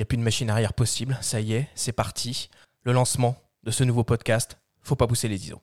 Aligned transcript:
n'y 0.00 0.04
a 0.04 0.06
plus 0.06 0.16
de 0.16 0.22
machine 0.22 0.48
arrière 0.48 0.72
possible. 0.72 1.18
Ça 1.20 1.40
y 1.40 1.52
est, 1.52 1.68
c'est 1.74 1.92
parti. 1.92 2.48
Le 2.84 2.92
lancement 2.92 3.36
de 3.64 3.70
ce 3.70 3.84
nouveau 3.84 4.02
podcast. 4.02 4.56
Faut 4.82 4.96
pas 4.96 5.06
pousser 5.06 5.28
les 5.28 5.44
ISO. 5.44 5.60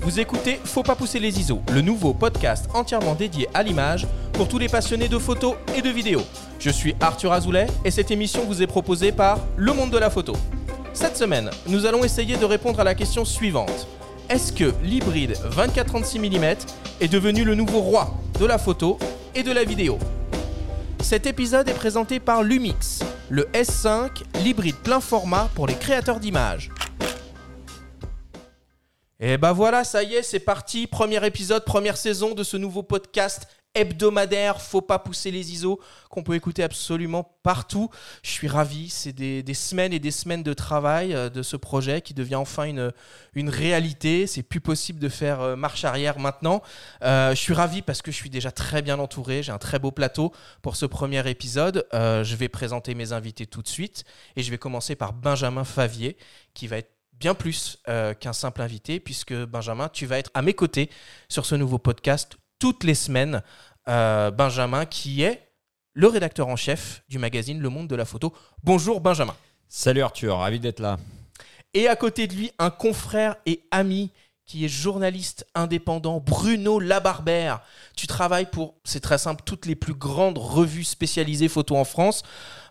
Vous 0.00 0.18
écoutez 0.18 0.58
Faut 0.64 0.82
pas 0.82 0.96
pousser 0.96 1.20
les 1.20 1.38
ISO, 1.38 1.62
le 1.72 1.82
nouveau 1.82 2.12
podcast 2.14 2.68
entièrement 2.74 3.14
dédié 3.14 3.48
à 3.54 3.62
l'image 3.62 4.08
pour 4.32 4.48
tous 4.48 4.58
les 4.58 4.68
passionnés 4.68 5.08
de 5.08 5.18
photos 5.18 5.54
et 5.76 5.82
de 5.82 5.90
vidéos. 5.90 6.24
Je 6.58 6.70
suis 6.70 6.96
Arthur 6.98 7.32
Azoulay 7.32 7.68
et 7.84 7.92
cette 7.92 8.10
émission 8.10 8.44
vous 8.44 8.60
est 8.60 8.66
proposée 8.66 9.12
par 9.12 9.38
Le 9.56 9.72
Monde 9.72 9.90
de 9.90 9.98
la 9.98 10.10
Photo. 10.10 10.32
Cette 10.94 11.16
semaine, 11.16 11.50
nous 11.68 11.86
allons 11.86 12.02
essayer 12.02 12.36
de 12.36 12.44
répondre 12.44 12.80
à 12.80 12.84
la 12.84 12.96
question 12.96 13.24
suivante. 13.24 13.86
Est-ce 14.28 14.52
que 14.52 14.74
l'hybride 14.82 15.36
24-36 15.52 16.18
mm 16.18 16.56
est 17.00 17.08
devenu 17.08 17.44
le 17.44 17.54
nouveau 17.54 17.80
roi 17.80 18.14
de 18.40 18.46
la 18.46 18.58
photo 18.58 18.98
et 19.34 19.42
de 19.42 19.52
la 19.52 19.64
vidéo 19.64 19.98
Cet 21.00 21.26
épisode 21.26 21.68
est 21.68 21.74
présenté 21.74 22.18
par 22.18 22.42
Lumix, 22.42 23.00
le 23.28 23.44
S5, 23.52 24.22
l'hybride 24.42 24.76
plein 24.76 25.00
format 25.00 25.48
pour 25.54 25.66
les 25.66 25.74
créateurs 25.74 26.18
d'images. 26.18 26.70
Et 29.20 29.36
bah 29.36 29.52
voilà, 29.52 29.82
ça 29.82 30.02
y 30.02 30.14
est, 30.14 30.22
c'est 30.22 30.38
parti. 30.38 30.86
Premier 30.86 31.24
épisode, 31.26 31.64
première 31.64 31.96
saison 31.96 32.34
de 32.34 32.44
ce 32.44 32.56
nouveau 32.56 32.82
podcast 32.82 33.48
hebdomadaire, 33.74 34.60
faut 34.60 34.80
pas 34.80 34.98
pousser 34.98 35.30
les 35.30 35.52
ISO, 35.52 35.80
qu'on 36.10 36.22
peut 36.22 36.34
écouter 36.34 36.62
absolument 36.62 37.38
partout. 37.42 37.90
Je 38.22 38.30
suis 38.30 38.48
ravi, 38.48 38.88
c'est 38.88 39.12
des, 39.12 39.54
semaines 39.54 39.92
et 39.92 39.98
des 39.98 40.10
semaines 40.10 40.42
de 40.42 40.52
travail 40.52 41.14
euh, 41.14 41.28
de 41.28 41.42
ce 41.42 41.56
projet 41.56 42.00
qui 42.00 42.14
devient 42.14 42.36
enfin 42.36 42.64
une, 42.64 42.92
une 43.34 43.48
réalité. 43.48 44.26
C'est 44.26 44.42
plus 44.42 44.60
possible 44.60 44.98
de 44.98 45.08
faire 45.08 45.40
euh, 45.40 45.56
marche 45.56 45.84
arrière 45.84 46.18
maintenant. 46.18 46.62
Euh, 47.02 47.30
je 47.30 47.40
suis 47.40 47.52
ravi 47.54 47.82
parce 47.82 48.02
que 48.02 48.10
je 48.10 48.16
suis 48.16 48.30
déjà 48.30 48.50
très 48.50 48.82
bien 48.82 48.98
entouré, 48.98 49.42
j'ai 49.42 49.52
un 49.52 49.58
très 49.58 49.78
beau 49.78 49.90
plateau 49.90 50.32
pour 50.62 50.76
ce 50.76 50.86
premier 50.86 51.28
épisode. 51.28 51.86
je 51.92 52.36
vais 52.36 52.48
présenter 52.48 52.94
mes 52.94 53.12
invités 53.12 53.46
tout 53.46 53.62
de 53.62 53.68
suite 53.68 54.04
et 54.36 54.42
je 54.42 54.50
vais 54.50 54.58
commencer 54.58 54.96
par 54.96 55.12
Benjamin 55.12 55.64
Favier 55.64 56.16
qui 56.54 56.66
va 56.66 56.78
être 56.78 56.90
bien 57.12 57.34
plus 57.34 57.78
qu'un 58.20 58.32
simple 58.32 58.62
invité, 58.62 59.00
puisque 59.00 59.34
Benjamin, 59.34 59.88
tu 59.88 60.06
vas 60.06 60.18
être 60.18 60.30
à 60.34 60.42
mes 60.42 60.54
côtés 60.54 60.90
sur 61.28 61.46
ce 61.46 61.54
nouveau 61.54 61.78
podcast 61.78 62.38
toutes 62.58 62.84
les 62.84 62.94
semaines. 62.94 63.42
Euh, 63.88 64.30
Benjamin, 64.30 64.84
qui 64.84 65.22
est 65.22 65.48
le 65.94 66.08
rédacteur 66.08 66.48
en 66.48 66.56
chef 66.56 67.02
du 67.08 67.18
magazine 67.18 67.60
Le 67.60 67.68
Monde 67.68 67.88
de 67.88 67.96
la 67.96 68.04
Photo. 68.04 68.34
Bonjour 68.62 69.00
Benjamin. 69.00 69.34
Salut 69.68 70.02
Arthur, 70.02 70.36
ravi 70.38 70.60
d'être 70.60 70.80
là. 70.80 70.98
Et 71.74 71.88
à 71.88 71.96
côté 71.96 72.26
de 72.26 72.34
lui, 72.34 72.50
un 72.58 72.70
confrère 72.70 73.36
et 73.46 73.64
ami 73.70 74.10
qui 74.48 74.64
est 74.64 74.68
journaliste 74.68 75.46
indépendant, 75.54 76.20
Bruno 76.24 76.80
Labarbère. 76.80 77.60
Tu 77.94 78.06
travailles 78.06 78.48
pour, 78.50 78.76
c'est 78.82 79.00
très 79.00 79.18
simple, 79.18 79.42
toutes 79.44 79.66
les 79.66 79.74
plus 79.74 79.92
grandes 79.92 80.38
revues 80.38 80.84
spécialisées 80.84 81.48
photo 81.48 81.76
en 81.76 81.84
France. 81.84 82.22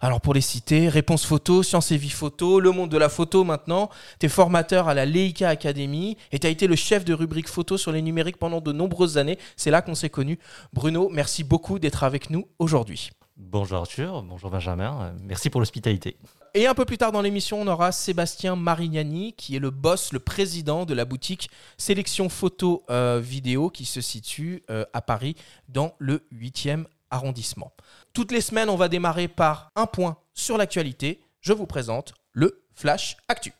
Alors 0.01 0.19
pour 0.19 0.33
les 0.33 0.41
citer, 0.41 0.89
Réponse 0.89 1.23
Photo, 1.23 1.61
Science 1.61 1.91
et 1.91 1.97
Vie 1.97 2.09
Photo, 2.09 2.59
Le 2.59 2.71
Monde 2.71 2.89
de 2.89 2.97
la 2.97 3.09
Photo 3.09 3.43
maintenant. 3.43 3.91
Tu 4.19 4.25
es 4.25 4.29
formateur 4.29 4.87
à 4.87 4.95
la 4.95 5.05
Leica 5.05 5.49
Academy 5.49 6.17
et 6.31 6.39
tu 6.39 6.47
as 6.47 6.49
été 6.49 6.65
le 6.65 6.75
chef 6.75 7.05
de 7.05 7.13
rubrique 7.13 7.47
photo 7.47 7.77
sur 7.77 7.91
les 7.91 8.01
numériques 8.01 8.37
pendant 8.37 8.59
de 8.59 8.71
nombreuses 8.71 9.19
années. 9.19 9.37
C'est 9.55 9.69
là 9.69 9.83
qu'on 9.83 9.95
s'est 9.95 10.09
connus. 10.09 10.39
Bruno, 10.73 11.09
merci 11.11 11.43
beaucoup 11.43 11.77
d'être 11.77 12.03
avec 12.03 12.31
nous 12.31 12.47
aujourd'hui. 12.57 13.11
Bonjour 13.37 13.77
Arthur, 13.77 14.23
bonjour 14.23 14.49
Benjamin, 14.49 15.13
merci 15.21 15.51
pour 15.51 15.61
l'hospitalité. 15.61 16.17
Et 16.53 16.67
un 16.67 16.73
peu 16.73 16.85
plus 16.85 16.97
tard 16.97 17.11
dans 17.11 17.21
l'émission, 17.21 17.61
on 17.61 17.67
aura 17.67 17.91
Sébastien 17.91 18.55
Marignani, 18.55 19.33
qui 19.33 19.55
est 19.55 19.59
le 19.59 19.69
boss, 19.69 20.13
le 20.13 20.19
président 20.19 20.85
de 20.85 20.93
la 20.93 21.05
boutique 21.05 21.49
Sélection 21.77 22.29
Photo 22.29 22.83
euh, 22.89 23.19
Vidéo, 23.23 23.69
qui 23.69 23.85
se 23.85 24.01
situe 24.01 24.63
euh, 24.69 24.85
à 24.93 25.01
Paris, 25.01 25.35
dans 25.69 25.93
le 25.99 26.25
8e 26.33 26.85
arrondissement. 27.11 27.71
Toutes 28.13 28.31
les 28.31 28.41
semaines, 28.41 28.69
on 28.69 28.75
va 28.75 28.89
démarrer 28.89 29.27
par 29.27 29.71
un 29.75 29.85
point 29.85 30.17
sur 30.33 30.57
l'actualité. 30.57 31.21
Je 31.41 31.53
vous 31.53 31.67
présente 31.67 32.13
le 32.33 32.63
Flash 32.73 33.17
Actu. 33.27 33.53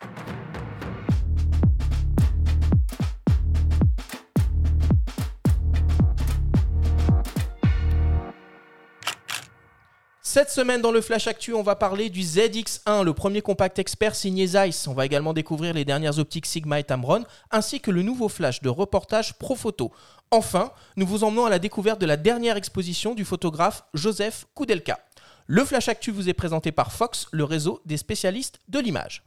Cette 10.29 10.49
semaine 10.49 10.81
dans 10.81 10.91
le 10.91 10.99
Flash 10.99 11.25
Actu, 11.27 11.53
on 11.53 11.63
va 11.63 11.77
parler 11.77 12.09
du 12.09 12.19
ZX1, 12.19 13.05
le 13.05 13.13
premier 13.13 13.41
compact 13.41 13.79
expert 13.79 14.13
signé 14.13 14.45
Zeiss. 14.45 14.85
On 14.85 14.93
va 14.93 15.05
également 15.05 15.31
découvrir 15.31 15.73
les 15.73 15.85
dernières 15.85 16.19
optiques 16.19 16.45
Sigma 16.45 16.81
et 16.81 16.83
Tamron, 16.83 17.23
ainsi 17.49 17.79
que 17.79 17.91
le 17.91 18.01
nouveau 18.01 18.27
flash 18.27 18.61
de 18.61 18.67
reportage 18.67 19.35
Profoto. 19.39 19.93
Enfin, 20.29 20.73
nous 20.97 21.07
vous 21.07 21.23
emmenons 21.23 21.45
à 21.45 21.49
la 21.49 21.59
découverte 21.59 22.01
de 22.01 22.05
la 22.05 22.17
dernière 22.17 22.57
exposition 22.57 23.15
du 23.15 23.23
photographe 23.23 23.85
Joseph 23.93 24.47
Koudelka. 24.53 24.99
Le 25.45 25.63
Flash 25.63 25.87
Actu 25.87 26.11
vous 26.11 26.27
est 26.27 26.33
présenté 26.33 26.73
par 26.73 26.91
Fox, 26.91 27.27
le 27.31 27.45
réseau 27.45 27.79
des 27.85 27.95
spécialistes 27.95 28.59
de 28.67 28.79
l'image 28.79 29.23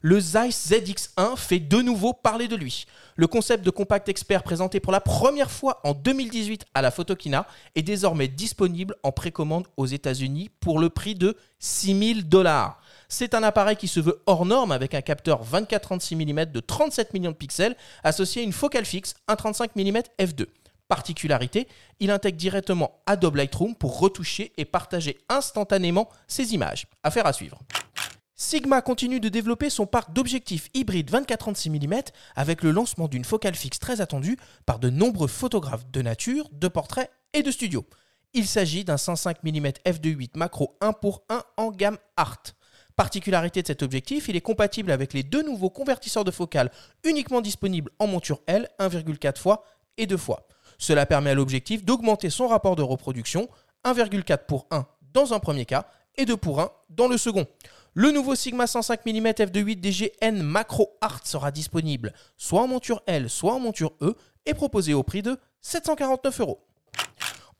le 0.00 0.20
Zeiss 0.20 0.70
ZX1 0.70 1.36
fait 1.36 1.58
de 1.58 1.82
nouveau 1.82 2.12
parler 2.12 2.48
de 2.48 2.56
lui. 2.56 2.86
Le 3.16 3.26
concept 3.26 3.64
de 3.64 3.70
compact 3.70 4.08
expert 4.08 4.42
présenté 4.42 4.80
pour 4.80 4.92
la 4.92 5.00
première 5.00 5.50
fois 5.50 5.80
en 5.84 5.92
2018 5.92 6.66
à 6.74 6.82
la 6.82 6.90
Photokina 6.90 7.46
est 7.74 7.82
désormais 7.82 8.28
disponible 8.28 8.94
en 9.02 9.12
précommande 9.12 9.66
aux 9.76 9.86
États-Unis 9.86 10.50
pour 10.60 10.78
le 10.78 10.88
prix 10.88 11.14
de 11.14 11.36
6000 11.58 12.28
dollars. 12.28 12.80
C'est 13.08 13.34
un 13.34 13.42
appareil 13.42 13.76
qui 13.76 13.88
se 13.88 14.00
veut 14.00 14.22
hors 14.26 14.44
norme 14.44 14.70
avec 14.70 14.94
un 14.94 15.00
capteur 15.00 15.42
24-36 15.44 16.14
mm 16.14 16.52
de 16.52 16.60
37 16.60 17.14
millions 17.14 17.30
de 17.30 17.36
pixels 17.36 17.76
associé 18.04 18.42
à 18.42 18.44
une 18.44 18.52
focale 18.52 18.84
fixe 18.84 19.14
1,35 19.28 19.70
mm 19.74 20.02
f2. 20.20 20.46
Particularité, 20.88 21.68
il 22.00 22.10
intègre 22.10 22.38
directement 22.38 23.00
Adobe 23.06 23.36
Lightroom 23.36 23.74
pour 23.74 23.98
retoucher 23.98 24.52
et 24.56 24.64
partager 24.64 25.18
instantanément 25.28 26.08
ses 26.26 26.54
images. 26.54 26.86
Affaire 27.02 27.26
à 27.26 27.32
suivre. 27.34 27.58
Sigma 28.40 28.82
continue 28.82 29.18
de 29.18 29.28
développer 29.28 29.68
son 29.68 29.84
parc 29.84 30.12
d'objectifs 30.12 30.68
hybrides 30.72 31.10
24-36 31.10 31.70
mm 31.70 32.02
avec 32.36 32.62
le 32.62 32.70
lancement 32.70 33.08
d'une 33.08 33.24
focale 33.24 33.56
fixe 33.56 33.80
très 33.80 34.00
attendue 34.00 34.38
par 34.64 34.78
de 34.78 34.90
nombreux 34.90 35.26
photographes 35.26 35.90
de 35.90 36.02
nature, 36.02 36.48
de 36.52 36.68
portraits 36.68 37.10
et 37.32 37.42
de 37.42 37.50
studio. 37.50 37.84
Il 38.34 38.46
s'agit 38.46 38.84
d'un 38.84 38.96
105 38.96 39.42
mm 39.42 39.66
f2.8 39.84 40.38
macro 40.38 40.78
1 40.80 40.92
pour 40.92 41.24
1 41.28 41.42
en 41.56 41.72
gamme 41.72 41.98
Art. 42.16 42.44
Particularité 42.94 43.62
de 43.62 43.66
cet 43.66 43.82
objectif, 43.82 44.28
il 44.28 44.36
est 44.36 44.40
compatible 44.40 44.92
avec 44.92 45.14
les 45.14 45.24
deux 45.24 45.42
nouveaux 45.42 45.70
convertisseurs 45.70 46.22
de 46.22 46.30
focale 46.30 46.70
uniquement 47.02 47.40
disponibles 47.40 47.90
en 47.98 48.06
monture 48.06 48.40
L 48.46 48.68
1,4 48.78 49.36
fois 49.36 49.64
et 49.96 50.06
2 50.06 50.16
fois. 50.16 50.46
Cela 50.78 51.06
permet 51.06 51.30
à 51.30 51.34
l'objectif 51.34 51.84
d'augmenter 51.84 52.30
son 52.30 52.46
rapport 52.46 52.76
de 52.76 52.82
reproduction 52.82 53.48
1,4 53.84 54.46
pour 54.46 54.68
1 54.70 54.86
dans 55.12 55.34
un 55.34 55.40
premier 55.40 55.64
cas 55.64 55.88
et 56.16 56.24
2 56.24 56.36
pour 56.36 56.60
1 56.60 56.70
dans 56.90 57.08
le 57.08 57.18
second. 57.18 57.48
Le 58.00 58.12
nouveau 58.12 58.36
Sigma 58.36 58.68
105 58.68 59.04
mm 59.06 59.26
f2.8 59.26 59.80
DGN 59.80 60.40
Macro 60.40 60.96
Art 61.00 61.26
sera 61.26 61.50
disponible 61.50 62.12
soit 62.36 62.62
en 62.62 62.68
monture 62.68 63.02
L, 63.08 63.28
soit 63.28 63.52
en 63.52 63.58
monture 63.58 63.92
E 64.02 64.14
et 64.46 64.54
proposé 64.54 64.94
au 64.94 65.02
prix 65.02 65.20
de 65.20 65.36
749 65.62 66.40
euros. 66.40 66.64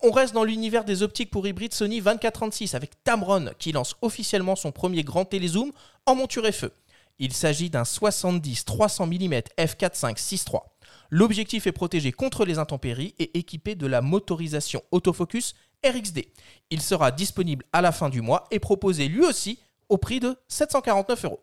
On 0.01 0.11
reste 0.11 0.33
dans 0.33 0.45
l'univers 0.45 0.85
des 0.85 1.03
optiques 1.03 1.29
pour 1.29 1.45
hybride 1.45 1.73
Sony 1.73 1.99
2436 1.99 2.73
avec 2.73 3.03
Tamron 3.03 3.49
qui 3.59 3.73
lance 3.73 3.97
officiellement 4.01 4.55
son 4.55 4.71
premier 4.71 5.03
grand 5.03 5.25
télézoom 5.25 5.73
en 6.05 6.15
monture 6.15 6.45
FE. 6.53 6.71
Il 7.17 7.33
s'agit 7.33 7.69
d'un 7.69 7.83
70-300 7.83 9.07
mm 9.07 9.41
f4.5.6.3. 9.57 10.61
L'objectif 11.09 11.67
est 11.67 11.73
protégé 11.73 12.13
contre 12.13 12.45
les 12.45 12.59
intempéries 12.59 13.13
et 13.19 13.37
équipé 13.37 13.75
de 13.75 13.87
la 13.87 14.01
motorisation 14.01 14.83
autofocus 14.91 15.53
RXD. 15.85 16.21
Il 16.69 16.81
sera 16.81 17.11
disponible 17.11 17.65
à 17.73 17.81
la 17.81 17.91
fin 17.91 18.07
du 18.07 18.21
mois 18.21 18.47
et 18.51 18.59
proposé 18.59 19.09
lui 19.09 19.25
aussi 19.25 19.59
au 19.89 19.97
prix 19.97 20.19
de 20.19 20.37
749 20.47 21.25
euros. 21.25 21.41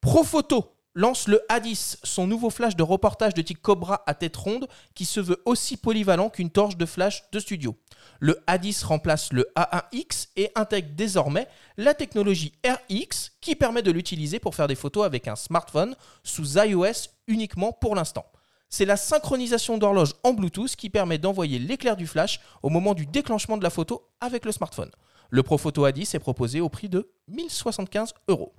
Profoto 0.00 0.74
lance 0.94 1.28
le 1.28 1.40
A10, 1.48 1.98
son 2.02 2.26
nouveau 2.26 2.50
flash 2.50 2.74
de 2.74 2.82
reportage 2.82 3.34
de 3.34 3.42
type 3.42 3.62
Cobra 3.62 4.02
à 4.06 4.14
tête 4.14 4.36
ronde 4.36 4.68
qui 4.94 5.04
se 5.04 5.20
veut 5.20 5.40
aussi 5.44 5.76
polyvalent 5.76 6.28
qu'une 6.28 6.50
torche 6.50 6.76
de 6.76 6.86
flash 6.86 7.22
de 7.30 7.38
studio. 7.38 7.76
Le 8.20 8.42
A10 8.48 8.84
remplace 8.84 9.32
le 9.32 9.48
A1X 9.56 10.28
et 10.36 10.50
intègre 10.56 10.90
désormais 10.96 11.46
la 11.76 11.94
technologie 11.94 12.52
RX 12.66 13.32
qui 13.40 13.54
permet 13.54 13.82
de 13.82 13.92
l'utiliser 13.92 14.40
pour 14.40 14.56
faire 14.56 14.66
des 14.66 14.74
photos 14.74 15.04
avec 15.04 15.28
un 15.28 15.36
smartphone 15.36 15.94
sous 16.24 16.58
iOS 16.58 17.10
uniquement 17.28 17.72
pour 17.72 17.94
l'instant. 17.94 18.26
C'est 18.68 18.84
la 18.84 18.96
synchronisation 18.96 19.78
d'horloge 19.78 20.14
en 20.24 20.32
Bluetooth 20.32 20.76
qui 20.76 20.90
permet 20.90 21.18
d'envoyer 21.18 21.58
l'éclair 21.58 21.96
du 21.96 22.06
flash 22.06 22.40
au 22.62 22.70
moment 22.70 22.94
du 22.94 23.06
déclenchement 23.06 23.56
de 23.56 23.62
la 23.62 23.70
photo 23.70 24.10
avec 24.20 24.44
le 24.44 24.52
smartphone. 24.52 24.90
Le 25.30 25.42
Profoto 25.42 25.86
A10 25.86 26.16
est 26.16 26.20
proposé 26.20 26.60
au 26.60 26.68
prix 26.68 26.88
de 26.88 27.10
1075 27.28 28.14
euros. 28.28 28.54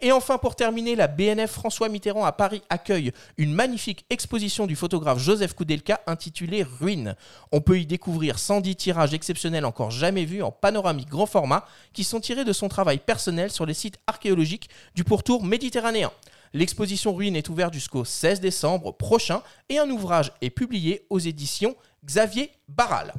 Et 0.00 0.10
enfin, 0.10 0.38
pour 0.38 0.56
terminer, 0.56 0.96
la 0.96 1.06
BNF 1.06 1.50
François 1.50 1.88
Mitterrand 1.88 2.24
à 2.24 2.32
Paris 2.32 2.62
accueille 2.70 3.12
une 3.38 3.52
magnifique 3.52 4.04
exposition 4.10 4.66
du 4.66 4.74
photographe 4.74 5.18
Joseph 5.18 5.54
Koudelka 5.54 6.00
intitulée 6.06 6.64
Ruines. 6.64 7.14
On 7.52 7.60
peut 7.60 7.78
y 7.78 7.86
découvrir 7.86 8.38
110 8.38 8.74
tirages 8.74 9.14
exceptionnels 9.14 9.64
encore 9.64 9.92
jamais 9.92 10.24
vus 10.24 10.42
en 10.42 10.50
panoramique 10.50 11.08
grand 11.08 11.26
format 11.26 11.64
qui 11.92 12.02
sont 12.02 12.20
tirés 12.20 12.44
de 12.44 12.52
son 12.52 12.68
travail 12.68 12.98
personnel 12.98 13.52
sur 13.52 13.64
les 13.64 13.74
sites 13.74 13.98
archéologiques 14.08 14.70
du 14.94 15.04
pourtour 15.04 15.44
méditerranéen. 15.44 16.10
L'exposition 16.52 17.14
Ruines 17.14 17.36
est 17.36 17.48
ouverte 17.48 17.72
jusqu'au 17.72 18.04
16 18.04 18.40
décembre 18.40 18.92
prochain 18.92 19.42
et 19.68 19.78
un 19.78 19.88
ouvrage 19.88 20.32
est 20.40 20.50
publié 20.50 21.06
aux 21.10 21.20
éditions 21.20 21.76
Xavier 22.04 22.50
Barral. 22.68 23.14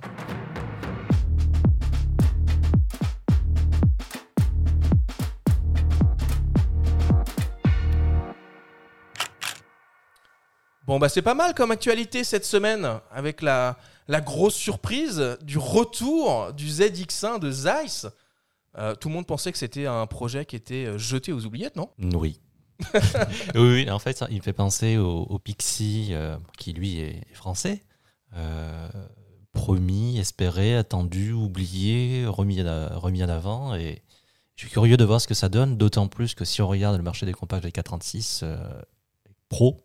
Bon, 10.85 10.99
bah 10.99 11.07
c'est 11.09 11.21
pas 11.21 11.33
mal 11.33 11.53
comme 11.53 11.71
actualité 11.71 12.23
cette 12.23 12.45
semaine, 12.45 12.99
avec 13.11 13.41
la, 13.41 13.77
la 14.07 14.19
grosse 14.21 14.55
surprise 14.55 15.37
du 15.41 15.57
retour 15.57 16.51
du 16.53 16.67
ZX1 16.67 17.39
de 17.39 17.51
Zeiss. 17.51 18.07
Euh, 18.77 18.95
tout 18.95 19.07
le 19.07 19.13
monde 19.13 19.27
pensait 19.27 19.51
que 19.51 19.57
c'était 19.57 19.85
un 19.85 20.05
projet 20.07 20.45
qui 20.45 20.55
était 20.55 20.85
euh, 20.85 20.97
jeté 20.97 21.31
aux 21.31 21.45
oubliettes, 21.45 21.75
non? 21.75 21.89
Oui. 22.15 22.39
oui, 23.55 23.61
oui, 23.85 23.89
en 23.91 23.99
fait, 23.99 24.17
ça, 24.17 24.27
il 24.29 24.37
me 24.37 24.41
fait 24.41 24.51
penser 24.51 24.97
au, 24.97 25.21
au 25.21 25.39
Pixie, 25.39 26.09
euh, 26.11 26.37
qui 26.57 26.73
lui 26.73 26.99
est 26.99 27.21
français. 27.33 27.85
Euh, 28.35 28.89
promis, 29.53 30.17
espéré, 30.19 30.75
attendu, 30.75 31.31
oublié, 31.31 32.25
remis, 32.25 32.59
à- 32.61 32.89
remis 32.95 33.23
en 33.23 33.29
avant. 33.29 33.75
Et 33.75 34.01
je 34.55 34.63
suis 34.65 34.71
curieux 34.71 34.97
de 34.97 35.05
voir 35.05 35.21
ce 35.21 35.27
que 35.27 35.35
ça 35.35 35.49
donne, 35.49 35.77
d'autant 35.77 36.07
plus 36.07 36.33
que 36.33 36.43
si 36.43 36.61
on 36.61 36.67
regarde 36.67 36.97
le 36.97 37.03
marché 37.03 37.25
des 37.27 37.33
compacts 37.33 37.63
de 37.63 37.69
436 37.69 38.41
euh, 38.43 38.57
Pro 39.53 39.77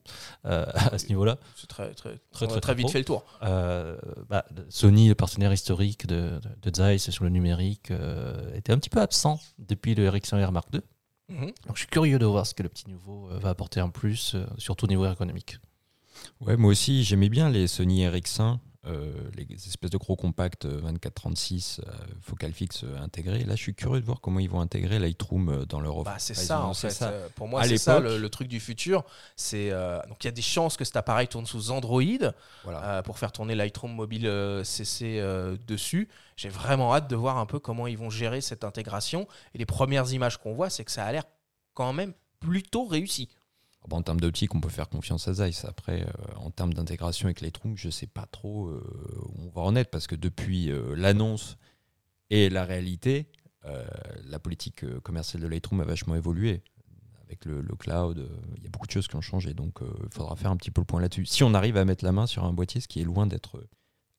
euh, 0.46 0.64
à 0.74 0.96
ce 0.98 1.08
niveau-là, 1.08 1.36
C'est 1.56 1.66
très, 1.66 1.92
très, 1.94 2.18
Très, 2.32 2.46
on 2.46 2.48
a 2.48 2.52
très, 2.52 2.60
très 2.60 2.60
très 2.60 2.74
vite 2.74 2.84
pro. 2.86 2.92
fait 2.92 2.98
le 3.00 3.04
tour. 3.04 3.24
Euh, 3.42 3.98
bah, 4.30 4.46
Sony, 4.70 5.08
le 5.08 5.14
partenaire 5.14 5.52
historique 5.52 6.06
de, 6.06 6.40
de, 6.62 6.70
de 6.70 6.74
Zeiss 6.76 7.10
sur 7.10 7.24
le 7.24 7.30
numérique, 7.30 7.90
euh, 7.90 8.54
était 8.54 8.72
un 8.72 8.78
petit 8.78 8.88
peu 8.90 9.00
absent 9.00 9.38
depuis 9.58 9.94
le 9.94 10.04
Ericsson 10.04 10.42
R 10.42 10.52
Mark 10.52 10.68
II. 10.72 10.80
Mhm. 11.28 11.46
Donc 11.66 11.74
je 11.74 11.80
suis 11.80 11.88
curieux 11.88 12.18
de 12.18 12.24
voir 12.24 12.46
ce 12.46 12.54
que 12.54 12.62
le 12.62 12.70
petit 12.70 12.88
nouveau 12.88 13.28
va 13.28 13.50
apporter 13.50 13.82
en 13.82 13.90
plus, 13.90 14.34
euh, 14.34 14.46
surtout 14.56 14.86
au 14.86 14.88
niveau 14.88 15.04
ergonomique. 15.04 15.58
Ouais, 16.40 16.56
moi 16.56 16.70
aussi, 16.70 17.04
j'aimais 17.04 17.28
bien 17.28 17.50
les 17.50 17.66
Sony 17.68 18.06
RX1, 18.06 18.40
euh, 18.40 18.56
les 18.84 19.46
espèces 19.66 19.90
de 19.90 19.98
gros 19.98 20.16
compacts 20.16 20.64
euh, 20.64 20.80
24-36, 20.80 21.80
euh, 21.80 21.92
focal 22.22 22.52
fixe 22.52 22.84
euh, 22.84 22.98
intégrés. 23.00 23.44
Là, 23.44 23.54
je 23.56 23.60
suis 23.62 23.74
curieux 23.74 24.00
de 24.00 24.06
voir 24.06 24.20
comment 24.20 24.38
ils 24.40 24.48
vont 24.48 24.60
intégrer 24.60 24.98
Lightroom 24.98 25.48
euh, 25.48 25.64
dans 25.66 25.80
leur 25.80 25.96
offre. 25.98 26.10
Bah, 26.10 26.18
c'est 26.18 26.34
ça 26.34 26.60
ont 26.60 26.64
en 26.64 26.66
lancé 26.68 26.88
fait. 26.88 26.94
ça. 26.94 27.08
Euh, 27.10 27.28
Pour 27.34 27.48
moi, 27.48 27.64
c'est 27.64 27.76
ça 27.76 28.00
le, 28.00 28.18
le 28.18 28.28
truc 28.30 28.48
du 28.48 28.60
futur. 28.60 29.04
C'est 29.36 29.70
euh, 29.70 30.00
donc 30.08 30.22
il 30.24 30.26
y 30.26 30.28
a 30.28 30.32
des 30.32 30.42
chances 30.42 30.76
que 30.76 30.84
cet 30.84 30.96
appareil 30.96 31.28
tourne 31.28 31.44
sous 31.46 31.70
Android 31.70 32.02
Voilà. 32.64 32.84
euh, 32.98 33.02
pour 33.02 33.18
faire 33.18 33.32
tourner 33.32 33.54
Lightroom 33.54 33.92
mobile 33.94 34.26
euh, 34.26 34.64
CC 34.64 35.18
euh, 35.20 35.56
dessus. 35.66 36.08
J'ai 36.36 36.48
vraiment 36.48 36.94
hâte 36.94 37.10
de 37.10 37.16
voir 37.16 37.36
un 37.38 37.46
peu 37.46 37.58
comment 37.58 37.86
ils 37.88 37.98
vont 37.98 38.10
gérer 38.10 38.40
cette 38.40 38.64
intégration. 38.64 39.26
Et 39.54 39.58
les 39.58 39.66
premières 39.66 40.12
images 40.12 40.38
qu'on 40.38 40.54
voit, 40.54 40.70
c'est 40.70 40.84
que 40.84 40.92
ça 40.92 41.04
a 41.04 41.12
l'air 41.12 41.24
quand 41.74 41.92
même 41.92 42.14
plutôt 42.40 42.86
réussi. 42.86 43.28
Ah 43.82 43.86
bah, 43.88 43.96
en 43.96 44.02
termes 44.02 44.20
d'optique, 44.20 44.54
on 44.54 44.60
peut 44.60 44.68
faire 44.68 44.88
confiance 44.88 45.28
à 45.28 45.34
Zeiss. 45.34 45.64
Après, 45.64 46.02
euh, 46.02 46.34
en 46.36 46.50
termes 46.50 46.74
d'intégration 46.74 47.26
avec 47.26 47.40
Lightroom, 47.40 47.76
je 47.76 47.90
sais 47.90 48.06
pas 48.06 48.26
trop 48.26 48.68
euh, 48.68 48.82
où 49.28 49.46
on 49.46 49.48
va 49.50 49.62
en 49.62 49.76
être 49.76 49.90
parce 49.90 50.06
que 50.06 50.16
depuis 50.16 50.70
euh, 50.70 50.94
l'annonce 50.96 51.56
et 52.30 52.48
la 52.50 52.64
réalité, 52.64 53.28
la 54.24 54.38
politique 54.38 54.86
commerciale 55.00 55.42
de 55.42 55.46
Lightroom 55.46 55.82
a 55.82 55.84
vachement 55.84 56.14
évolué. 56.14 56.62
Avec 57.26 57.44
le, 57.44 57.62
cloud, 57.78 58.26
il 58.56 58.62
y 58.62 58.66
a 58.66 58.70
beaucoup 58.70 58.86
de 58.86 58.92
choses 58.92 59.08
qui 59.08 59.16
ont 59.16 59.20
changé. 59.20 59.52
Donc, 59.52 59.80
il 59.82 60.14
faudra 60.14 60.36
faire 60.36 60.50
un 60.50 60.56
petit 60.56 60.70
peu 60.70 60.80
le 60.80 60.86
point 60.86 61.02
là-dessus. 61.02 61.26
Si 61.26 61.42
on 61.42 61.52
arrive 61.52 61.76
à 61.76 61.84
mettre 61.84 62.02
la 62.02 62.12
main 62.12 62.26
sur 62.26 62.44
un 62.44 62.54
boîtier, 62.54 62.80
ce 62.80 62.88
qui 62.88 63.00
est 63.02 63.04
loin 63.04 63.26
d'être 63.26 63.62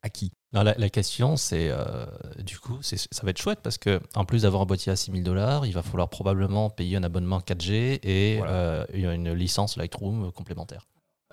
acquis. 0.02 0.32
Alors, 0.54 0.64
la, 0.64 0.76
la 0.78 0.90
question, 0.90 1.36
c'est 1.38 1.70
euh, 1.70 2.06
du 2.40 2.58
coup, 2.60 2.78
c'est- 2.82 3.08
ça 3.14 3.22
va 3.24 3.30
être 3.32 3.42
chouette 3.42 3.60
parce 3.62 3.78
que 3.78 4.00
en 4.16 4.26
plus 4.26 4.44
d'avoir 4.44 4.62
un 4.64 4.66
boîtier 4.66 4.92
à 4.92 4.96
6000 4.96 5.24
dollars, 5.24 5.66
il 5.66 5.74
va 5.74 5.82
falloir 5.84 6.10
probablement 6.10 6.70
payer 6.70 6.98
un 6.98 7.04
abonnement 7.04 7.40
4G 7.40 8.00
et 8.04 8.38
Voilà. 8.38 8.52
euh, 8.54 8.86
une 8.94 9.34
licence 9.34 9.78
Lightroom 9.78 10.32
complémentaire. 10.32 10.88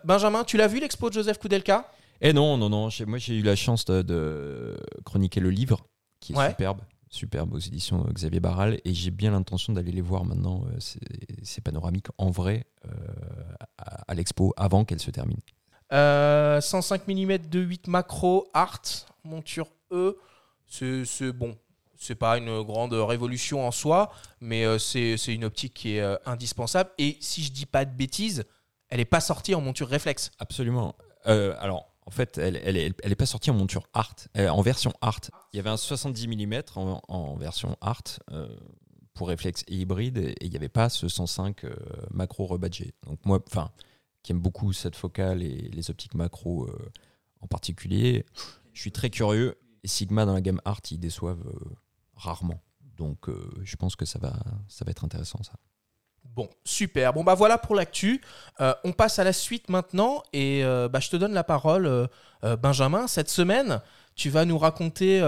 Benjamin, 0.04 0.44
tu 0.44 0.56
l'as 0.56 0.68
vu 0.68 0.80
l'expo 0.80 1.08
de 1.08 1.14
Joseph 1.14 1.38
Koudelka? 1.38 1.90
Et 2.20 2.32
non, 2.32 2.56
non, 2.56 2.68
non. 2.68 2.88
Moi, 3.06 3.18
j'ai 3.18 3.36
eu 3.38 3.42
la 3.42 3.56
chance 3.56 3.84
de, 3.84 4.02
de 4.02 4.76
chroniquer 5.04 5.40
le 5.40 5.50
livre, 5.50 5.86
qui 6.20 6.32
est 6.32 6.36
Ouais. 6.36 6.48
superbe, 6.50 6.80
superbe 7.10 7.52
aux 7.54 7.58
éditions 7.58 8.04
Xavier 8.12 8.40
Barral, 8.40 8.80
et 8.84 8.94
j'ai 8.94 9.10
bien 9.10 9.30
l'intention 9.32 9.72
d'aller 9.72 9.92
les 9.92 10.00
voir 10.00 10.24
maintenant, 10.24 10.64
euh, 10.66 10.76
ces, 10.80 11.00
ces 11.42 11.60
panoramiques 11.60 12.08
en 12.18 12.30
vrai, 12.30 12.66
euh, 12.86 12.90
à, 13.78 14.02
à 14.10 14.14
l'expo, 14.14 14.52
avant 14.56 14.84
qu'elle 14.84 15.00
se 15.00 15.10
termine. 15.10 15.40
Euh, 15.92 16.60
105 16.60 17.06
mm 17.06 17.38
de 17.48 17.60
8 17.60 17.86
macro 17.86 18.48
art 18.52 18.82
monture 19.22 19.68
E 19.92 20.18
c'est 20.68 21.30
bon 21.32 21.56
c'est 21.96 22.16
pas 22.16 22.38
une 22.38 22.62
grande 22.62 22.92
révolution 22.92 23.64
en 23.64 23.70
soi 23.70 24.10
mais 24.40 24.64
euh, 24.64 24.78
c'est 24.78 25.16
une 25.28 25.44
optique 25.44 25.74
qui 25.74 25.96
est 25.96 26.00
euh, 26.00 26.16
indispensable 26.26 26.90
et 26.98 27.16
si 27.20 27.44
je 27.44 27.52
dis 27.52 27.66
pas 27.66 27.84
de 27.84 27.92
bêtises 27.92 28.44
elle 28.88 29.00
est 29.00 29.04
pas 29.04 29.20
sortie 29.20 29.54
en 29.54 29.60
monture 29.60 29.88
réflexe 29.88 30.30
Absolument. 30.38 30.94
Euh, 31.26 31.54
alors, 31.58 31.92
en 32.06 32.10
fait, 32.10 32.38
elle 32.38 32.54
n'est 32.54 32.62
elle, 32.64 32.94
elle 33.02 33.12
est 33.12 33.16
pas 33.16 33.26
sortie 33.26 33.50
en 33.50 33.54
monture 33.54 33.88
Art, 33.92 34.14
euh, 34.36 34.48
en 34.48 34.62
version 34.62 34.92
Art. 35.00 35.20
Il 35.52 35.56
y 35.56 35.60
avait 35.60 35.70
un 35.70 35.76
70 35.76 36.28
mm 36.28 36.62
en, 36.76 37.00
en 37.08 37.36
version 37.36 37.76
Art 37.80 38.02
euh, 38.30 38.48
pour 39.14 39.28
réflexe 39.28 39.64
et 39.66 39.74
hybride, 39.74 40.18
et 40.18 40.34
il 40.40 40.50
n'y 40.50 40.56
avait 40.56 40.68
pas 40.68 40.88
ce 40.88 41.08
105 41.08 41.64
euh, 41.64 41.74
macro 42.12 42.46
rebadgé. 42.46 42.94
Donc 43.06 43.18
moi, 43.24 43.40
enfin, 43.48 43.70
qui 44.26 44.32
aime 44.32 44.40
beaucoup 44.40 44.72
cette 44.72 44.96
focale 44.96 45.40
et 45.44 45.70
les 45.72 45.88
optiques 45.88 46.16
macro 46.16 46.64
euh, 46.64 46.90
en 47.42 47.46
particulier, 47.46 48.26
je 48.72 48.80
suis 48.80 48.90
très 48.90 49.08
curieux. 49.08 49.56
Sigma 49.84 50.26
dans 50.26 50.34
la 50.34 50.40
gamme 50.40 50.60
Art, 50.64 50.80
ils 50.90 50.98
déçoivent 50.98 51.46
euh, 51.46 51.76
rarement. 52.16 52.60
Donc, 52.96 53.28
euh, 53.28 53.48
je 53.62 53.76
pense 53.76 53.94
que 53.94 54.04
ça 54.04 54.18
va, 54.18 54.32
ça 54.66 54.84
va 54.84 54.90
être 54.90 55.04
intéressant 55.04 55.40
ça. 55.44 55.52
bon 56.24 56.50
super. 56.64 57.12
Bon 57.12 57.22
bah 57.22 57.34
voilà 57.34 57.56
pour 57.56 57.76
l'actu. 57.76 58.20
On 58.58 58.92
passe 58.92 59.20
à 59.20 59.24
la 59.24 59.32
suite 59.32 59.68
maintenant. 59.68 60.24
Et 60.32 60.62
bah, 60.64 60.98
je 60.98 61.08
te 61.08 61.16
donne 61.16 61.32
la 61.32 61.44
parole 61.44 62.08
Benjamin. 62.42 63.06
Cette 63.06 63.30
semaine 63.30 63.80
tu 64.16 64.28
vas 64.28 64.44
nous 64.44 64.58
raconter 64.58 65.20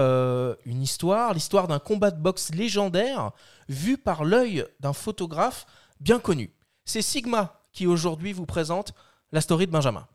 une 0.65 0.81
histoire. 0.81 1.33
L'histoire 1.33 1.69
d'un 1.69 1.79
combat 1.79 2.11
de 2.11 2.19
boxe 2.19 2.53
légendaire 2.53 3.31
vu 3.69 3.97
par 3.97 4.25
l'œil 4.25 4.65
d'un 4.81 4.93
photographe 4.93 5.65
bien 6.01 6.19
connu. 6.19 6.53
C'est 6.83 7.01
Sigma 7.01 7.58
qui 7.71 7.87
aujourd'hui 7.87 8.33
vous 8.33 8.45
présente 8.45 8.93
la 9.31 9.41
story 9.41 9.67
de 9.67 9.71
Benjamin 9.71 10.07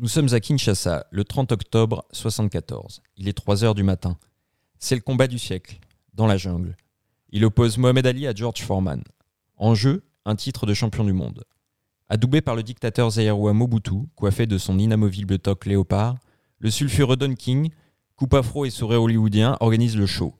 Nous 0.00 0.06
sommes 0.06 0.32
à 0.32 0.38
Kinshasa, 0.38 1.06
le 1.10 1.24
30 1.24 1.50
octobre 1.50 2.04
74. 2.12 3.02
Il 3.16 3.28
est 3.28 3.32
3 3.32 3.64
heures 3.64 3.74
du 3.74 3.82
matin. 3.82 4.16
C'est 4.78 4.94
le 4.94 5.00
combat 5.00 5.26
du 5.26 5.40
siècle, 5.40 5.80
dans 6.14 6.28
la 6.28 6.36
jungle. 6.36 6.76
Il 7.30 7.44
oppose 7.44 7.78
Mohamed 7.78 8.06
Ali 8.06 8.28
à 8.28 8.32
George 8.32 8.62
Foreman. 8.62 9.02
En 9.56 9.74
jeu, 9.74 10.04
un 10.24 10.36
titre 10.36 10.66
de 10.66 10.74
champion 10.74 11.02
du 11.02 11.12
monde. 11.12 11.42
Adoubé 12.08 12.40
par 12.42 12.54
le 12.54 12.62
dictateur 12.62 13.10
zaïrois 13.10 13.52
Mobutu, 13.54 14.06
coiffé 14.14 14.46
de 14.46 14.56
son 14.56 14.78
inamovible 14.78 15.40
toque 15.40 15.66
léopard, 15.66 16.16
le 16.60 16.70
sulfureux 16.70 17.16
Don 17.16 17.34
King, 17.34 17.70
coupe 18.18 18.34
afro 18.34 18.64
et 18.64 18.70
sourire 18.70 19.00
hollywoodien, 19.00 19.56
organise 19.60 19.96
le 19.96 20.04
show. 20.04 20.34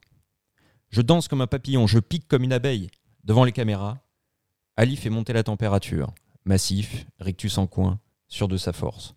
Je 0.90 1.00
danse 1.00 1.28
comme 1.28 1.42
un 1.42 1.46
papillon, 1.46 1.86
je 1.86 2.00
pique 2.00 2.26
comme 2.26 2.42
une 2.42 2.52
abeille. 2.52 2.90
Devant 3.22 3.44
les 3.44 3.52
caméras, 3.52 3.98
Ali 4.76 4.96
fait 4.96 5.10
monter 5.10 5.32
la 5.32 5.44
température. 5.44 6.12
Massif, 6.44 7.06
rictus 7.20 7.56
en 7.56 7.68
coin, 7.68 8.00
sûr 8.26 8.48
de 8.48 8.56
sa 8.56 8.72
force. 8.72 9.14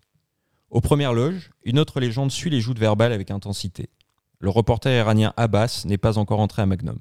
Aux 0.70 0.80
premières 0.80 1.12
loges, 1.12 1.50
une 1.64 1.80
autre 1.80 1.98
légende 1.98 2.30
suit 2.30 2.50
les 2.50 2.60
joutes 2.60 2.78
verbales 2.78 3.12
avec 3.12 3.32
intensité. 3.32 3.90
Le 4.38 4.48
reporter 4.48 4.96
iranien 4.96 5.32
Abbas 5.36 5.82
n'est 5.84 5.98
pas 5.98 6.16
encore 6.16 6.38
entré 6.38 6.62
à 6.62 6.66
Magnum. 6.66 7.00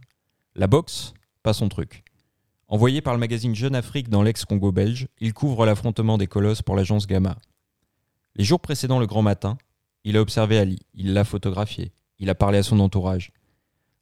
La 0.56 0.66
boxe, 0.66 1.14
pas 1.44 1.54
son 1.54 1.70
truc. 1.70 2.04
Envoyé 2.70 3.02
par 3.02 3.14
le 3.14 3.20
magazine 3.20 3.54
Jeune 3.54 3.76
Afrique 3.76 4.10
dans 4.10 4.24
l'ex-Congo 4.24 4.72
belge, 4.72 5.10
il 5.20 5.36
couvre 5.36 5.68
l'affrontement 5.68 6.18
des 6.18 6.28
colosses 6.28 6.64
pour 6.64 6.76
l'agence 6.76 7.06
Gamma. 7.06 7.38
Les 8.36 8.44
jours 8.44 8.62
précédents 8.62 9.00
le 9.00 9.06
grand 9.06 9.22
matin, 9.22 9.60
il 10.04 10.18
a 10.18 10.22
observé 10.22 10.58
Ali, 10.58 10.80
il 10.94 11.14
l'a 11.14 11.24
photographié, 11.24 11.92
il 12.20 12.30
a 12.30 12.36
parlé 12.36 12.58
à 12.58 12.64
son 12.64 12.80
entourage. 12.80 13.32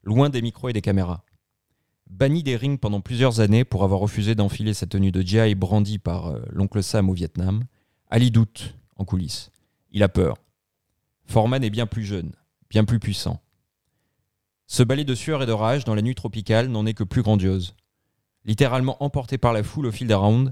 Loin 0.03 0.29
des 0.29 0.41
micros 0.41 0.69
et 0.69 0.73
des 0.73 0.81
caméras. 0.81 1.23
Banni 2.09 2.41
des 2.41 2.55
rings 2.55 2.79
pendant 2.79 3.01
plusieurs 3.01 3.39
années 3.39 3.65
pour 3.65 3.83
avoir 3.83 3.99
refusé 3.99 4.33
d'enfiler 4.33 4.73
sa 4.73 4.87
tenue 4.87 5.11
de 5.11 5.21
GI 5.21 5.55
brandie 5.55 5.99
par 5.99 6.27
euh, 6.27 6.41
l'oncle 6.51 6.81
Sam 6.81 7.09
au 7.09 7.13
Vietnam, 7.13 7.65
Ali 8.09 8.31
doute 8.31 8.75
en 8.95 9.05
coulisses. 9.05 9.51
Il 9.91 10.03
a 10.03 10.09
peur. 10.09 10.37
Foreman 11.25 11.63
est 11.63 11.69
bien 11.69 11.85
plus 11.85 12.03
jeune, 12.03 12.31
bien 12.69 12.85
plus 12.85 12.99
puissant. 12.99 13.41
Ce 14.65 14.83
balai 14.83 15.03
de 15.03 15.15
sueur 15.15 15.43
et 15.43 15.45
de 15.45 15.51
rage 15.51 15.83
dans 15.83 15.95
la 15.95 16.01
nuit 16.01 16.15
tropicale 16.15 16.67
n'en 16.67 16.85
est 16.85 16.93
que 16.93 17.03
plus 17.03 17.21
grandiose. 17.21 17.75
Littéralement 18.45 19.03
emporté 19.03 19.37
par 19.37 19.53
la 19.53 19.63
foule 19.63 19.87
au 19.87 19.91
fil 19.91 20.07
des 20.07 20.13
rounds, 20.13 20.51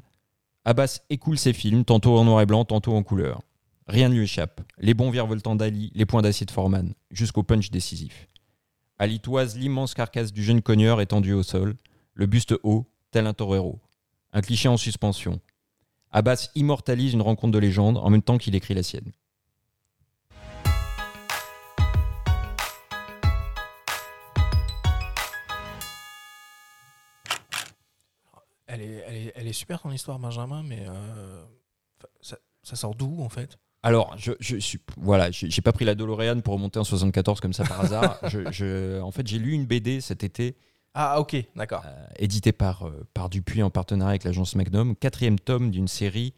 Abbas 0.65 0.99
écoule 1.09 1.37
ses 1.37 1.53
films, 1.53 1.85
tantôt 1.85 2.17
en 2.17 2.25
noir 2.25 2.41
et 2.41 2.45
blanc, 2.45 2.65
tantôt 2.65 2.93
en 2.93 3.01
couleur. 3.01 3.41
Rien 3.87 4.09
ne 4.09 4.15
lui 4.15 4.23
échappe. 4.23 4.61
Les 4.77 4.93
bons 4.93 5.09
virevoltants 5.09 5.55
d'Ali, 5.55 5.91
les 5.95 6.05
points 6.05 6.21
d'acier 6.21 6.45
de 6.45 6.51
Foreman, 6.51 6.93
jusqu'au 7.09 7.43
punch 7.43 7.71
décisif. 7.71 8.27
Ali 8.99 9.21
toise 9.21 9.57
l'immense 9.57 9.93
carcasse 9.93 10.33
du 10.33 10.43
jeune 10.43 10.61
cogneur 10.61 10.99
étendu 10.99 11.31
au 11.31 11.41
sol, 11.41 11.75
le 12.13 12.25
buste 12.25 12.55
haut, 12.63 12.85
tel 13.11 13.27
un 13.27 13.33
torero. 13.33 13.79
Un 14.33 14.41
cliché 14.41 14.67
en 14.67 14.75
suspension. 14.75 15.39
Abbas 16.11 16.49
immortalise 16.55 17.13
une 17.13 17.21
rencontre 17.21 17.53
de 17.53 17.59
légende 17.59 17.97
en 17.97 18.09
même 18.09 18.21
temps 18.21 18.37
qu'il 18.37 18.55
écrit 18.55 18.73
la 18.73 18.83
sienne. 18.83 19.11
Elle 28.67 29.47
est 29.47 29.53
super 29.53 29.81
ton 29.81 29.91
histoire, 29.91 30.19
Benjamin, 30.19 30.61
mais 30.61 30.85
euh, 30.89 31.45
ça 32.21 32.75
sort 32.75 32.95
d'où 32.95 33.21
en 33.21 33.29
fait? 33.29 33.57
Alors, 33.83 34.15
je, 34.17 34.33
je 34.39 34.57
suis 34.57 34.79
voilà, 34.97 35.29
j'ai 35.31 35.61
pas 35.61 35.71
pris 35.71 35.85
la 35.85 35.95
DeLorean 35.95 36.41
pour 36.41 36.55
remonter 36.55 36.79
en 36.79 36.83
74 36.83 37.39
comme 37.39 37.53
ça 37.53 37.63
par 37.63 37.79
hasard. 37.81 38.19
je, 38.27 38.51
je- 38.51 38.99
en 39.01 39.11
fait, 39.11 39.25
j'ai 39.27 39.39
lu 39.39 39.53
une 39.53 39.65
BD 39.65 40.01
cet 40.01 40.23
été, 40.23 40.55
Ah, 40.93 41.19
ok, 41.19 41.35
d'accord. 41.55 41.83
euh, 41.85 42.07
éditée 42.19 42.51
par 42.51 42.87
euh, 42.87 43.07
par 43.13 43.29
Dupuis 43.29 43.63
en 43.63 43.69
partenariat 43.69 44.09
avec 44.11 44.23
l'agence 44.23 44.55
Magnum, 44.55 44.95
quatrième 44.95 45.39
tome 45.39 45.69
d'une 45.71 45.87
série 45.87 46.33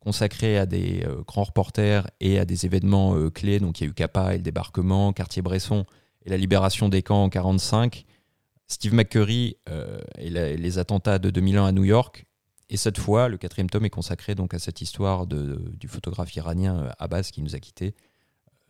consacrée 0.00 0.56
à 0.56 0.64
des 0.66 1.02
euh, 1.04 1.22
grands 1.26 1.42
reporters 1.44 2.08
et 2.20 2.38
à 2.38 2.44
des 2.44 2.64
événements 2.64 3.28
clés. 3.30 3.58
Donc, 3.58 3.80
il 3.80 3.84
y 3.84 3.86
a 3.86 3.90
eu 3.90 3.94
Capa 3.94 4.34
et 4.34 4.38
le 4.38 4.42
débarquement, 4.42 5.12
Cartier-Bresson 5.12 5.84
et 6.24 6.30
la 6.30 6.36
libération 6.36 6.88
des 6.88 7.02
camps 7.02 7.24
en 7.24 7.28
45. 7.28 8.04
Steve 8.68 8.94
McCurry 8.94 9.56
et, 10.18 10.30
la- 10.30 10.48
et 10.50 10.56
les 10.56 10.78
attentats 10.78 11.18
de 11.18 11.30
2001 11.30 11.66
à 11.66 11.72
New 11.72 11.84
York. 11.84 12.26
Et 12.70 12.76
cette 12.76 12.98
fois, 12.98 13.28
le 13.28 13.38
quatrième 13.38 13.70
tome 13.70 13.86
est 13.86 13.90
consacré 13.90 14.34
donc 14.34 14.52
à 14.54 14.58
cette 14.58 14.80
histoire 14.82 15.26
de, 15.26 15.62
du 15.78 15.88
photographe 15.88 16.34
iranien 16.36 16.78
euh, 16.84 16.90
Abbas 16.98 17.30
qui 17.32 17.42
nous 17.42 17.54
a 17.54 17.58
quittés 17.60 17.94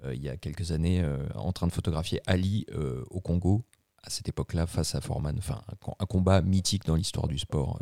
euh, 0.05 0.14
il 0.14 0.23
y 0.23 0.28
a 0.28 0.37
quelques 0.37 0.71
années 0.71 1.02
euh, 1.02 1.19
en 1.35 1.52
train 1.52 1.67
de 1.67 1.73
photographier 1.73 2.21
Ali 2.26 2.64
au 3.11 3.21
Congo 3.21 3.64
à 4.05 4.11
cette 4.11 4.28
époque-là 4.28 4.67
face 4.69 4.95
à 4.95 5.00
Foreman. 5.00 5.35
Enfin, 5.38 5.61
un, 5.73 5.75
com- 5.81 5.95
un 5.99 6.07
combat 6.07 6.40
mythique 6.43 6.85
dans 6.85 6.95
l'histoire 6.95 7.26
du 7.26 7.37
sport. 7.38 7.81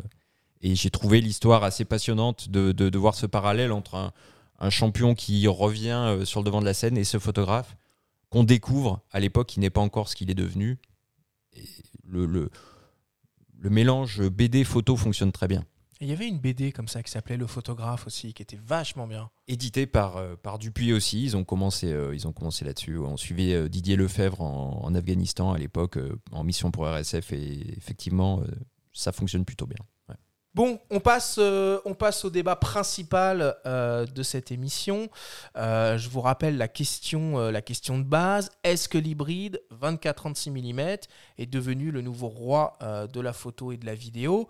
Et 0.61 0.73
j'ai 0.73 0.89
trouvé 0.89 1.21
l'histoire 1.21 1.63
assez 1.63 1.85
passionnante 1.85 2.49
de, 2.49 2.71
de- 2.71 2.97
voir 2.97 3.13
ce 3.13 3.27
parallèle 3.27 3.71
entre 3.71 3.93
un, 3.93 4.11
un 4.57 4.71
champion 4.71 5.13
qui 5.13 5.45
revient 5.47 6.17
sur 6.25 6.39
le 6.39 6.45
devant 6.45 6.59
de 6.61 6.65
la 6.65 6.73
scène 6.73 6.97
et 6.97 7.03
ce 7.03 7.19
photographe 7.19 7.77
qu'on 8.29 8.43
découvre 8.43 9.01
à 9.11 9.19
l'époque 9.19 9.47
qui 9.47 9.59
n'est 9.59 9.69
pas 9.69 9.81
encore 9.81 10.09
ce 10.09 10.15
qu'il 10.15 10.31
est 10.31 10.35
devenu. 10.35 10.79
Le, 12.03 12.25
le, 12.25 12.49
le 13.59 13.69
mélange 13.69 14.27
BD-photo 14.27 14.95
fonctionne 14.97 15.31
très 15.31 15.47
bien. 15.47 15.63
Il 15.99 16.07
y 16.07 16.11
avait 16.11 16.27
une 16.27 16.37
BD 16.37 16.71
comme 16.71 16.87
ça 16.87 17.01
qui 17.01 17.11
s'appelait 17.11 17.37
Le 17.37 17.47
photographe 17.47 18.05
aussi, 18.05 18.33
qui 18.33 18.43
était 18.43 18.59
vachement 18.63 19.07
bien. 19.07 19.29
édité 19.47 19.87
par, 19.87 20.17
euh, 20.17 20.35
par 20.35 20.59
Dupuis 20.59 20.93
aussi. 20.93 21.23
Ils 21.23 21.35
ont 21.35 21.43
commencé, 21.43 21.91
euh, 21.91 22.13
ils 22.13 22.27
ont 22.27 22.33
commencé 22.33 22.65
là-dessus. 22.65 22.99
On 22.99 23.17
suivait 23.17 23.53
euh, 23.53 23.67
Didier 23.69 23.95
Lefebvre 23.95 24.41
en, 24.41 24.81
en 24.83 24.95
Afghanistan 24.95 25.53
à 25.53 25.57
l'époque, 25.57 25.97
en 26.31 26.43
mission 26.43 26.69
pour 26.69 26.87
RSF, 26.87 27.33
et 27.33 27.75
effectivement, 27.77 28.43
ça 28.93 29.11
fonctionne 29.11 29.45
plutôt 29.45 29.65
bien. 29.65 29.79
Ouais. 30.07 30.15
Bon, 30.53 30.79
on 30.91 30.99
passe, 30.99 31.39
on 31.39 31.93
passe 31.93 32.25
au 32.25 32.29
débat 32.29 32.55
principal 32.55 33.55
de 33.65 34.23
cette 34.23 34.51
émission. 34.51 35.09
Je 35.55 36.09
vous 36.09 36.21
rappelle 36.21 36.57
la 36.57 36.67
question, 36.67 37.49
la 37.49 37.61
question 37.61 37.97
de 37.97 38.03
base. 38.03 38.51
Est-ce 38.63 38.89
que 38.89 38.97
l'hybride 38.97 39.61
24-36 39.81 40.51
mm 40.51 40.97
est 41.37 41.45
devenu 41.45 41.91
le 41.91 42.01
nouveau 42.01 42.27
roi 42.27 42.77
de 42.81 43.21
la 43.21 43.33
photo 43.33 43.71
et 43.71 43.77
de 43.77 43.85
la 43.85 43.95
vidéo? 43.95 44.47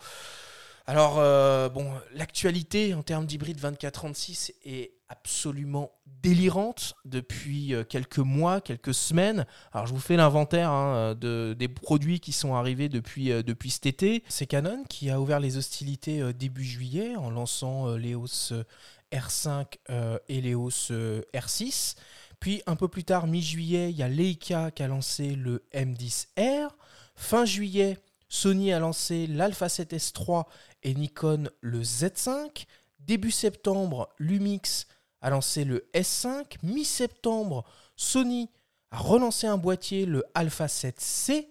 Alors, 0.88 1.20
euh, 1.20 1.68
bon, 1.68 1.92
l'actualité 2.14 2.94
en 2.94 3.04
termes 3.04 3.26
d'hybride 3.26 3.60
24-36 3.60 4.54
est 4.64 4.94
absolument 5.10 5.92
délirante 6.06 6.96
depuis 7.06 7.74
euh, 7.74 7.84
quelques 7.84 8.20
mois, 8.20 8.62
quelques 8.62 8.94
semaines. 8.94 9.46
Alors, 9.74 9.86
je 9.86 9.94
vous 9.94 10.00
fais 10.00 10.16
l'inventaire 10.16 10.70
hein, 10.70 11.14
de, 11.16 11.56
des 11.58 11.68
produits 11.68 12.22
qui 12.22 12.32
sont 12.32 12.56
arrivés 12.56 12.88
depuis, 12.88 13.32
euh, 13.32 13.44
depuis 13.44 13.70
cet 13.70 13.86
été. 13.86 14.24
C'est 14.30 14.48
Canon 14.48 14.84
qui 14.90 15.10
a 15.10 15.20
ouvert 15.20 15.42
les 15.42 15.58
hostilités 15.58 16.34
début 16.34 16.64
juillet 16.64 17.16
en 17.18 17.30
lançant 17.30 17.90
euh, 17.90 17.98
l'EOS 17.98 18.54
euh, 18.54 18.64
R5 19.12 19.66
euh, 19.90 20.18
et 20.30 20.42
l'EOS 20.42 20.92
euh, 20.92 21.22
R6. 21.34 21.96
Puis, 22.40 22.62
un 22.68 22.76
peu 22.76 22.88
plus 22.88 23.04
tard, 23.04 23.28
mi-juillet, 23.28 23.90
il 23.90 23.98
y 23.98 24.04
a 24.04 24.08
Leica 24.08 24.72
qui 24.72 24.84
a 24.84 24.88
lancé 24.88 25.36
le 25.36 25.66
M10R. 25.74 26.70
Fin 27.16 27.46
juillet, 27.46 27.98
Sony 28.30 28.74
a 28.74 28.80
lancé 28.80 29.26
l'Alpha 29.28 29.68
7S3 29.68 30.46
et 30.84 30.94
Nikon 30.94 31.50
le 31.62 31.82
Z5. 31.82 32.66
Début 33.00 33.32
septembre, 33.32 34.10
Lumix 34.20 34.88
a 35.22 35.30
lancé 35.30 35.64
le 35.64 35.90
S5. 35.94 36.58
Mi-septembre, 36.64 37.64
Sony 37.96 38.50
a 38.92 38.98
relancé 38.98 39.48
un 39.48 39.58
boîtier, 39.58 40.06
le 40.06 40.24
Alpha 40.34 40.68
7C. 40.68 41.48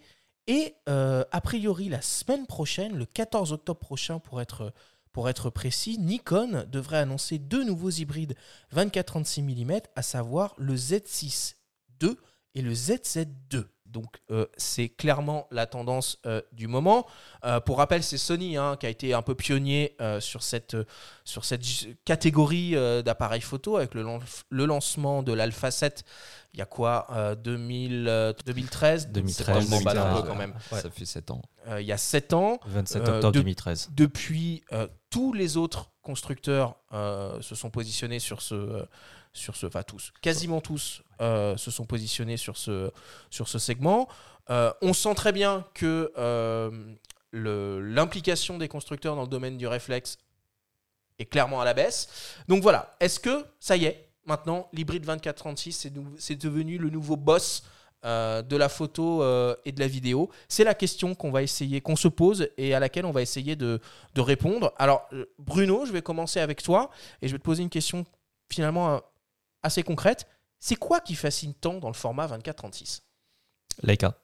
Et 0.46 0.74
euh, 0.88 1.24
a 1.32 1.40
priori, 1.40 1.88
la 1.88 2.02
semaine 2.02 2.46
prochaine, 2.46 2.96
le 2.96 3.06
14 3.06 3.52
octobre 3.52 3.80
prochain 3.80 4.20
pour 4.20 4.40
être, 4.40 5.50
précis, 5.50 5.98
Nikon 5.98 6.66
devrait 6.70 6.98
annoncer 6.98 7.38
deux 7.38 7.64
nouveaux 7.64 7.90
hybrides 7.90 8.36
24-36 8.74 9.42
mm, 9.42 9.80
à 9.96 10.02
savoir 10.02 10.54
le 10.58 10.76
Z6 10.76 11.54
II 12.02 12.16
et 12.54 12.62
le 12.62 12.72
ZZ2. 12.72 13.64
Donc 13.88 14.16
euh, 14.30 14.46
c'est 14.56 14.88
clairement 14.88 15.46
la 15.50 15.66
tendance 15.66 16.18
euh, 16.26 16.42
du 16.52 16.66
moment. 16.66 17.06
Euh, 17.44 17.60
pour 17.60 17.78
rappel, 17.78 18.02
c'est 18.02 18.18
Sony 18.18 18.56
hein, 18.56 18.76
qui 18.78 18.86
a 18.86 18.88
été 18.88 19.14
un 19.14 19.22
peu 19.22 19.34
pionnier 19.34 19.96
sur 20.20 20.42
cette, 20.42 20.76
sur 21.24 21.44
cette 21.44 21.62
catégorie 22.04 22.72
d'appareils 23.04 23.40
photo 23.40 23.76
avec 23.76 23.94
le, 23.94 24.02
lan- 24.02 24.20
le 24.50 24.64
lancement 24.66 25.22
de 25.22 25.32
l'Alpha 25.32 25.70
7. 25.70 26.04
Il 26.52 26.58
y 26.58 26.62
a 26.62 26.66
quoi 26.66 27.06
euh, 27.12 27.34
2000, 27.34 28.06
euh, 28.08 28.32
2013 28.46 29.08
2013, 29.08 29.64
Je 29.66 29.70
m'emballe 29.70 29.98
un 29.98 30.14
peu 30.14 30.22
2013, 30.22 30.28
quand 30.28 30.34
même. 30.36 30.54
Ouais. 30.72 30.80
Ça 30.80 30.90
fait 30.90 31.04
7 31.04 31.30
ans. 31.30 31.42
Il 31.78 31.84
y 31.86 31.92
a 31.92 31.98
7 31.98 32.32
ans. 32.32 32.58
27 32.66 33.02
Euh, 33.02 33.14
octobre 33.16 33.32
de- 33.32 33.38
2013. 33.40 33.90
Depuis, 33.92 34.62
tous 35.10 35.32
les 35.32 35.56
autres 35.56 35.90
constructeurs 36.02 36.76
se 37.40 37.54
sont 37.54 37.70
positionnés 37.70 38.18
sur 38.20 38.40
ce, 38.42 38.86
sur 39.36 39.54
ce, 39.54 39.66
enfin 39.66 39.82
tous, 39.82 40.12
quasiment 40.22 40.60
tous 40.60 41.02
euh, 41.20 41.56
se 41.56 41.70
sont 41.70 41.84
positionnés 41.84 42.36
sur 42.36 42.56
ce, 42.56 42.90
sur 43.30 43.48
ce 43.48 43.58
segment. 43.58 44.08
Euh, 44.50 44.72
on 44.82 44.92
sent 44.92 45.14
très 45.14 45.32
bien 45.32 45.64
que 45.74 46.12
euh, 46.16 46.70
l'implication 47.32 48.58
des 48.58 48.68
constructeurs 48.68 49.14
dans 49.14 49.22
le 49.22 49.28
domaine 49.28 49.58
du 49.58 49.66
réflexe 49.66 50.18
est 51.18 51.26
clairement 51.26 51.60
à 51.60 51.64
la 51.64 51.74
baisse. 51.74 52.08
Donc 52.48 52.62
voilà, 52.62 52.96
est-ce 53.00 53.20
que 53.20 53.44
ça 53.60 53.76
y 53.76 53.84
est, 53.84 54.08
maintenant 54.24 54.68
l'hybride 54.72 55.04
2436 55.04 55.90
c'est 56.18 56.36
devenu 56.36 56.78
le 56.78 56.90
nouveau 56.90 57.16
boss 57.16 57.64
de 58.02 58.56
la 58.56 58.68
photo 58.68 59.22
et 59.64 59.72
de 59.72 59.80
la 59.80 59.88
vidéo? 59.88 60.30
C'est 60.48 60.64
la 60.64 60.74
question 60.74 61.14
qu'on 61.14 61.30
va 61.30 61.42
essayer, 61.42 61.80
qu'on 61.80 61.96
se 61.96 62.08
pose 62.08 62.48
et 62.56 62.74
à 62.74 62.80
laquelle 62.80 63.06
on 63.06 63.12
va 63.12 63.22
essayer 63.22 63.56
de, 63.56 63.80
de 64.14 64.20
répondre. 64.20 64.72
Alors, 64.78 65.08
Bruno, 65.38 65.86
je 65.86 65.92
vais 65.92 66.02
commencer 66.02 66.40
avec 66.40 66.62
toi 66.62 66.90
et 67.20 67.28
je 67.28 67.32
vais 67.32 67.38
te 67.38 67.44
poser 67.44 67.62
une 67.62 67.70
question 67.70 68.04
finalement 68.48 69.00
assez 69.66 69.82
concrète. 69.82 70.26
C'est 70.58 70.76
quoi 70.76 71.00
qui 71.00 71.14
fascine 71.14 71.54
tant 71.54 71.74
dans 71.78 71.88
le 71.88 71.94
format 71.94 72.26
24-36 72.26 73.02
Leica. 73.82 74.14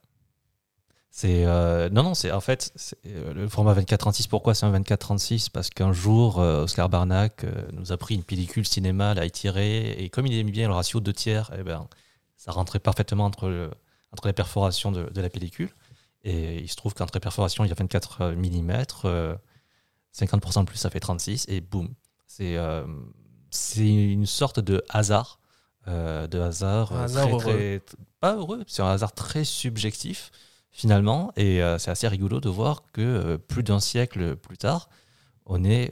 C'est 1.15 1.45
euh, 1.45 1.89
non 1.91 2.01
non 2.01 2.15
c'est 2.15 2.31
en 2.31 2.41
fait 2.41 2.73
euh, 3.05 3.35
le 3.35 3.47
format 3.47 3.75
24-36 3.75 4.27
pourquoi 4.27 4.55
c'est 4.55 4.65
un 4.65 4.73
24-36 4.79 5.51
parce 5.51 5.69
qu'un 5.69 5.93
jour 5.93 6.39
euh, 6.39 6.63
Oscar 6.63 6.89
Barnack 6.89 7.45
nous 7.73 7.91
a 7.91 7.97
pris 7.97 8.15
une 8.15 8.23
pellicule 8.23 8.65
cinéma 8.65 9.13
l'a 9.13 9.23
étirée 9.25 9.91
et 9.91 10.09
comme 10.09 10.25
il 10.25 10.33
aimait 10.35 10.49
bien 10.49 10.67
le 10.67 10.73
ratio 10.73 10.99
2 11.01 11.13
tiers 11.13 11.51
eh 11.55 11.61
ben 11.61 11.87
ça 12.35 12.51
rentrait 12.51 12.79
parfaitement 12.79 13.25
entre 13.25 13.47
le- 13.47 13.69
entre 14.11 14.25
les 14.25 14.33
perforations 14.33 14.91
de, 14.91 15.03
de 15.07 15.21
la 15.21 15.29
pellicule 15.29 15.69
et 16.23 16.55
il 16.57 16.67
se 16.67 16.75
trouve 16.75 16.95
qu'entre 16.95 17.13
les 17.13 17.19
perforations 17.19 17.63
il 17.63 17.67
y 17.67 17.71
a 17.71 17.75
24 17.75 18.31
mm 18.33 18.71
50% 20.15 20.61
de 20.61 20.65
plus 20.65 20.77
ça 20.77 20.89
fait 20.89 20.99
36 20.99 21.45
et 21.47 21.61
boum 21.61 21.93
c'est 22.25 22.57
c'est 23.53 23.87
une 23.87 24.25
sorte 24.25 24.59
de 24.59 24.83
hasard 24.89 25.39
euh, 25.87 26.27
de 26.27 26.39
hasard, 26.39 26.91
Un 26.93 27.01
euh, 27.01 27.03
hasard 27.03 27.23
très, 27.25 27.31
heureux. 27.31 27.41
très- 27.41 27.81
pas 28.21 28.35
heureux 28.35 28.63
c'est 28.67 28.81
un 28.81 28.89
hasard 28.89 29.11
très 29.13 29.43
subjectif 29.43 30.31
finalement. 30.71 31.31
Et 31.35 31.61
euh, 31.61 31.77
c'est 31.77 31.91
assez 31.91 32.07
rigolo 32.07 32.39
de 32.39 32.49
voir 32.49 32.83
que 32.93 33.01
euh, 33.01 33.37
plus 33.37 33.63
d'un 33.63 33.79
siècle 33.79 34.35
plus 34.37 34.57
tard, 34.57 34.89
on 35.45 35.63
est 35.63 35.91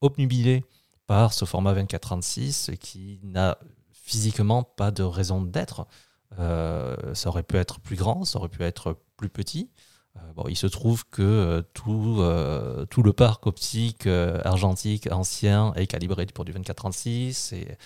obnubilé 0.00 0.64
par 1.06 1.32
ce 1.32 1.44
format 1.44 1.72
24-36 1.74 2.76
qui 2.78 3.20
n'a 3.22 3.58
physiquement 3.92 4.62
pas 4.64 4.90
de 4.90 5.02
raison 5.02 5.40
d'être. 5.42 5.86
Ça 6.36 7.28
aurait 7.28 7.42
pu 7.44 7.56
être 7.56 7.80
plus 7.80 7.96
grand, 7.96 8.24
ça 8.24 8.38
aurait 8.38 8.48
pu 8.48 8.62
être 8.62 8.96
plus 9.16 9.28
petit. 9.28 9.70
Euh, 10.16 10.32
bon, 10.34 10.44
il 10.48 10.56
se 10.56 10.66
trouve 10.66 11.04
que 11.08 11.22
euh, 11.22 11.62
tout, 11.74 12.18
euh, 12.20 12.84
tout 12.86 13.02
le 13.02 13.12
parc 13.12 13.46
optique 13.46 14.06
argentique 14.06 15.10
ancien 15.12 15.72
est 15.74 15.86
calibré 15.86 16.26
pour 16.26 16.44
du 16.44 16.52
24-36 16.52 17.54
et 17.54 17.76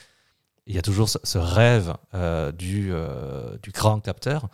il 0.67 0.75
y 0.75 0.79
a 0.79 0.83
toujours 0.83 1.09
ce, 1.09 1.39
rêve 1.39 1.95
du, 2.57 2.93
du 3.63 3.71
grand 3.71 4.01
capteur. 4.01 4.49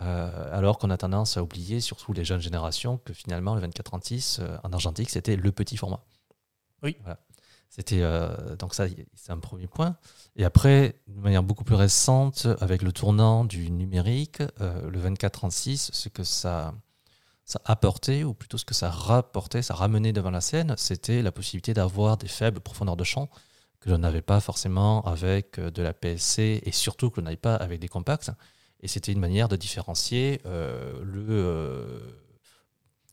Euh, 0.00 0.56
alors 0.56 0.78
qu'on 0.78 0.90
a 0.90 0.96
tendance 0.96 1.36
à 1.36 1.42
oublier, 1.42 1.80
surtout 1.80 2.12
les 2.12 2.24
jeunes 2.24 2.40
générations, 2.40 2.98
que 2.98 3.12
finalement 3.12 3.54
le 3.54 3.66
24-36 3.66 4.40
euh, 4.40 4.56
en 4.62 4.72
argentique 4.72 5.10
c'était 5.10 5.34
le 5.36 5.50
petit 5.50 5.76
format. 5.76 6.00
Oui. 6.82 6.96
Voilà. 7.02 7.18
C'était 7.68 8.02
euh, 8.02 8.56
donc 8.56 8.74
ça, 8.74 8.86
c'est 9.14 9.32
un 9.32 9.38
premier 9.38 9.66
point. 9.66 9.96
Et 10.36 10.44
après, 10.44 11.00
de 11.08 11.20
manière 11.20 11.42
beaucoup 11.42 11.64
plus 11.64 11.74
récente, 11.74 12.46
avec 12.60 12.82
le 12.82 12.92
tournant 12.92 13.44
du 13.44 13.70
numérique, 13.70 14.40
le 14.60 15.00
24-36, 15.00 15.90
ce 15.92 16.08
que 16.08 16.22
ça, 16.22 16.74
ça 17.48 17.62
apportait, 17.64 18.24
ou 18.24 18.34
plutôt 18.34 18.58
ce 18.58 18.66
que 18.66 18.74
ça 18.74 18.90
rapportait, 18.90 19.62
ça 19.62 19.74
ramenait 19.74 20.12
devant 20.12 20.30
la 20.30 20.42
scène, 20.42 20.74
c'était 20.76 21.22
la 21.22 21.32
possibilité 21.32 21.72
d'avoir 21.72 22.18
des 22.18 22.28
faibles 22.28 22.60
profondeurs 22.60 22.96
de 22.96 23.04
champ 23.04 23.30
que 23.80 23.88
l'on 23.88 23.98
n'avait 23.98 24.22
pas 24.22 24.40
forcément 24.40 25.02
avec 25.06 25.58
euh, 25.58 25.70
de 25.70 25.82
la 25.82 25.94
PSC 25.94 26.60
et 26.62 26.72
surtout 26.72 27.10
que 27.10 27.20
l'on 27.20 27.24
n'avait 27.24 27.36
pas 27.36 27.56
avec 27.56 27.80
des 27.80 27.88
compacts. 27.88 28.30
Et 28.80 28.88
c'était 28.88 29.12
une 29.12 29.20
manière 29.20 29.48
de 29.48 29.56
différencier 29.56 30.42
euh, 30.44 31.00
le 31.02 31.26
euh, 31.30 32.00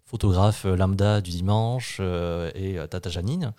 photographe 0.03 0.65
lambda 0.65 1.21
du 1.21 1.31
dimanche 1.31 2.01
et 2.55 2.77
Tata 2.89 3.09
Janine. 3.09 3.53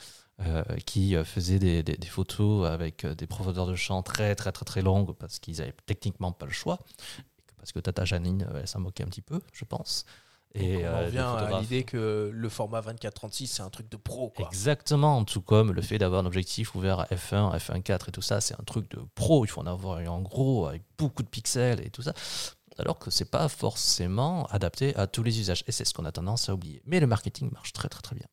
qui 0.85 1.17
faisait 1.25 1.59
des, 1.59 2.07
photos 2.07 2.69
avec 2.69 3.07
des 3.07 3.27
profondeurs 3.27 3.67
de 3.67 3.75
champ 3.75 4.03
très 4.03 4.35
très 4.37 4.53
très 4.53 4.65
très 4.65 4.83
longues 4.83 5.13
parce 5.17 5.39
qu'ils 5.39 5.61
avaient 5.63 5.75
techniquement 5.87 6.31
pas 6.31 6.47
le 6.47 6.53
choix 6.53 6.79
parce 7.57 7.73
que 7.73 7.81
Tata 7.81 8.05
Janine 8.05 8.47
s'en 8.65 8.81
moquait 8.81 9.03
un 9.03 9.09
petit 9.09 9.23
peu 9.23 9.41
je 9.53 9.65
pense 9.65 10.05
et 10.55 10.87
on 10.87 10.99
revient 11.05 11.19
à 11.19 11.61
l'idée 11.61 11.85
que 11.85 12.31
le 12.33 12.49
format 12.49 12.81
24-36, 12.81 13.47
c'est 13.47 13.63
un 13.63 13.69
truc 13.69 13.91
de 13.91 13.97
pro. 13.97 14.31
Quoi. 14.31 14.47
Exactement, 14.47 15.23
tout 15.25 15.43
comme 15.43 15.73
le 15.73 15.83
fait 15.83 15.99
d'avoir 15.99 16.23
un 16.23 16.27
objectif 16.27 16.75
ouvert 16.75 17.01
à 17.01 17.07
f1, 17.07 17.57
f1.4 17.57 18.09
et 18.09 18.13
tout 18.13 18.23
ça, 18.23 18.41
c'est 18.41 18.59
un 18.59 18.65
truc 18.65 18.91
de 18.91 19.01
pro. 19.15 19.45
Il 19.45 19.49
faut 19.49 19.61
en 19.61 19.67
avoir 19.67 19.99
en 20.11 20.23
gros 20.23 20.67
avec 20.67 20.83
beaucoup 20.97 21.23
de 21.23 21.29
pixels 21.29 21.85
et 21.85 21.91
tout 21.91 22.03
ça. 22.03 22.15
Alors 22.79 22.99
que 22.99 23.11
c'est 23.11 23.31
pas 23.31 23.49
forcément 23.49 24.47
adapté 24.47 24.95
à 24.97 25.07
tous 25.07 25.23
les 25.23 25.41
usages. 25.41 25.65
Et 25.67 25.73
c'est 25.73 25.85
ce 25.85 25.95
qu'on 25.95 26.05
a 26.05 26.13
tendance 26.13 26.49
à 26.49 26.55
oublier. 26.55 26.83
Mais 26.87 27.01
le 27.01 27.07
marketing 27.07 27.51
marche 27.53 27.73
très 27.73 27.89
très 27.89 28.03
très 28.03 28.17
bien. 28.17 28.27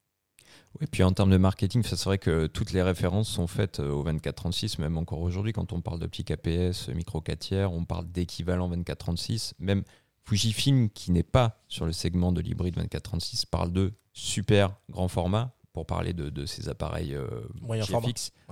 Oui, 0.79 0.87
puis 0.91 1.03
en 1.03 1.11
termes 1.11 1.29
de 1.29 1.37
marketing, 1.37 1.83
c'est 1.83 2.01
vrai 2.03 2.17
que 2.17 2.47
toutes 2.47 2.71
les 2.71 2.81
références 2.81 3.29
sont 3.29 3.45
faites 3.45 3.79
euh, 3.79 3.91
au 3.91 4.03
24-36, 4.03 4.81
même 4.81 4.97
encore 4.97 5.21
aujourd'hui, 5.21 5.53
quand 5.53 5.71
on 5.71 5.81
parle 5.81 5.99
d'optique 5.99 6.31
APS, 6.31 6.89
micro 6.89 7.21
4 7.21 7.39
tiers, 7.39 7.71
on 7.71 7.85
parle 7.85 8.09
d'équivalent 8.09 8.67
24-36, 8.71 9.53
même 9.59 9.83
Fujifilm, 10.23 10.89
qui 10.89 11.11
n'est 11.11 11.23
pas 11.23 11.59
sur 11.67 11.85
le 11.85 11.91
segment 11.91 12.31
de 12.31 12.41
l'hybride 12.41 12.77
24-36, 12.77 13.45
parle 13.45 13.73
de 13.73 13.93
super 14.13 14.75
grand 14.89 15.07
format 15.07 15.51
pour 15.73 15.85
parler 15.85 16.13
de, 16.13 16.29
de 16.29 16.45
ces 16.45 16.69
appareils 16.69 17.15
euh, 17.15 17.27
moyen 17.61 17.83
format. 17.83 18.09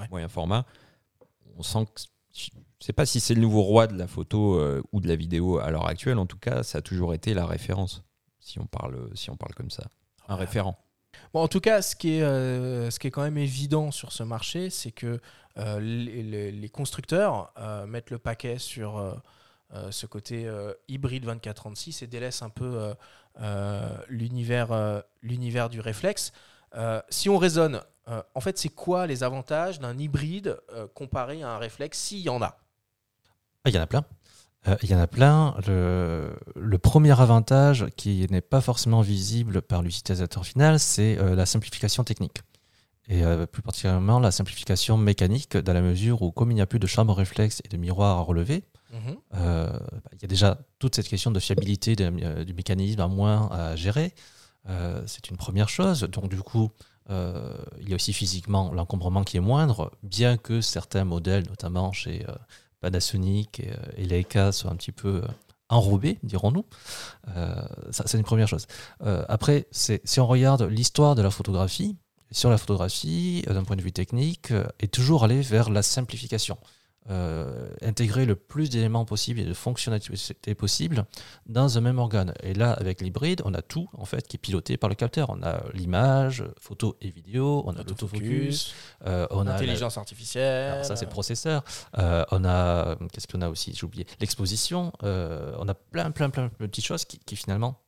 moyen 0.10 0.28
format. 0.28 0.66
On 1.58 1.64
sent 1.64 1.86
que 1.94 2.02
je 2.34 2.50
ne 2.56 2.62
sais 2.80 2.94
pas 2.94 3.06
si 3.06 3.20
c'est 3.20 3.36
le 3.36 3.42
nouveau 3.42 3.62
roi 3.62 3.88
de 3.88 3.98
la 3.98 4.08
photo 4.08 4.56
euh, 4.56 4.82
ou 4.92 5.02
de 5.02 5.08
la 5.08 5.16
vidéo 5.16 5.60
à 5.60 5.70
l'heure 5.70 5.88
actuelle. 5.88 6.18
En 6.18 6.26
tout 6.26 6.38
cas, 6.38 6.64
ça 6.64 6.80
a 6.80 6.82
toujours 6.82 7.14
été 7.14 7.34
la 7.34 7.46
référence, 7.46 8.04
si 8.40 8.58
on 8.60 8.66
parle, 8.66 9.10
si 9.14 9.30
on 9.30 9.36
parle 9.36 9.54
comme 9.54 9.70
ça. 9.70 9.84
Un 10.28 10.36
référent. 10.36 10.78
Bon, 11.34 11.42
en 11.42 11.48
tout 11.48 11.60
cas, 11.60 11.82
ce 11.82 11.96
qui, 11.96 12.18
est, 12.18 12.22
euh, 12.24 12.90
ce 12.90 13.00
qui 13.00 13.08
est 13.08 13.12
quand 13.12 13.22
même 13.22 13.38
évident 13.38 13.92
sur 13.92 14.12
ce 14.12 14.24
marché, 14.24 14.70
c'est 14.70 14.92
que 14.92 15.20
les, 15.58 16.52
les, 16.52 16.70
constructeurs 16.70 17.54
mettent 17.86 18.10
le 18.10 18.18
paquet 18.18 18.58
sur 18.58 18.98
euh, 18.98 19.14
ce 19.90 20.06
côté 20.06 20.46
euh, 20.48 20.74
hybride 20.88 21.26
24-36 21.26 22.04
et 22.04 22.08
délaisse 22.08 22.42
un 22.42 22.50
peu 22.50 22.94
euh, 23.42 23.98
l'univers 24.10 25.04
l'univers 25.22 25.70
du 25.70 25.80
réflexe. 25.80 26.32
si 27.10 27.30
on 27.30 27.38
raisonne, 27.38 27.82
en 28.08 28.42
fait, 28.42 28.58
c'est 28.58 28.70
quoi 28.70 29.08
les 29.08 29.24
avantages 29.24 29.80
d'un 29.80 29.98
hybride 29.98 30.58
comparé 30.94 31.44
à 31.44 31.52
un 31.52 31.58
réflexe 31.58 32.00
s'il 32.00 32.20
y 32.20 32.30
en 32.30 32.42
a? 32.42 32.58
Ah, 33.64 33.70
Il 33.70 33.76
y 33.76 33.78
en 33.78 33.82
a 33.82 33.88
plein. 33.88 34.04
Il 34.84 34.90
y 34.92 34.96
en 34.96 35.00
a 35.00 35.08
plein. 35.08 35.56
Le, 35.68 36.36
le 36.56 36.78
premier 36.78 37.20
avantage 37.20 37.88
qui 37.96 38.28
n'est 38.30 38.42
pas 38.42 38.62
forcément 38.62 39.02
visible 39.02 39.62
par 39.62 39.82
l'utilisateur 39.82 40.46
final, 40.46 40.80
c'est 40.80 41.16
la 41.16 41.46
simplification 41.46 42.04
technique. 42.04 42.42
Et 43.08 43.24
plus 43.52 43.62
particulièrement 43.62 44.20
la 44.20 44.32
simplification 44.32 44.98
mécanique, 44.98 45.58
dans 45.58 45.74
la 45.74 45.82
mesure 45.82 46.22
où, 46.22 46.32
comme 46.32 46.52
il 46.52 46.56
n'y 46.56 46.62
a 46.62 46.68
plus 46.68 46.80
de 46.80 46.88
chambre 46.88 47.14
réflexe 47.14 47.62
et 47.64 47.70
de 47.70 47.78
miroir 47.78 48.18
à 48.18 48.22
relever, 48.22 48.64
Euh, 49.36 49.80
il 50.14 50.22
y 50.22 50.26
a 50.26 50.28
déjà 50.28 50.58
toute 50.80 50.96
cette 50.96 51.08
question 51.08 51.32
de 51.32 51.40
fiabilité 51.40 51.96
euh, 52.00 52.44
du 52.44 52.54
mécanisme 52.54 53.00
à 53.00 53.08
moins 53.08 53.50
à 53.52 53.76
gérer. 53.76 54.14
Euh, 54.70 55.02
c'est 55.08 55.30
une 55.30 55.38
première 55.38 55.70
chose. 55.70 56.02
Donc 56.02 56.30
du 56.30 56.42
coup, 56.42 56.72
il 57.10 57.90
y 57.90 57.92
a 57.92 57.96
aussi 57.96 58.14
physiquement 58.14 58.72
l'encombrement 58.72 59.26
qui 59.26 59.36
est 59.36 59.42
moindre, 59.42 59.92
bien 60.02 60.38
que 60.38 60.62
certains 60.62 61.04
modèles, 61.04 61.44
notamment 61.50 61.92
chez 61.92 62.26
Panasonic 62.80 63.62
et, 63.98 64.06
Leica, 64.06 64.54
soient 64.54 64.72
un 64.72 64.78
petit 64.78 64.94
peu 64.94 65.22
enrobés, 65.68 66.20
dirons-nous. 66.24 66.66
c'est 67.92 68.14
une 68.14 68.24
première 68.24 68.48
chose. 68.48 68.66
après, 69.28 69.68
si 69.72 70.20
on 70.22 70.28
regarde 70.28 70.62
l'histoire 70.62 71.16
de 71.16 71.22
la 71.22 71.32
photographie, 71.32 71.98
sur 72.32 72.50
la 72.50 72.58
photographie, 72.58 73.44
d'un 73.46 73.66
point 73.66 73.76
de 73.76 73.82
vue 73.82 73.92
technique, 73.92 74.54
est 74.80 74.94
toujours 74.94 75.26
aller 75.26 75.42
vers 75.42 75.70
la 75.70 75.82
simplification. 75.82 76.58
Euh, 77.12 77.68
intégrer 77.82 78.26
le 78.26 78.38
plus 78.38 78.70
d'éléments 78.70 79.04
possibles 79.04 79.42
et 79.42 79.44
de 79.44 79.54
fonctionnalités 79.54 80.56
possibles 80.56 81.06
dans 81.46 81.78
un 81.78 81.82
même 81.82 82.00
organe. 82.00 82.34
Et 82.42 82.54
là, 82.54 82.72
avec 82.72 83.02
l'hybride, 83.02 83.42
on 83.44 83.54
a 83.54 83.62
tout 83.62 83.90
en 83.94 84.06
fait 84.06 84.26
qui 84.28 84.38
est 84.38 84.40
piloté 84.40 84.78
par 84.78 84.88
le 84.90 84.96
capteur. 84.96 85.30
On 85.30 85.44
a 85.44 85.62
l'image, 85.74 86.46
photo 86.58 86.96
et 87.02 87.10
vidéo, 87.10 87.64
on 87.66 87.76
a 87.76 87.84
l'autofocus, 87.84 88.74
euh, 89.06 89.28
on 89.32 89.42
a 89.42 89.54
l'intelligence 89.54 89.98
artificielle. 89.98 90.86
ça, 90.86 90.96
c'est 90.96 91.04
le 91.04 91.12
processeur. 91.12 91.66
Euh, 91.98 92.24
on 92.32 92.46
a 92.46 92.96
qu'est-ce 93.12 93.28
qu'on 93.28 93.42
a 93.42 93.50
aussi? 93.50 93.74
J'ai 93.76 93.86
oublié 93.86 94.06
l'exposition. 94.22 94.94
on 95.02 95.68
a 95.68 95.74
plein, 95.74 96.12
plein, 96.12 96.30
plein 96.30 96.46
de 96.46 96.68
petites 96.68 96.86
choses 96.86 97.04
qui, 97.04 97.20
qui 97.20 97.36
finalement, 97.36 97.82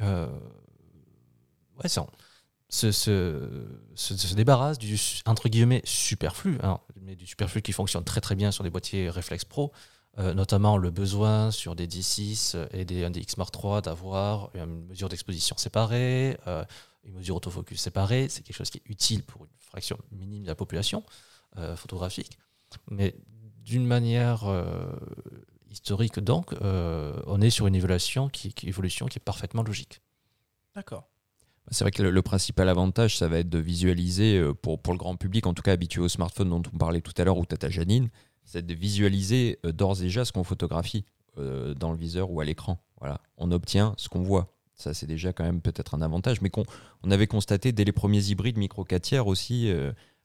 ouais, 0.00 1.88
sont 1.88 2.08
se, 2.68 2.92
se, 2.92 4.34
débarrasse 4.34 4.78
du 4.78 4.98
entre 5.26 5.48
guillemets 5.48 5.82
superflu, 5.84 6.58
hein, 6.62 6.80
mais 7.08 7.16
du 7.16 7.26
superflu 7.26 7.62
qui 7.62 7.72
fonctionne 7.72 8.04
très 8.04 8.20
très 8.20 8.34
bien 8.34 8.52
sur 8.52 8.62
des 8.62 8.70
boîtiers 8.70 9.08
Reflex 9.08 9.46
Pro, 9.46 9.72
euh, 10.18 10.34
notamment 10.34 10.76
le 10.76 10.90
besoin 10.90 11.50
sur 11.50 11.74
des 11.74 11.86
D6 11.86 12.68
et 12.72 12.84
des, 12.84 13.08
des 13.08 13.20
X 13.20 13.38
Mark 13.38 13.54
III 13.56 13.80
d'avoir 13.80 14.50
une 14.54 14.84
mesure 14.86 15.08
d'exposition 15.08 15.56
séparée, 15.56 16.36
euh, 16.46 16.64
une 17.04 17.14
mesure 17.14 17.36
autofocus 17.36 17.80
séparée. 17.80 18.28
C'est 18.28 18.42
quelque 18.42 18.56
chose 18.56 18.68
qui 18.68 18.78
est 18.78 18.90
utile 18.90 19.22
pour 19.22 19.44
une 19.46 19.50
fraction 19.58 19.98
minime 20.12 20.42
de 20.42 20.48
la 20.48 20.54
population 20.54 21.02
euh, 21.56 21.76
photographique. 21.76 22.38
Mais 22.90 23.14
d'une 23.64 23.86
manière 23.86 24.44
historique, 25.70 26.18
donc, 26.20 26.54
on 26.60 27.40
est 27.40 27.50
sur 27.50 27.66
une 27.66 27.74
évaluation 27.74 28.28
qui, 28.28 28.52
qui, 28.52 28.68
évolution 28.68 29.06
qui 29.06 29.18
est 29.18 29.24
parfaitement 29.24 29.62
logique. 29.62 30.00
D'accord. 30.74 31.08
C'est 31.70 31.84
vrai 31.84 31.90
que 31.90 32.02
le, 32.02 32.22
principal 32.22 32.68
avantage, 32.68 33.18
ça 33.18 33.28
va 33.28 33.38
être 33.38 33.48
de 33.48 33.58
visualiser, 33.58 34.38
euh, 34.38 34.54
pour, 34.54 34.80
le 34.88 34.98
grand 34.98 35.16
public, 35.16 35.46
en 35.46 35.54
tout 35.54 35.62
cas 35.62 35.72
habitué 35.72 36.00
au 36.00 36.08
smartphone 36.08 36.48
dont 36.48 36.62
on 36.72 36.78
parlait 36.78 37.00
tout 37.00 37.12
à 37.16 37.24
l'heure, 37.24 37.38
ou 37.38 37.44
Tata 37.44 37.68
Janine, 37.68 38.08
c'est 38.44 38.64
de 38.64 38.74
visualiser 38.74 39.58
euh, 39.64 39.72
d'ores 39.72 40.00
et 40.00 40.04
déjà 40.04 40.24
ce 40.24 40.32
qu'on 40.32 40.44
photographie 40.44 41.04
euh, 41.38 41.74
dans 41.74 41.92
le 41.92 41.98
viseur 41.98 42.30
ou 42.30 42.40
à 42.40 42.44
l'écran. 42.44 42.78
On 43.36 43.52
obtient 43.52 43.94
ce 43.96 44.08
qu'on 44.08 44.22
voit. 44.22 44.52
Ça, 44.74 44.94
c'est 44.94 45.06
déjà 45.06 45.32
quand 45.32 45.44
même 45.44 45.60
peut-être 45.60 45.94
un 45.94 46.02
avantage, 46.02 46.40
mais 46.40 46.50
qu'on 46.50 46.64
on 47.02 47.10
avait 47.10 47.26
constaté 47.26 47.72
dès 47.72 47.84
les 47.84 47.92
premiers 47.92 48.24
hybrides 48.24 48.58
micro 48.58 48.84
4 48.84 49.02
tiers 49.02 49.26
aussi 49.26 49.72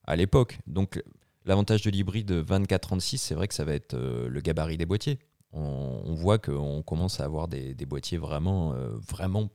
à 0.05 0.15
l'époque. 0.15 0.59
Donc, 0.65 1.03
l'avantage 1.45 1.83
de 1.83 1.91
l'hybride 1.91 2.27
2436, 2.27 3.19
c'est 3.19 3.35
vrai 3.35 3.47
que 3.47 3.53
ça 3.53 3.63
va 3.63 3.73
être 3.73 3.95
le 3.95 4.41
gabarit 4.41 4.77
des 4.77 4.87
boîtiers. 4.87 5.19
On, 5.51 6.15
voit 6.15 6.39
qu'on 6.39 6.81
commence 6.81 7.19
à 7.19 7.25
avoir 7.25 7.47
des, 7.47 7.75
des 7.75 7.85
boîtiers 7.85 8.17
vraiment 8.17 8.73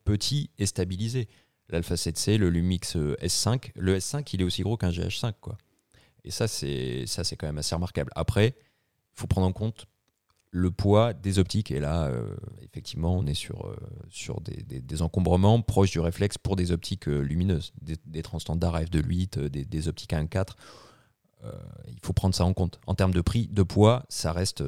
petits 0.04 0.50
et 0.58 0.66
stabilisés 0.66 1.28
l'Alpha 1.68 1.94
7C, 1.94 2.36
le 2.36 2.50
Lumix 2.50 2.96
euh, 2.96 3.16
S5. 3.22 3.72
Le 3.74 3.96
S5, 3.96 4.28
il 4.32 4.40
est 4.40 4.44
aussi 4.44 4.62
gros 4.62 4.76
qu'un 4.76 4.90
GH5, 4.90 5.34
quoi. 5.40 5.56
Et 6.24 6.30
ça, 6.30 6.48
c'est 6.48 7.06
ça, 7.06 7.24
c'est 7.24 7.36
quand 7.36 7.46
même 7.46 7.58
assez 7.58 7.74
remarquable. 7.74 8.10
Après, 8.14 8.54
faut 9.14 9.26
prendre 9.26 9.46
en 9.46 9.52
compte 9.52 9.86
le 10.50 10.70
poids 10.70 11.12
des 11.12 11.38
optiques. 11.38 11.70
Et 11.70 11.80
là, 11.80 12.06
euh, 12.06 12.34
effectivement, 12.62 13.16
on 13.16 13.26
est 13.26 13.34
sur, 13.34 13.66
euh, 13.66 14.34
des, 14.66 15.02
encombrements 15.02 15.60
proches 15.62 15.90
du 15.90 16.00
réflexe 16.00 16.38
pour 16.38 16.56
des 16.56 16.72
optiques 16.72 17.06
lumineuses, 17.06 17.72
des, 17.82 17.96
des 18.06 18.22
transstandards 18.22 18.80
f2.8, 18.80 19.48
des, 19.48 19.64
des 19.64 19.88
optiques 19.88 20.12
1.4. 20.12 20.54
il 21.88 21.98
faut 22.02 22.14
prendre 22.14 22.34
ça 22.34 22.44
en 22.44 22.54
compte. 22.54 22.80
En 22.86 22.94
termes 22.94 23.12
de 23.12 23.20
prix, 23.20 23.46
de 23.48 23.62
poids, 23.62 24.04
ça 24.08 24.32
reste 24.32 24.62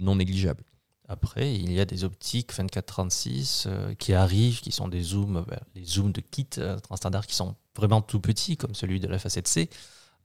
non 0.00 0.16
négligeable. 0.16 0.64
Après, 1.08 1.54
il 1.54 1.70
y 1.70 1.80
a 1.80 1.84
des 1.84 2.04
optiques 2.04 2.52
24-36 2.54 3.64
euh, 3.66 3.94
qui 3.94 4.14
arrivent, 4.14 4.60
qui 4.60 4.72
sont 4.72 4.88
des 4.88 5.02
zooms, 5.02 5.36
euh, 5.36 5.56
les 5.74 5.84
zooms 5.84 6.12
de 6.12 6.22
kit 6.22 6.48
euh, 6.56 6.78
standard 6.96 7.26
qui 7.26 7.34
sont 7.34 7.56
vraiment 7.76 8.00
tout 8.00 8.20
petits, 8.20 8.56
comme 8.56 8.74
celui 8.74 9.00
de 9.00 9.08
la 9.08 9.18
facette 9.18 9.48
C, 9.48 9.68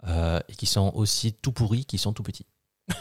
et 0.08 0.56
qui 0.56 0.65
sont 0.65 0.94
aussi 0.96 1.34
tout 1.34 1.52
pourris, 1.52 1.84
qui 1.84 1.98
sont 1.98 2.13
tout 2.13 2.24
petits. 2.24 2.46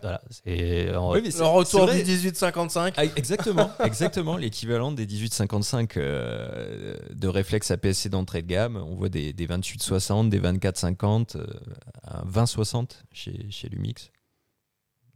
voilà, 0.00 0.20
c'est 0.30 0.84
le 0.84 0.98
retour 0.98 1.86
du 1.86 1.96
1855. 1.96 2.94
Ah, 2.96 3.04
exactement, 3.04 3.70
exactement 3.84 4.36
l'équivalent 4.38 4.92
des 4.92 5.06
1855 5.06 5.94
de 5.94 7.26
réflexe 7.26 7.70
APS-C 7.70 8.10
d'entrée 8.10 8.42
de 8.42 8.48
gamme. 8.48 8.76
On 8.76 8.94
voit 8.94 9.08
des, 9.08 9.32
des 9.32 9.46
28-60, 9.46 10.28
des 10.28 10.40
24-50, 10.40 11.38
un 12.04 12.24
20-60 12.26 12.90
chez, 13.12 13.46
chez 13.48 13.68
Lumix. 13.70 14.10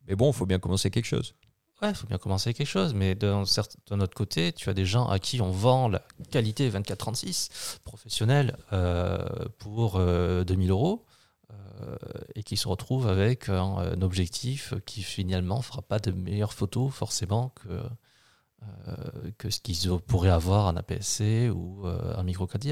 Mais 0.09 0.17
bon, 0.17 0.31
il 0.31 0.35
faut 0.35 0.47
bien 0.47 0.59
commencer 0.59 0.91
quelque 0.91 1.05
chose. 1.05 1.35
Ouais, 1.81 1.91
il 1.91 1.95
faut 1.95 2.09
bien 2.09 2.19
commencer 2.19 2.53
quelque 2.55 2.67
chose, 2.67 2.93
mais 2.93 3.15
d'un 3.15 3.45
autre 4.01 4.15
côté, 4.15 4.53
tu 4.53 4.69
as 4.69 4.75
des 4.75 4.85
gens 4.85 5.07
à 5.07 5.21
qui 5.21 5.41
on 5.41 5.53
vend 5.53 5.89
la 5.89 6.03
qualité 6.33 6.69
2436 6.71 7.79
professionnelle 7.85 8.57
euh, 8.73 9.25
pour 9.59 9.93
2000 9.93 10.01
euh, 10.01 10.73
euros 10.73 11.07
euh, 11.53 11.97
et 12.35 12.43
qui 12.43 12.57
se 12.57 12.67
retrouvent 12.67 13.07
avec 13.07 13.49
un, 13.49 14.03
objectif 14.03 14.75
qui 14.87 15.03
finalement 15.05 15.63
fera 15.63 15.83
pas 15.83 16.01
de 16.01 16.11
meilleures 16.11 16.53
photos 16.53 16.93
forcément 16.93 17.55
que, 19.39 19.49
ce 19.49 19.61
qu'ils 19.61 19.89
pourraient 20.01 20.31
avoir 20.31 20.67
en 20.67 20.75
APS-C 20.75 21.49
ou 21.49 21.87
un 21.87 22.25
micro 22.25 22.49
4 22.49 22.67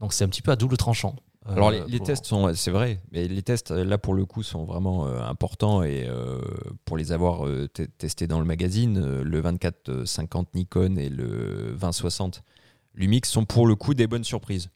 Donc 0.00 0.14
c'est 0.14 0.24
un 0.24 0.28
petit 0.28 0.42
peu 0.42 0.52
à 0.52 0.56
double 0.56 0.78
tranchant. 0.78 1.16
Alors 1.48 1.70
les, 1.70 1.80
euh, 1.80 1.98
tests 2.04 2.26
sont, 2.26 2.52
c'est 2.54 2.70
vrai, 2.70 3.00
mais 3.12 3.26
les 3.26 3.42
tests 3.42 3.70
là 3.70 3.98
pour 3.98 4.14
le 4.14 4.24
coup 4.26 4.42
sont 4.42 4.64
vraiment 4.64 5.06
euh, 5.06 5.20
importants 5.22 5.82
et 5.82 6.06
euh, 6.06 6.40
pour 6.84 6.96
les 6.96 7.12
avoir 7.12 7.48
testés 7.98 8.26
dans 8.26 8.38
le 8.38 8.44
magazine, 8.44 9.22
le 9.22 9.42
24-50 9.42 10.46
Nikon 10.54 10.96
et 10.96 11.08
le 11.08 11.74
20-60 11.76 12.42
Lumix 12.94 13.30
sont 13.30 13.44
pour 13.44 13.66
le 13.66 13.76
coup 13.76 13.94
des 13.94 14.06
bonnes 14.06 14.24
surprises. 14.24 14.70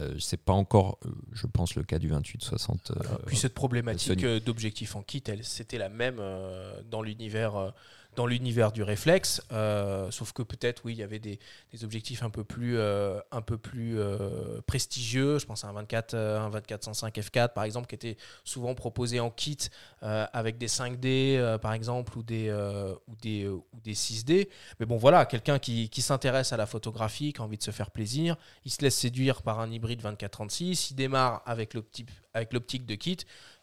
Euh, 0.00 0.14
c'est 0.20 0.36
pas 0.36 0.52
encore, 0.52 0.98
euh, 1.04 1.10
je 1.32 1.46
pense, 1.46 1.74
le 1.74 1.82
cas 1.82 1.98
du 1.98 2.10
28-60. 2.10 2.92
euh, 2.92 3.18
Puis 3.26 3.36
cette 3.36 3.54
problématique 3.54 4.24
d'objectif 4.24 4.94
en 4.94 5.02
kit, 5.02 5.22
elle, 5.26 5.42
c'était 5.42 5.78
la 5.78 5.88
même 5.88 6.18
euh, 6.20 6.80
dans 6.88 7.02
l'univers 7.02 7.56
euh, 7.56 7.70
dans 8.16 8.26
l'univers 8.26 8.72
du 8.72 8.82
réflexe, 8.82 9.42
euh, 9.52 10.10
sauf 10.10 10.32
que 10.32 10.42
peut-être 10.42 10.82
oui, 10.84 10.94
il 10.94 10.98
y 10.98 11.02
avait 11.02 11.18
des, 11.18 11.38
objectifs 11.82 12.22
un 12.22 12.30
peu 12.30 12.44
plus 12.44 12.76
euh, 12.76 13.20
un 13.30 13.42
peu 13.42 13.56
plus 13.56 13.98
euh, 13.98 14.60
prestigieux. 14.66 15.38
Je 15.38 15.46
pense 15.46 15.64
à 15.64 15.68
un 15.68 15.72
24 15.72 16.14
euh, 16.14 16.40
un 16.40 16.48
24 16.50 16.84
105 16.84 17.16
f4 17.16 17.52
par 17.52 17.64
exemple 17.64 17.86
qui 17.86 17.94
était 17.94 18.16
souvent 18.44 18.74
proposé 18.74 19.20
en 19.20 19.30
kit 19.30 19.56
avec 20.02 20.58
des 20.58 20.68
5D 20.68 21.36
euh, 21.36 21.58
par 21.58 21.72
exemple 21.72 22.16
ou 22.18 22.22
des 22.22 22.50
ou 22.52 23.16
des 23.16 23.48
ou 23.48 23.64
des 23.84 23.94
6D. 23.94 24.48
Mais 24.80 24.86
bon 24.86 24.96
voilà, 24.96 25.24
quelqu'un 25.26 25.58
qui, 25.58 25.88
qui 25.88 26.02
s'intéresse 26.02 26.52
à 26.52 26.56
la 26.56 26.66
photographie, 26.66 27.32
qui 27.32 27.40
a 27.40 27.44
envie 27.44 27.58
de 27.58 27.62
se 27.62 27.70
faire 27.70 27.90
plaisir, 27.90 28.36
il 28.64 28.70
se 28.70 28.82
laisse 28.82 28.96
séduire 28.96 29.42
par 29.42 29.60
un 29.60 29.70
hybride 29.70 30.02
24-36, 30.02 30.88
il 30.90 30.94
démarre 30.94 31.42
avec 31.46 31.74
l'optique 31.74 32.86
de 32.86 32.94
kit, 32.94 33.18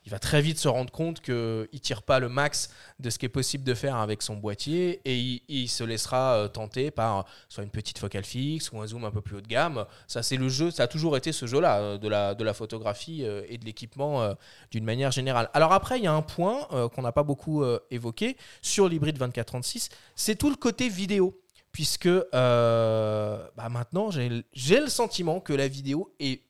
il 0.08 0.10
va 0.10 0.20
très 0.20 0.42
vite 0.42 0.58
se 0.58 0.70
rendre 0.70 0.90
compte 0.90 1.20
qu'il 1.20 1.34
ne 1.36 1.78
tire 1.82 2.02
pas 2.02 2.20
le 2.20 2.30
max 2.30 2.70
de 3.00 3.10
ce 3.10 3.20
qui 3.20 3.26
est 3.26 3.30
possible 3.30 3.66
de 3.66 3.74
faire 3.74 3.98
avec 3.98 4.22
son 4.22 4.38
boîtier 4.38 5.02
et 5.04 5.44
il, 5.50 5.68
se 5.68 5.84
laissera 5.84 6.36
euh, 6.36 6.48
tenter 6.48 6.92
par 6.92 7.26
soit 7.50 7.66
une 7.66 7.70
petite 7.70 8.00
focale 8.00 8.24
fixe 8.24 8.72
ou 8.72 8.80
un 8.80 8.88
zoom 8.88 9.04
un 9.04 9.12
peu 9.12 9.20
plus 9.20 9.36
haut 9.36 9.42
de 9.42 9.48
gamme. 9.48 9.86
Ça, 10.08 10.24
c'est 10.24 10.38
le 10.38 10.48
jeu, 10.48 10.72
ça 10.72 10.84
a 10.84 10.88
toujours 10.88 11.18
été 11.18 11.34
ce 11.34 11.46
jeu-là 11.46 11.80
euh, 11.80 11.98
de 11.98 12.08
la, 12.08 12.36
de 12.36 12.44
la 12.46 12.54
photographie 12.54 13.26
euh, 13.26 13.44
et 13.50 13.58
de 13.58 13.66
l'équipement 13.66 14.22
euh, 14.22 14.34
d'une 14.72 14.86
manière 14.86 15.12
générale. 15.12 15.50
Alors 15.54 15.74
après, 15.74 15.98
il 15.98 16.06
y 16.06 16.08
a 16.08 16.14
un 16.14 16.22
point 16.22 16.66
euh, 16.72 16.88
qu'on 16.88 17.02
n'a 17.02 17.12
pas 17.12 17.24
beaucoup 17.24 17.62
euh, 17.64 17.78
évoqué 17.92 18.38
sur 18.62 18.88
l'hybride 18.88 19.18
2436, 19.18 19.90
c'est 20.16 20.38
tout 20.38 20.50
le 20.50 20.56
côté 20.56 20.88
vidéo. 20.88 21.38
Puisque 21.74 22.08
euh, 22.08 23.48
bah 23.58 23.68
maintenant, 23.70 24.10
j'ai 24.10 24.80
le 24.80 24.88
sentiment 24.88 25.42
que 25.42 25.52
la 25.52 25.68
vidéo 25.68 26.16
est 26.20 26.42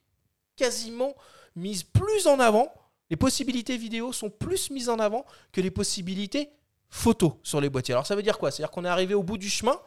quasiment 0.56 1.14
mise 1.56 1.82
plus 1.82 2.26
en 2.28 2.38
avant. 2.40 2.72
Les 3.10 3.16
possibilités 3.16 3.76
vidéo 3.76 4.12
sont 4.12 4.30
plus 4.30 4.70
mises 4.70 4.88
en 4.88 4.98
avant 4.98 5.24
que 5.52 5.60
les 5.60 5.70
possibilités 5.70 6.50
photo 6.90 7.38
sur 7.42 7.60
les 7.60 7.68
boîtiers. 7.70 7.94
Alors 7.94 8.06
ça 8.06 8.16
veut 8.16 8.22
dire 8.22 8.38
quoi? 8.38 8.50
C'est-à-dire 8.50 8.70
qu'on 8.70 8.84
est 8.84 8.88
arrivé 8.88 9.14
au 9.14 9.22
bout 9.22 9.38
du 9.38 9.48
chemin 9.48 9.78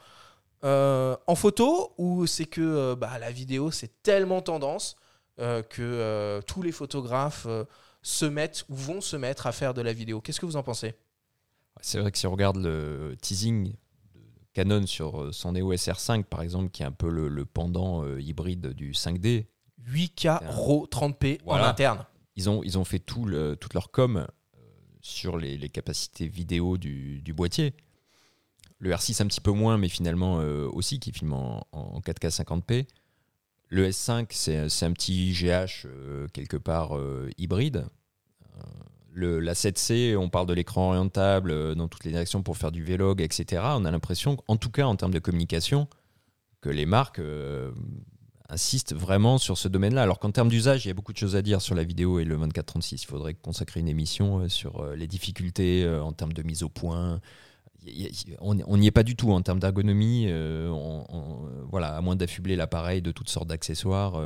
euh, 0.63 1.15
en 1.27 1.35
photo 1.35 1.93
ou 1.97 2.27
c'est 2.27 2.45
que 2.45 2.61
euh, 2.61 2.95
bah, 2.95 3.17
la 3.19 3.31
vidéo 3.31 3.71
c'est 3.71 4.01
tellement 4.03 4.41
tendance 4.41 4.95
euh, 5.39 5.63
que 5.63 6.39
tous 6.45 6.61
les 6.61 6.71
photographes 6.71 7.47
se 8.03 8.25
mettent 8.25 8.65
ou 8.69 8.75
vont 8.75 9.01
se 9.01 9.15
mettre 9.15 9.47
à 9.47 9.51
faire 9.51 9.73
de 9.73 9.81
la 9.81 9.93
vidéo. 9.93 10.21
Qu'est-ce 10.21 10.39
que 10.39 10.45
vous 10.45 10.55
en 10.57 10.63
pensez? 10.63 10.95
C'est 11.81 11.99
vrai 11.99 12.11
que 12.11 12.17
si 12.17 12.27
on 12.27 12.31
regarde 12.31 12.57
le 12.57 13.15
teasing 13.21 13.71
de 13.71 14.21
Canon 14.53 14.85
sur 14.85 15.33
son 15.33 15.55
EOS 15.55 15.73
R5, 15.75 16.23
par 16.25 16.41
exemple, 16.41 16.69
qui 16.69 16.83
est 16.83 16.85
un 16.85 16.91
peu 16.91 17.09
le, 17.09 17.27
le 17.27 17.45
pendant 17.45 18.03
euh, 18.03 18.19
hybride 18.21 18.67
du 18.73 18.91
5D, 18.91 19.45
8K 19.89 20.39
RAW 20.47 20.85
30p 20.91 21.39
Voilà. 21.45 21.65
en 21.65 21.67
interne. 21.69 22.05
Ils 22.35 22.49
ont, 22.49 22.63
ils 22.63 22.77
ont 22.77 22.85
fait 22.85 22.99
toute 22.99 23.73
leur 23.73 23.91
com 23.91 24.17
euh, 24.17 24.27
sur 25.01 25.37
les, 25.37 25.69
capacités 25.69 26.27
vidéo 26.27 26.77
du, 26.77 27.21
boîtier. 27.35 27.73
Le 28.79 28.91
R6 28.91 29.21
un 29.21 29.27
petit 29.27 29.41
peu 29.41 29.51
moins, 29.51 29.77
mais 29.77 29.89
finalement 29.89 30.39
euh, 30.39 30.67
aussi, 30.71 30.99
qui 30.99 31.11
filme 31.11 31.33
en, 31.33 31.67
en 31.71 31.99
4K 31.99 32.43
50p. 32.43 32.87
Le 33.67 33.87
S5, 33.87 34.27
c'est 34.31 34.85
un 34.85 34.91
petit 34.91 35.31
GH 35.31 35.85
euh, 35.85 36.27
quelque 36.33 36.57
part 36.57 36.97
hybride. 37.37 37.85
Le, 39.13 39.39
la 39.39 39.53
7C, 39.53 40.15
on 40.15 40.29
parle 40.29 40.47
de 40.47 40.53
l'écran 40.53 40.89
orientable 40.89 41.75
dans 41.75 41.89
toutes 41.89 42.05
les 42.05 42.11
directions 42.11 42.43
pour 42.43 42.57
faire 42.57 42.71
du 42.71 42.83
vlog, 42.83 43.21
etc. 43.21 43.61
On 43.75 43.83
a 43.83 43.91
l'impression, 43.91 44.37
en 44.47 44.55
tout 44.55 44.69
cas 44.69 44.85
en 44.85 44.95
termes 44.95 45.13
de 45.13 45.19
communication, 45.19 45.87
que 46.61 46.69
les 46.69 46.85
marques 46.85 47.19
insistent 48.51 48.93
vraiment 48.93 49.37
sur 49.37 49.57
ce 49.57 49.67
domaine-là. 49.67 50.03
Alors 50.03 50.19
qu'en 50.19 50.31
termes 50.31 50.49
d'usage, 50.49 50.85
il 50.85 50.89
y 50.89 50.91
a 50.91 50.93
beaucoup 50.93 51.13
de 51.13 51.17
choses 51.17 51.35
à 51.37 51.41
dire 51.41 51.61
sur 51.61 51.73
la 51.73 51.83
vidéo 51.83 52.19
et 52.19 52.25
le 52.25 52.37
24-36. 52.37 53.01
Il 53.03 53.05
faudrait 53.07 53.33
consacrer 53.33 53.79
une 53.79 53.87
émission 53.87 54.41
euh, 54.41 54.49
sur 54.49 54.81
euh, 54.81 54.95
les 54.95 55.07
difficultés 55.07 55.83
euh, 55.83 56.03
en 56.03 56.11
termes 56.11 56.33
de 56.33 56.43
mise 56.43 56.61
au 56.61 56.69
point. 56.69 57.21
On 58.41 58.77
n'y 58.77 58.85
est 58.87 58.91
pas 58.91 59.01
du 59.03 59.15
tout 59.15 59.31
en 59.31 59.41
termes 59.41 59.59
d'ergonomie. 59.59 60.27
on- 60.31 61.05
on- 61.09 61.49
voilà, 61.71 61.95
à 61.95 62.01
moins 62.01 62.15
d'affubler 62.15 62.55
l'appareil 62.55 63.01
de 63.01 63.11
toutes 63.11 63.29
sortes 63.29 63.47
d'accessoires. 63.47 64.21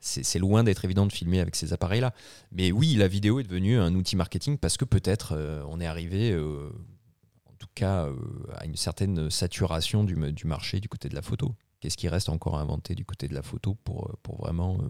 c'est 0.00 0.38
loin 0.40 0.64
d'être 0.64 0.84
évident 0.84 1.06
de 1.06 1.12
filmer 1.12 1.38
avec 1.38 1.54
ces 1.54 1.72
appareils-là. 1.72 2.12
Mais 2.50 2.72
oui, 2.72 2.94
la 2.94 3.06
vidéo 3.06 3.38
est 3.38 3.44
devenue 3.44 3.78
un 3.78 3.94
outil 3.94 4.16
marketing 4.16 4.58
parce 4.58 4.76
que 4.76 4.84
peut-être 4.84 5.36
on 5.68 5.78
est 5.80 5.86
arrivé, 5.86 6.36
en 6.36 7.54
tout 7.60 7.68
cas, 7.76 8.08
à 8.56 8.64
une 8.66 8.74
certaine 8.76 9.30
saturation 9.30 10.02
du 10.02 10.16
marché 10.44 10.80
du 10.80 10.88
côté 10.88 11.08
de 11.08 11.14
la 11.14 11.22
photo. 11.22 11.54
Qu'est-ce 11.80 11.96
qui 11.96 12.08
reste 12.08 12.28
encore 12.28 12.56
à 12.58 12.60
inventer 12.60 12.94
du 12.94 13.04
côté 13.04 13.28
de 13.28 13.34
la 13.34 13.42
photo 13.42 13.74
pour, 13.84 14.08
euh, 14.08 14.14
pour 14.22 14.38
vraiment 14.38 14.78
euh, 14.80 14.88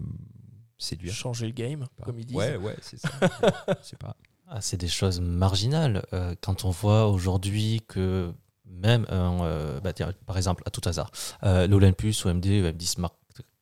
séduire 0.77 1.13
Changer 1.13 1.45
le 1.47 1.51
game, 1.53 1.85
comme 2.03 2.19
ils 2.19 2.25
disent. 2.25 2.35
Ouais, 2.37 2.55
ouais, 2.57 2.75
c'est 2.81 2.97
ça. 2.99 3.09
c'est 3.81 3.97
pas. 3.99 4.15
Ah, 4.47 4.61
c'est 4.61 4.77
des 4.77 4.87
choses 4.87 5.19
marginales. 5.19 6.03
Euh, 6.13 6.33
quand 6.41 6.65
on 6.65 6.71
voit 6.71 7.07
aujourd'hui 7.07 7.81
que 7.87 8.33
même, 8.65 9.05
euh, 9.11 9.79
bah, 9.81 9.93
tiens, 9.93 10.13
par 10.25 10.37
exemple, 10.37 10.63
à 10.65 10.71
tout 10.71 10.81
hasard, 10.85 11.11
euh, 11.43 11.67
l'Olympus 11.67 12.25
OMD 12.25 12.45
M10 12.45 12.99
Mark 12.99 13.13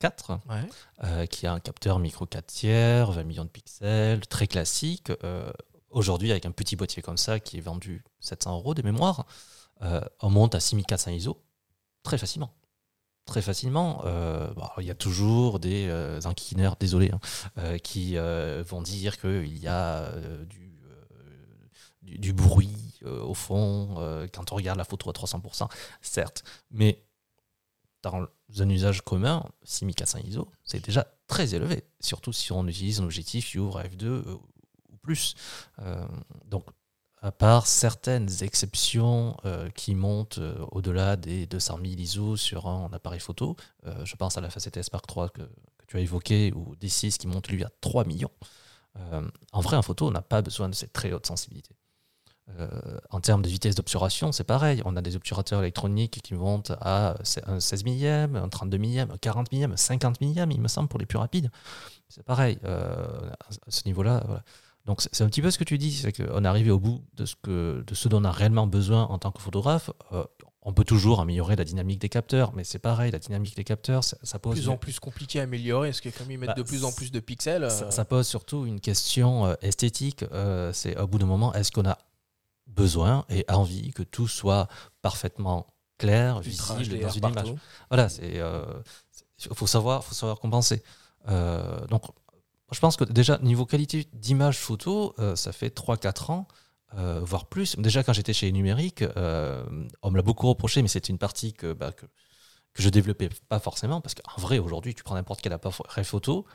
IV, 0.02 0.10
Ouais. 0.48 0.62
euh, 1.04 1.26
qui 1.26 1.46
a 1.46 1.52
un 1.52 1.60
capteur 1.60 1.98
micro 1.98 2.24
4 2.24 2.46
tiers, 2.46 3.10
20 3.12 3.24
millions 3.24 3.44
de 3.44 3.50
pixels, 3.50 4.26
très 4.26 4.46
classique. 4.46 5.10
euh, 5.24 5.50
Aujourd'hui, 5.90 6.30
avec 6.30 6.44
un 6.46 6.50
petit 6.50 6.76
boîtier 6.76 7.02
comme 7.02 7.16
ça 7.16 7.40
qui 7.40 7.56
est 7.58 7.62
vendu 7.62 8.04
700 8.20 8.56
euros 8.58 8.74
de 8.74 8.82
mémoire, 8.82 9.26
euh, 9.82 10.00
on 10.20 10.28
monte 10.30 10.54
à 10.54 10.60
6400 10.60 11.10
ISO 11.12 11.42
très 12.02 12.18
facilement. 12.18 12.52
Très 13.28 13.42
facilement. 13.42 14.00
Euh, 14.06 14.48
il 14.78 14.84
y 14.84 14.90
a 14.90 14.94
toujours 14.94 15.60
des 15.60 15.86
euh, 15.90 16.18
désolé, 16.80 17.10
hein, 17.12 17.20
euh, 17.58 17.76
qui 17.76 18.16
euh, 18.16 18.64
vont 18.66 18.80
dire 18.80 19.20
qu'il 19.20 19.58
y 19.58 19.68
a 19.68 20.10
du, 20.46 22.18
du, 22.18 22.32
bruit 22.32 22.74
au 23.04 23.34
fond 23.34 23.96
quand 24.32 24.50
on 24.50 24.56
regarde 24.56 24.78
la 24.78 24.84
photo 24.84 25.10
à 25.10 25.12
300%, 25.12 25.68
certes. 26.00 26.42
Mais 26.70 27.04
dans 28.02 28.26
un 28.60 28.68
usage 28.70 29.02
commun, 29.02 29.44
6400 29.62 30.20
ISO, 30.24 30.50
c'est 30.64 30.82
déjà 30.82 31.06
très 31.26 31.54
élevé, 31.54 31.84
surtout 32.00 32.32
si 32.32 32.50
on 32.52 32.66
utilise 32.66 33.00
un 33.00 33.04
objectif 33.04 33.54
Uv 33.54 33.72
f2 33.72 34.04
euh, 34.04 34.38
ou 34.90 34.96
plus. 35.02 35.34
Donc, 36.46 36.64
à 37.22 37.32
part 37.32 37.66
certaines 37.66 38.28
exceptions 38.42 39.36
euh, 39.44 39.68
qui 39.70 39.94
montent 39.94 40.38
euh, 40.38 40.54
au-delà 40.70 41.16
des 41.16 41.46
200 41.46 41.78
000 41.82 41.86
ISO 41.98 42.36
sur 42.36 42.68
un 42.68 42.90
appareil 42.92 43.20
photo, 43.20 43.56
euh, 43.86 44.04
je 44.04 44.14
pense 44.16 44.38
à 44.38 44.40
la 44.40 44.50
Facette 44.50 44.76
S 44.76 44.92
Mark 44.92 45.04
III 45.14 45.28
que, 45.34 45.42
que 45.42 45.86
tu 45.86 45.96
as 45.96 46.00
évoqué, 46.00 46.52
ou 46.54 46.76
D6 46.76 47.16
qui 47.18 47.26
monte 47.26 47.48
lui 47.48 47.64
à 47.64 47.70
3 47.80 48.04
millions. 48.04 48.30
En 49.52 49.60
vrai, 49.60 49.76
un 49.76 49.82
photo 49.82 50.10
n'a 50.10 50.22
pas 50.22 50.42
besoin 50.42 50.68
de 50.68 50.74
cette 50.74 50.92
très 50.92 51.12
haute 51.12 51.24
sensibilité. 51.24 51.76
En 53.10 53.20
termes 53.20 53.42
de 53.42 53.48
vitesse 53.48 53.76
d'obturation, 53.76 54.32
c'est 54.32 54.42
pareil. 54.42 54.82
On 54.84 54.96
a 54.96 55.02
des 55.02 55.14
obturateurs 55.14 55.60
électroniques 55.60 56.20
qui 56.20 56.34
montent 56.34 56.72
à 56.80 57.14
un 57.46 57.60
16 57.60 57.84
millième, 57.84 58.34
un 58.34 58.48
32 58.48 58.76
millième, 58.76 59.12
un 59.12 59.16
40 59.16 59.52
millième, 59.52 59.70
un 59.70 59.76
50 59.76 60.20
millième, 60.20 60.50
il 60.50 60.60
me 60.60 60.66
semble, 60.66 60.88
pour 60.88 60.98
les 60.98 61.06
plus 61.06 61.18
rapides. 61.18 61.48
C'est 62.08 62.24
pareil. 62.24 62.58
à 62.64 63.36
ce 63.68 63.82
niveau-là, 63.86 64.24
voilà. 64.26 64.42
Donc 64.88 65.02
c'est 65.12 65.22
un 65.22 65.26
petit 65.26 65.42
peu 65.42 65.50
ce 65.50 65.58
que 65.58 65.64
tu 65.64 65.76
dis, 65.76 65.92
c'est 65.92 66.12
qu'on 66.12 66.44
est 66.44 66.48
arrivé 66.48 66.70
au 66.70 66.78
bout 66.78 67.04
de 67.12 67.26
ce, 67.26 67.34
que, 67.42 67.84
de 67.86 67.94
ce 67.94 68.08
dont 68.08 68.22
on 68.22 68.24
a 68.24 68.32
réellement 68.32 68.66
besoin 68.66 69.04
en 69.04 69.18
tant 69.18 69.30
que 69.30 69.42
photographe. 69.42 69.90
Euh, 70.12 70.24
on 70.62 70.72
peut 70.72 70.84
toujours 70.84 71.20
améliorer 71.20 71.56
la 71.56 71.64
dynamique 71.64 71.98
des 71.98 72.08
capteurs, 72.08 72.54
mais 72.54 72.64
c'est 72.64 72.78
pareil, 72.78 73.12
la 73.12 73.18
dynamique 73.18 73.54
des 73.54 73.64
capteurs, 73.64 74.02
ça, 74.02 74.16
ça 74.22 74.38
De 74.38 74.42
pose... 74.42 74.54
plus 74.54 74.68
en 74.70 74.78
plus 74.78 74.98
compliqué 74.98 75.40
à 75.40 75.42
améliorer, 75.42 75.90
parce 75.90 76.00
que 76.00 76.08
comme 76.08 76.30
ils 76.30 76.38
mettent 76.38 76.48
Bah, 76.48 76.54
de 76.54 76.62
plus 76.62 76.84
en 76.84 76.92
plus 76.92 77.12
de 77.12 77.20
pixels. 77.20 77.64
euh, 77.64 77.68
Ça, 77.68 77.90
ça 77.90 78.06
pose 78.06 78.26
surtout 78.26 78.64
une 78.64 78.80
question 78.80 79.44
euh, 79.44 79.54
esthétique. 79.60 80.24
C'est 80.72 80.98
au 80.98 81.06
bout 81.06 81.18
d'un 81.18 81.26
moment, 81.26 81.52
est-ce 81.52 81.70
qu'on 81.70 81.86
a 81.86 81.98
besoin 82.66 83.26
et 83.28 83.44
envie 83.50 83.92
que 83.92 84.02
tout 84.02 84.26
soit 84.26 84.68
parfaitement 85.02 85.66
clair, 85.98 86.40
ultra 86.46 86.76
visible 86.76 87.00
dans 87.00 87.10
une 87.10 87.28
image? 87.28 87.54
Voilà, 87.90 88.08
il 88.22 89.54
faut 89.54 89.66
savoir, 89.66 90.02
faut 90.02 90.14
savoir 90.14 90.38
compenser. 90.40 90.82
Donc, 91.90 92.04
je 92.72 92.80
pense 92.80 92.96
que 92.96 93.04
déjà 93.04 93.38
niveau 93.38 93.66
qualité 93.66 94.06
d'image 94.12 94.58
photo, 94.58 95.14
euh, 95.18 95.36
ça 95.36 95.52
fait 95.52 95.74
3-4 95.74 96.30
ans. 96.30 96.48
euh, 96.96 97.20
voire 97.22 97.46
plus. 97.46 97.76
Déjà, 97.76 98.02
quand 98.02 98.14
j'étais 98.14 98.32
chez 98.32 98.50
Numérique, 98.50 99.02
euh, 99.02 99.62
on 100.02 100.10
me 100.10 100.16
l'a 100.16 100.22
beaucoup 100.22 100.48
reproché, 100.48 100.80
mais 100.80 100.88
c'était 100.88 101.10
une 101.10 101.18
partie 101.18 101.52
que, 101.52 101.74
bah, 101.74 101.92
que, 101.92 102.06
je 102.76 102.88
développais 102.88 103.28
pas 103.48 103.58
forcément. 103.58 104.00
Parce 104.00 104.14
qu'en 104.14 104.40
vrai, 104.40 104.58
aujourd'hui, 104.58 104.94
tu 104.94 105.02
prends 105.02 105.14
n'importe 105.14 105.42
quel 105.42 105.52
appareil 105.52 106.04
photo, 106.04 106.46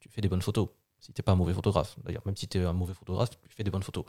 tu 0.00 0.08
fais 0.08 0.22
des 0.22 0.28
bonnes 0.28 0.40
photos. 0.40 0.68
Si 1.00 1.12
t'es 1.12 1.22
pas 1.22 1.32
un 1.32 1.36
mauvais 1.36 1.52
photographe. 1.52 1.96
D'ailleurs, 2.02 2.22
même 2.24 2.36
si 2.36 2.48
tu 2.48 2.58
es 2.58 2.64
un 2.64 2.72
mauvais 2.72 2.94
photographe, 2.94 3.30
tu 3.30 3.54
fais 3.54 3.62
des 3.64 3.70
bonnes 3.70 3.82
photos. 3.82 4.04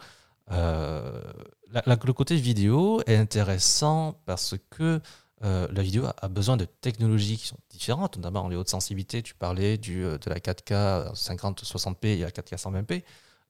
Le 0.49 2.11
côté 2.13 2.37
vidéo 2.37 3.01
est 3.05 3.17
intéressant 3.17 4.21
parce 4.25 4.55
que 4.69 5.01
euh, 5.45 5.67
la 5.71 5.83
vidéo 5.83 6.05
a, 6.05 6.27
besoin 6.27 6.57
de 6.57 6.65
technologies 6.65 7.37
qui 7.37 7.47
sont 7.47 7.57
différentes, 7.69 8.17
notamment 8.17 8.43
en 8.43 8.47
les 8.49 8.55
hautes 8.55 8.69
sensibilités. 8.69 9.21
Tu 9.21 9.35
parlais 9.35 9.79
euh, 9.89 10.17
de 10.17 10.29
la 10.29 10.39
4K 10.39 11.13
50-60p 11.13 12.07
et 12.07 12.17
la 12.19 12.31
4K 12.31 12.57
120p. 12.57 13.03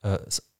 Euh, 0.06 0.18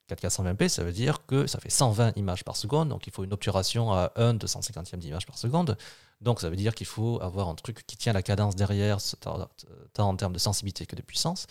4K 0.10 0.30
120p, 0.30 0.70
ça 0.70 0.84
veut 0.84 0.94
dire 0.94 1.26
que 1.26 1.48
ça 1.48 1.60
fait 1.60 1.70
120 1.70 2.16
images 2.16 2.44
par 2.44 2.56
seconde, 2.56 2.90
donc 2.90 3.08
il 3.08 3.14
faut 3.14 3.24
une 3.24 3.34
obturation 3.34 3.92
à 3.92 4.12
1 4.16 4.36
250e 4.36 4.98
d'image 4.98 5.26
par 5.26 5.38
seconde. 5.38 5.78
Donc 6.22 6.40
ça 6.40 6.50
veut 6.50 6.56
dire 6.56 6.74
qu'il 6.76 6.88
faut 6.88 7.20
avoir 7.22 7.50
un 7.50 7.56
truc 7.56 7.86
qui 7.86 7.98
tient 7.98 8.14
la 8.14 8.22
cadence 8.22 8.56
derrière, 8.56 9.00
tant 9.20 10.08
en 10.08 10.16
termes 10.16 10.34
de 10.34 10.40
sensibilité 10.40 10.86
que 10.86 10.96
de 10.96 11.02
puissance. 11.02 11.48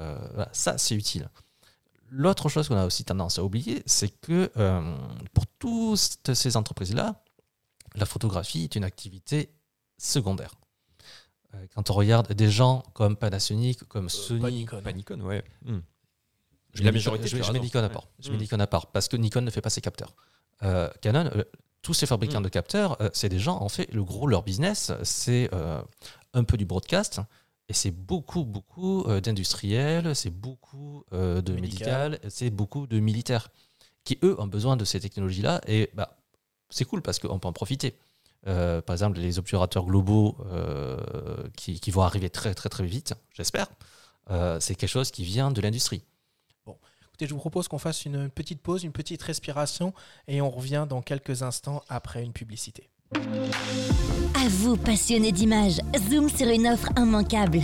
Euh, 0.00 0.46
ça, 0.52 0.78
c'est 0.78 0.94
utile. 0.94 1.28
L'autre 2.08 2.48
chose 2.48 2.68
qu'on 2.68 2.76
a 2.76 2.86
aussi 2.86 3.04
tendance 3.04 3.38
à 3.38 3.44
oublier, 3.44 3.82
c'est 3.86 4.08
que 4.08 4.50
pour 5.32 5.46
toutes 5.58 6.34
ces 6.34 6.56
entreprises-là, 6.56 7.21
la 7.94 8.06
photographie 8.06 8.64
est 8.64 8.76
une 8.76 8.84
activité 8.84 9.50
secondaire. 9.98 10.54
Euh, 11.54 11.66
quand 11.74 11.90
on 11.90 11.94
regarde 11.94 12.32
des 12.32 12.50
gens 12.50 12.82
comme 12.94 13.16
Panasonic, 13.16 13.84
comme 13.84 14.08
Sony, 14.08 14.66
Nikon, 14.94 15.20
ouais. 15.20 15.44
Hmm. 15.64 15.80
Je, 16.74 16.82
la 16.82 16.92
majorité, 16.92 17.28
je, 17.28 17.42
je, 17.42 17.52
mets 17.52 17.60
Nikon 17.60 17.84
à 17.84 17.88
part. 17.90 18.08
Je 18.18 18.30
mets 18.30 18.36
hmm. 18.36 18.40
Nikon 18.40 18.60
à 18.60 18.66
part 18.66 18.86
parce 18.86 19.08
que 19.08 19.16
Nikon 19.16 19.42
ne 19.42 19.50
fait 19.50 19.60
pas 19.60 19.70
ses 19.70 19.80
capteurs. 19.80 20.14
Canon, 21.00 21.28
tous 21.82 21.94
ces 21.94 22.06
fabricants 22.06 22.40
mm. 22.40 22.44
de 22.44 22.48
capteurs, 22.48 23.02
euh, 23.02 23.10
c'est 23.12 23.28
des 23.28 23.38
gens, 23.38 23.60
en 23.60 23.68
fait, 23.68 23.92
le 23.92 24.02
gros, 24.04 24.26
leur 24.26 24.42
business, 24.42 24.92
c'est 25.02 25.50
euh, 25.52 25.82
un 26.32 26.44
peu 26.44 26.56
du 26.56 26.64
broadcast. 26.64 27.20
Et 27.68 27.74
c'est 27.74 27.90
beaucoup, 27.90 28.44
beaucoup 28.44 29.04
euh, 29.04 29.20
d'industriels, 29.20 30.14
c'est 30.16 30.30
beaucoup 30.30 31.04
de 31.12 31.52
médical, 31.52 32.18
c'est 32.28 32.50
beaucoup 32.50 32.86
de 32.86 32.98
militaires 33.00 33.48
qui, 34.04 34.18
eux, 34.22 34.40
ont 34.40 34.46
besoin 34.46 34.76
de 34.76 34.84
ces 34.84 35.00
technologies-là. 35.00 35.60
Et 35.66 35.90
bah, 35.94 36.18
c'est 36.72 36.84
cool 36.84 37.02
parce 37.02 37.18
qu'on 37.18 37.38
peut 37.38 37.48
en 37.48 37.52
profiter. 37.52 37.94
par 38.44 38.90
exemple, 38.90 39.18
les 39.18 39.38
obturateurs 39.38 39.84
globaux 39.84 40.36
qui, 41.56 41.78
qui, 41.78 41.90
vont 41.90 42.02
arriver 42.02 42.30
très, 42.30 42.54
très, 42.54 42.68
très 42.68 42.84
vite, 42.84 43.14
j'espère, 43.32 43.68
c'est 44.60 44.74
quelque 44.74 44.90
chose 44.90 45.10
qui 45.10 45.24
vient 45.24 45.50
de 45.50 45.60
l'industrie 45.60 46.02
je 47.26 47.34
vous 47.34 47.40
propose 47.40 47.68
qu'on 47.68 47.78
fasse 47.78 48.04
une 48.04 48.28
petite 48.28 48.60
pause, 48.60 48.84
une 48.84 48.92
petite 48.92 49.22
respiration 49.22 49.92
et 50.28 50.40
on 50.40 50.50
revient 50.50 50.86
dans 50.88 51.02
quelques 51.02 51.42
instants 51.42 51.82
après 51.88 52.22
une 52.22 52.32
publicité. 52.32 52.88
À 53.14 54.48
vous, 54.48 54.76
passionnés 54.76 55.32
d'images, 55.32 55.80
zoom 56.08 56.28
sur 56.28 56.48
une 56.48 56.66
offre 56.66 56.88
immanquable. 56.96 57.60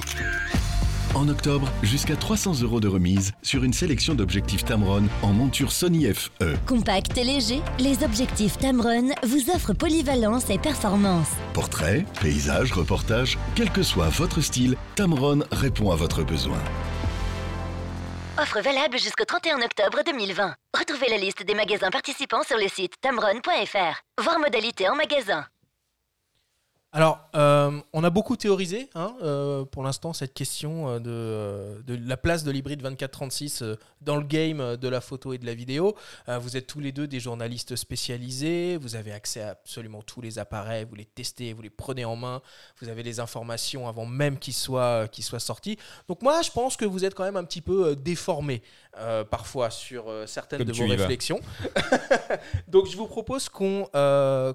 En 1.14 1.29
octobre, 1.29 1.68
jusqu'à 1.83 2.16
300 2.16 2.61
euros 2.62 2.81
de 2.81 2.88
remise 2.88 3.33
sur 3.42 3.64
une 3.64 3.73
sélection 3.73 4.14
d'objectifs 4.14 4.64
Tamron 4.64 5.05
en 5.23 5.33
monture 5.33 5.73
Sony 5.73 6.07
FE. 6.12 6.57
Compact 6.66 7.16
et 7.16 7.25
léger, 7.25 7.61
les 7.79 8.05
objectifs 8.05 8.59
Tamron 8.59 9.11
vous 9.25 9.51
offrent 9.51 9.73
polyvalence 9.73 10.51
et 10.51 10.59
performance. 10.59 11.29
Portrait, 11.55 12.05
paysage, 12.21 12.73
reportage, 12.73 13.38
quel 13.55 13.71
que 13.71 13.83
soit 13.83 14.09
votre 14.11 14.40
style, 14.40 14.77
Tamron 14.97 15.40
répond 15.51 15.90
à 15.90 15.97
votre 15.97 16.23
besoin. 16.23 16.61
Offre 18.40 18.61
valable 18.61 18.99
jusqu'au 18.99 19.25
31 19.25 19.62
octobre 19.62 20.03
2020. 20.07 20.55
Retrouvez 20.79 21.09
la 21.09 21.16
liste 21.16 21.44
des 21.44 21.55
magasins 21.55 21.90
participants 21.90 22.44
sur 22.47 22.57
le 22.57 22.68
site 22.68 22.94
tamron.fr. 23.01 24.23
Voir 24.23 24.38
modalité 24.38 24.88
en 24.88 24.94
magasin. 24.94 25.44
Alors, 26.98 27.20
euh, 27.37 27.80
on 27.92 28.02
a 28.02 28.11
beaucoup 28.11 28.37
théorisé 28.37 28.90
hein, 28.96 29.14
euh, 29.22 29.64
pour 29.64 29.84
l'instant 29.84 30.12
cette 30.12 30.34
question 30.34 30.88
euh, 30.88 30.98
de, 30.98 31.94
de, 31.94 32.08
la 32.08 32.16
place 32.16 32.42
de 32.42 32.50
l'hybride 32.50 32.82
2436 32.82 33.62
dans 34.00 34.16
le 34.16 34.24
game 34.24 34.76
de 34.76 34.88
la 34.88 35.00
photo 35.00 35.32
et 35.32 35.38
de 35.38 35.46
la 35.46 35.54
vidéo. 35.54 35.94
vous 36.26 36.56
êtes 36.56 36.66
tous 36.66 36.80
les 36.80 36.90
deux 36.90 37.06
des 37.06 37.20
journalistes 37.20 37.76
spécialisés, 37.76 38.76
vous 38.78 38.96
avez 38.96 39.12
accès 39.12 39.42
à 39.42 39.50
absolument 39.50 40.02
tous 40.02 40.20
les 40.20 40.40
appareils, 40.40 40.87
vous 40.90 40.96
les 40.96 41.04
testez, 41.04 41.52
vous 41.52 41.62
les 41.62 41.70
prenez 41.70 42.04
en 42.04 42.16
main, 42.16 42.42
vous 42.80 42.88
avez 42.88 43.04
les 43.04 43.20
informations 43.20 43.87
avant 43.87 44.04
même 44.04 44.37
qu'ils 44.37 44.54
soient, 44.54 45.06
qu'ils 45.06 45.22
soient 45.22 45.38
sortis. 45.38 45.78
Donc 46.08 46.22
moi, 46.22 46.42
je 46.42 46.50
pense 46.50 46.76
que 46.76 46.84
vous 46.84 47.04
êtes 47.04 47.14
quand 47.14 47.24
même 47.24 47.37
un 47.37 47.44
petit 47.44 47.62
peu 47.62 47.94
déformé 47.94 48.61
parfois 49.30 49.70
sur 49.70 50.06
certaines 50.26 50.64
de 50.64 50.72
vos 50.72 50.87
réflexions. 50.88 51.38
Donc 52.66 52.87
je 52.87 52.96
vous 52.96 53.06
propose 53.06 53.48
qu'on 53.48 53.84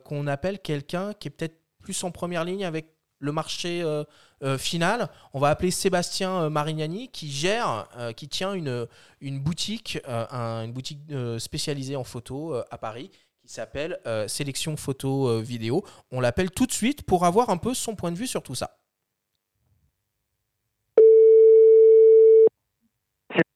qu'on 0.03 0.27
appelle 0.27 0.60
quelqu'un 0.60 1.13
qui 1.13 1.29
est 1.29 1.32
peut-être 1.32 1.62
plus 1.84 2.04
en 2.04 2.10
première 2.10 2.43
ligne 2.46 2.65
avec 2.65 2.88
le 3.19 3.32
marché 3.32 3.82
euh, 3.82 4.04
euh, 4.43 4.58
final. 4.58 5.10
On 5.34 5.39
va 5.39 5.50
appeler 5.50 5.72
Sébastien 5.72 6.43
euh, 6.43 6.50
Marignani 6.50 7.10
qui 7.10 7.32
gère, 7.32 7.88
qui 8.15 8.28
tient 8.28 8.54
une, 8.54 8.88
une 9.22 9.39
boutique, 9.39 10.00
une 10.08 10.72
boutique 10.72 11.00
spécialisée 11.38 11.96
en 11.96 12.04
photo 12.04 12.56
à 12.69 12.78
Paris 12.78 13.12
qui 13.41 13.52
s'appelle 13.52 14.00
Sélection 14.28 14.78
Photo 14.78 15.41
Vidéo. 15.41 15.84
On 16.12 16.22
l'appelle 16.22 16.52
tout 16.52 16.65
de 16.65 16.72
suite 16.72 17.04
pour 17.04 17.26
avoir 17.26 17.50
un 17.50 17.58
peu 17.58 17.74
son 17.74 17.96
point 17.96 18.12
de 18.12 18.17
vue 18.17 18.28
sur 18.28 18.41
tout 18.41 18.56
ça. 18.56 18.78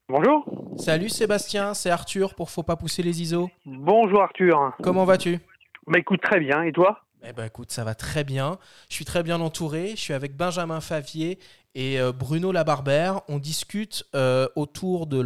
Bonjour. 0.09 0.45
Salut 0.77 1.09
Sébastien, 1.09 1.73
c'est 1.73 1.89
Arthur 1.89 2.33
pour 2.33 2.49
Faut 2.49 2.63
pas 2.63 2.77
pousser 2.77 3.03
les 3.03 3.21
ISO. 3.21 3.49
Bonjour 3.65 4.21
Arthur. 4.21 4.73
Comment 4.81 5.03
vas-tu? 5.03 5.39
Bah 5.85 5.99
écoute 5.99 6.21
très 6.21 6.39
bien, 6.39 6.63
et 6.63 6.71
toi? 6.71 7.06
Eh 7.29 7.33
ben 7.33 7.45
écoute, 7.45 7.71
ça 7.71 7.83
va 7.83 7.93
très 7.93 8.23
bien. 8.23 8.57
Je 8.89 8.95
suis 8.95 9.05
très 9.05 9.21
bien 9.23 9.41
entouré. 9.41 9.91
Je 9.91 10.01
suis 10.01 10.13
avec 10.13 10.35
Benjamin 10.35 10.79
Favier 10.79 11.39
et 11.77 11.99
euh, 11.99 12.11
Bruno 12.11 12.51
Labarbère. 12.51 13.21
On 13.29 13.37
discute 13.37 14.03
euh, 14.15 14.47
autour 14.55 15.05
de, 15.05 15.21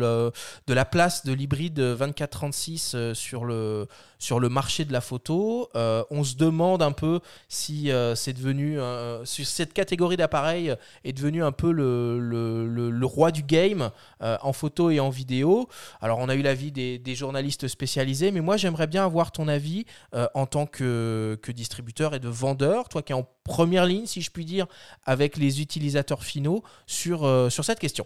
la 0.68 0.86
place 0.86 1.26
de 1.26 1.32
l'hybride 1.32 1.76
2436 1.76 2.92
euh, 2.94 3.14
sur, 3.14 3.46
le, 3.46 3.88
sur 4.20 4.42
le 4.42 4.50
marché 4.50 4.84
de 4.84 4.92
la 4.92 5.00
photo. 5.00 5.70
on 5.74 6.24
se 6.24 6.36
demande 6.36 6.84
un 6.84 6.92
peu 6.92 7.22
si 7.48 7.86
devenu, 7.86 8.78
cette 9.26 9.74
catégorie 9.74 10.18
d'appareils 10.18 10.76
est 11.06 11.14
devenue 11.14 11.44
un 11.44 11.54
peu 11.54 11.72
le, 11.72 13.06
roi 13.06 13.32
du 13.32 13.44
game 13.44 13.90
en 14.20 14.52
photo 14.52 14.90
et 14.90 15.00
en 15.00 15.10
vidéo. 15.10 15.70
Alors 16.02 16.20
on 16.20 16.28
a 16.28 16.36
eu 16.36 16.42
l'avis 16.42 16.72
des, 16.72 17.16
journalistes 17.16 17.68
spécialisés, 17.70 18.32
mais 18.32 18.42
moi 18.42 18.58
j'aimerais 18.58 18.88
bien 18.88 19.06
avoir 19.06 19.32
ton 19.32 19.48
avis 19.48 19.86
en 20.34 20.46
tant 20.46 20.66
que, 20.66 21.40
distributeur 21.54 22.14
et 22.14 22.20
de 22.20 22.30
vendeur, 22.30 22.90
toi 22.90 23.02
qui 23.02 23.14
en 23.14 23.26
première 23.44 23.86
ligne, 23.86 24.06
si 24.06 24.22
je 24.22 24.32
puis 24.32 24.46
dire, 24.46 24.68
avec 25.06 25.38
les 25.38 25.62
utilisateurs 25.62 26.24
finaux 26.24 26.64
sur, 26.86 27.26
euh, 27.26 27.50
sur 27.50 27.64
cette 27.64 27.80
question. 27.80 28.06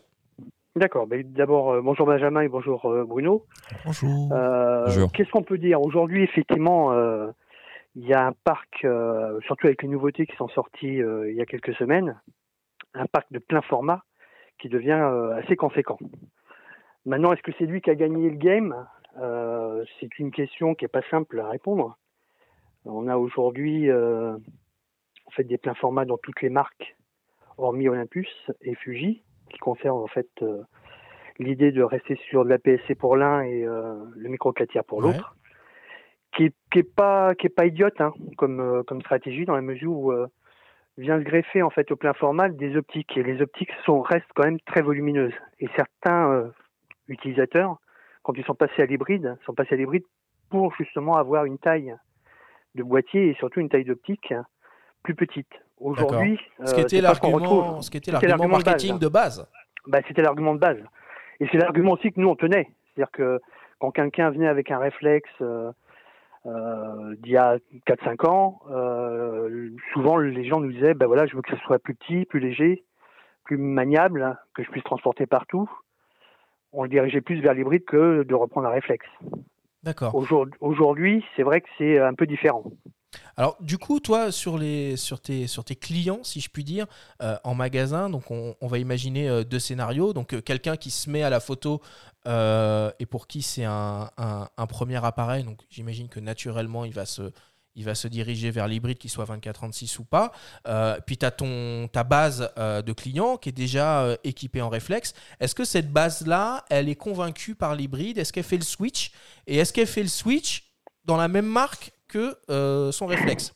D'accord. 0.75 1.07
D'abord, 1.07 1.71
euh, 1.71 1.81
bonjour 1.81 2.05
Benjamin 2.05 2.41
et 2.41 2.49
bonjour 2.49 2.85
euh, 2.85 3.05
Bruno. 3.05 3.45
Bonjour. 3.85 5.11
Qu'est-ce 5.13 5.31
qu'on 5.31 5.43
peut 5.43 5.57
dire? 5.57 5.81
Aujourd'hui, 5.81 6.23
effectivement, 6.23 6.93
il 7.95 8.05
y 8.05 8.13
a 8.13 8.27
un 8.27 8.33
parc, 8.43 8.85
surtout 9.45 9.67
avec 9.67 9.81
les 9.83 9.87
nouveautés 9.87 10.25
qui 10.25 10.35
sont 10.35 10.49
sorties 10.49 10.97
il 10.97 11.33
y 11.33 11.41
a 11.41 11.45
quelques 11.45 11.73
semaines, 11.75 12.19
un 12.93 13.05
parc 13.05 13.31
de 13.31 13.39
plein 13.39 13.61
format 13.61 14.03
qui 14.59 14.67
devient 14.67 15.09
assez 15.37 15.55
conséquent. 15.55 15.97
Maintenant, 17.05 17.31
est-ce 17.31 17.41
que 17.41 17.51
c'est 17.57 17.65
lui 17.65 17.81
qui 17.81 17.89
a 17.89 17.95
gagné 17.95 18.29
le 18.29 18.35
game? 18.35 18.75
C'est 19.99 20.19
une 20.19 20.31
question 20.31 20.75
qui 20.75 20.83
n'est 20.83 20.89
pas 20.89 21.03
simple 21.09 21.39
à 21.39 21.47
répondre. 21.47 21.97
On 22.83 23.07
a 23.07 23.15
aujourd'hui 23.15 23.89
en 25.25 25.31
fait 25.31 25.43
des 25.43 25.57
pleins 25.57 25.73
formats 25.73 26.05
dans 26.05 26.17
toutes 26.17 26.41
les 26.41 26.49
marques, 26.49 26.95
hormis 27.57 27.87
Olympus 27.87 28.29
et 28.61 28.75
Fuji, 28.75 29.23
qui 29.49 29.57
conservent 29.57 30.03
en 30.03 30.07
fait 30.07 30.29
euh, 30.41 30.61
l'idée 31.39 31.71
de 31.71 31.83
rester 31.83 32.15
sur 32.29 32.43
de 32.43 32.49
la 32.49 32.59
PSC 32.59 32.95
pour 32.95 33.15
l'un 33.15 33.41
et 33.41 33.63
euh, 33.63 33.95
le 34.15 34.29
micro 34.29 34.51
4 34.51 34.69
tiers 34.69 34.83
pour 34.83 35.01
l'autre, 35.01 35.35
qui, 36.35 36.51
qui 36.71 36.79
est 36.79 36.95
pas 36.95 37.35
qui 37.35 37.47
est 37.47 37.55
pas 37.55 37.65
idiote 37.65 37.99
hein, 38.01 38.13
comme 38.37 38.59
euh, 38.59 38.83
comme 38.83 39.01
stratégie 39.01 39.45
dans 39.45 39.55
la 39.55 39.61
mesure 39.61 39.91
où 39.91 40.13
vient 40.97 41.19
se 41.19 41.23
greffer 41.23 41.61
en 41.61 41.69
fait 41.69 41.91
au 41.91 41.95
plein 41.95 42.13
format 42.13 42.49
des 42.49 42.77
optiques. 42.77 43.17
Et 43.17 43.23
les 43.23 43.41
optiques 43.41 43.71
sont 43.85 44.01
restent 44.01 44.31
quand 44.33 44.45
même 44.45 44.59
très 44.61 44.81
volumineuses. 44.81 45.33
Et 45.59 45.67
certains 45.75 46.51
utilisateurs 47.07 47.77
quand 48.23 48.33
ils 48.37 48.45
sont 48.45 48.55
passés 48.55 48.81
à 48.81 48.85
l'hybride 48.85 49.37
sont 49.45 49.53
passés 49.53 49.75
à 49.75 49.77
l'hybride 49.77 50.05
pour 50.49 50.73
justement 50.75 51.15
avoir 51.15 51.45
une 51.45 51.57
taille 51.57 51.95
de 52.75 52.83
boîtier 52.83 53.29
et 53.29 53.33
surtout 53.35 53.59
une 53.59 53.69
taille 53.69 53.85
d'optique 53.85 54.33
plus 55.05 55.15
petite. 55.15 55.47
Aujourd'hui, 55.79 56.39
ce 56.63 56.73
qui 56.73 56.81
était 56.81 57.01
l'argument, 57.01 57.81
ce 57.81 57.91
qui 57.91 57.97
était 57.97 58.11
l'argument 58.11 58.47
marketing 58.47 58.97
de 58.97 59.07
base. 59.07 59.47
Bah, 59.87 59.99
c'était 60.07 60.23
l'argument 60.23 60.55
de 60.55 60.59
base. 60.59 60.79
Et 61.39 61.47
c'est 61.51 61.57
l'argument 61.57 61.91
aussi 61.91 62.11
que 62.11 62.19
nous 62.19 62.27
on 62.27 62.35
tenait. 62.35 62.67
C'est-à-dire 62.93 63.11
que 63.11 63.39
quand 63.79 63.91
quelqu'un 63.91 64.31
venait 64.31 64.47
avec 64.47 64.71
un 64.71 64.79
réflexe 64.79 65.29
euh, 65.41 65.71
euh, 66.47 67.15
d'il 67.19 67.33
y 67.33 67.37
a 67.37 67.57
4-5 67.87 68.27
ans, 68.27 68.61
euh, 68.71 69.69
souvent 69.93 70.17
les 70.17 70.45
gens 70.45 70.59
nous 70.59 70.71
disaient, 70.71 70.95
ben 70.95 71.05
voilà, 71.05 71.27
je 71.27 71.35
veux 71.35 71.41
que 71.41 71.55
ce 71.55 71.61
soit 71.63 71.77
plus 71.77 71.93
petit, 71.93 72.25
plus 72.25 72.39
léger, 72.39 72.83
plus 73.43 73.57
maniable, 73.57 74.37
que 74.55 74.63
je 74.63 74.69
puisse 74.71 74.83
transporter 74.83 75.27
partout. 75.27 75.69
On 76.71 76.83
le 76.83 76.89
dirigeait 76.89 77.21
plus 77.21 77.41
vers 77.41 77.53
l'hybride 77.53 77.85
que 77.85 78.23
de 78.23 78.33
reprendre 78.33 78.67
un 78.67 78.71
réflexe. 78.71 79.07
D'accord. 79.83 80.15
Aujourd'hui, 80.61 81.23
c'est 81.35 81.43
vrai 81.43 81.61
que 81.61 81.67
c'est 81.77 81.99
un 81.99 82.15
peu 82.15 82.25
différent. 82.25 82.63
Alors, 83.37 83.57
du 83.59 83.77
coup, 83.77 83.99
toi, 83.99 84.31
sur, 84.31 84.57
les, 84.57 84.95
sur, 84.95 85.19
tes, 85.19 85.47
sur 85.47 85.63
tes 85.63 85.75
clients, 85.75 86.19
si 86.23 86.39
je 86.39 86.49
puis 86.49 86.63
dire, 86.63 86.87
euh, 87.21 87.37
en 87.43 87.53
magasin, 87.53 88.09
donc 88.09 88.31
on, 88.31 88.55
va 88.61 88.77
imaginer 88.77 89.27
euh, 89.27 89.43
deux 89.43 89.59
scénarios. 89.59 90.13
Donc, 90.13 90.33
euh, 90.33 90.41
quelqu'un 90.41 90.77
qui 90.77 90.91
se 90.91 91.09
met 91.09 91.23
à 91.23 91.29
la 91.29 91.39
photo 91.39 91.81
et 92.27 93.05
pour 93.05 93.27
qui 93.27 93.43
c'est 93.43 93.65
un, 93.65 94.09
premier 94.67 95.03
appareil. 95.03 95.43
Donc, 95.43 95.59
j'imagine 95.69 96.09
que 96.09 96.19
naturellement, 96.19 96.83
il 96.83 96.93
va 96.93 97.05
se, 97.05 97.31
il 97.75 97.85
va 97.85 97.93
se 97.93 98.07
diriger 98.07 98.49
vers 98.49 98.67
l'hybride, 98.67 98.97
qui 98.97 99.09
soit 99.09 99.25
24-36 99.25 99.99
ou 99.99 100.05
pas. 100.05 100.31
puis, 101.05 101.17
tu 101.17 101.25
as 101.25 101.31
ton, 101.31 101.87
ta 101.87 102.03
base 102.03 102.51
de 102.57 102.93
clients 102.93 103.37
qui 103.37 103.49
est 103.49 103.51
déjà 103.51 104.17
équipée 104.23 104.61
en 104.61 104.69
réflexe. 104.69 105.13
Est-ce 105.39 105.53
que 105.53 105.65
cette 105.65 105.91
base-là, 105.91 106.65
elle 106.71 106.89
est 106.89 106.95
convaincue 106.95 107.53
par 107.53 107.75
l'hybride? 107.75 108.17
Est-ce 108.17 108.33
qu'elle 108.33 108.43
fait 108.43 108.57
le 108.57 108.63
switch? 108.63 109.11
Et 109.45 109.57
est-ce 109.57 109.71
qu'elle 109.71 109.85
fait 109.85 110.01
le 110.01 110.09
switch 110.09 110.63
dans 111.05 111.17
la 111.17 111.27
même 111.27 111.45
marque 111.45 111.91
que 112.15 112.37
euh, 112.49 112.91
son 112.91 113.07
réflexe 113.07 113.53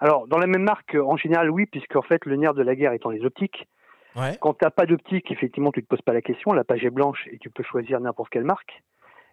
Alors, 0.00 0.26
dans 0.26 0.38
la 0.38 0.48
même 0.48 0.62
marque, 0.62 0.96
en 0.96 1.16
général, 1.16 1.50
oui, 1.50 1.66
puisque 1.66 1.94
en 1.94 2.02
fait, 2.02 2.24
le 2.24 2.36
nerf 2.36 2.54
de 2.54 2.62
la 2.62 2.74
guerre 2.74 2.92
étant 2.92 3.10
les 3.10 3.24
optiques. 3.24 3.68
Ouais. 4.16 4.36
Quand 4.40 4.54
tu 4.54 4.64
n'as 4.64 4.70
pas 4.70 4.86
d'optique, 4.86 5.30
effectivement, 5.30 5.70
tu 5.70 5.82
te 5.82 5.86
poses 5.86 6.02
pas 6.02 6.12
la 6.12 6.22
question. 6.22 6.52
La 6.52 6.64
page 6.64 6.84
est 6.84 6.90
blanche 6.90 7.28
et 7.30 7.38
tu 7.38 7.50
peux 7.50 7.62
choisir 7.62 8.00
n'importe 8.00 8.30
quelle 8.30 8.44
marque 8.44 8.82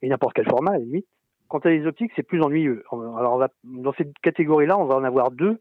et 0.03 0.09
n'importe 0.09 0.35
quel 0.35 0.47
format, 0.47 0.71
à 0.71 0.77
la 0.77 0.83
limite. 0.83 1.07
Quand 1.47 1.61
tu 1.61 1.69
as 1.69 1.71
les 1.71 1.87
optiques, 1.87 2.11
c'est 2.15 2.23
plus 2.23 2.41
ennuyeux. 2.41 2.83
Alors, 2.91 3.33
on 3.33 3.37
va, 3.37 3.49
dans 3.63 3.93
cette 3.93 4.13
catégorie-là, 4.19 4.77
on 4.77 4.85
va 4.85 4.95
en 4.95 5.03
avoir 5.03 5.31
deux. 5.31 5.59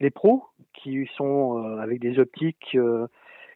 Les 0.00 0.10
pros, 0.10 0.42
qui 0.72 1.08
sont 1.16 1.58
euh, 1.58 1.78
avec 1.78 2.00
des 2.00 2.18
optiques 2.18 2.74
euh, 2.74 3.06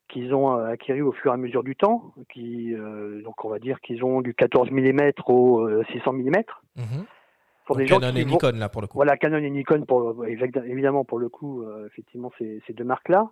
qu'ils 0.09 0.35
ont 0.35 0.53
acquis 0.53 1.01
au 1.01 1.13
fur 1.13 1.31
et 1.31 1.35
à 1.35 1.37
mesure 1.37 1.63
du 1.63 1.77
temps, 1.77 2.13
qui, 2.33 2.75
euh, 2.75 3.23
donc 3.23 3.45
on 3.45 3.49
va 3.49 3.59
dire 3.59 3.81
qu'ils 3.81 4.05
ont 4.05 4.21
du 4.21 4.35
14 4.35 4.71
mm 4.71 5.13
au 5.27 5.67
euh, 5.67 5.85
600 5.93 6.13
mm. 6.13 6.43
Pour 7.67 7.79
gens 7.87 7.99
Canon 7.99 8.13
qui 8.13 8.21
et 8.21 8.25
vont- 8.25 8.31
Nikon, 8.33 8.53
là, 8.59 8.69
pour 8.69 8.83
le 8.83 8.87
coup. 8.89 8.99
voilà, 8.99 9.17
Canon 9.17 9.39
et 9.39 9.51
Nikon, 9.51 9.85
pour, 9.87 10.25
évidemment, 10.27 11.05
pour 11.05 11.19
le 11.19 11.29
coup, 11.29 11.63
euh, 11.63 11.87
effectivement, 11.87 12.31
ces, 12.39 12.63
ces 12.67 12.73
deux 12.73 12.85
marques-là, 12.85 13.31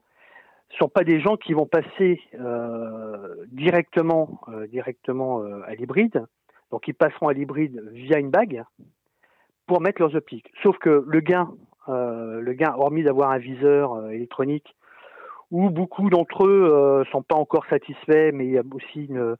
ne 0.73 0.77
sont 0.79 0.89
pas 0.89 1.05
des 1.05 1.21
gens 1.21 1.37
qui 1.37 1.53
vont 1.53 1.67
passer 1.67 2.19
euh, 2.41 3.35
directement, 3.49 4.41
euh, 4.49 4.67
directement 4.67 5.43
à 5.67 5.75
l'hybride. 5.75 6.25
Donc, 6.71 6.89
ils 6.89 6.95
passeront 6.95 7.29
à 7.29 7.35
l'hybride 7.35 7.83
via 7.93 8.19
une 8.19 8.31
bague 8.31 8.65
pour 9.67 9.83
mettre 9.83 10.01
leurs 10.01 10.15
optiques. 10.17 10.51
Sauf 10.63 10.79
que 10.79 11.05
le 11.07 11.21
gain, 11.21 11.51
le 11.89 12.53
gain, 12.55 12.75
hormis 12.77 13.03
d'avoir 13.03 13.31
un 13.31 13.39
viseur 13.39 14.11
électronique, 14.11 14.75
où 15.51 15.69
beaucoup 15.69 16.09
d'entre 16.09 16.47
eux 16.47 16.71
euh, 16.73 17.05
sont 17.13 17.23
pas 17.23 17.37
encore 17.37 17.67
satisfaits, 17.67 18.31
mais 18.33 18.47
il 18.47 18.53
y 18.53 18.59
a 18.59 18.63
aussi 18.73 19.05
une, 19.05 19.37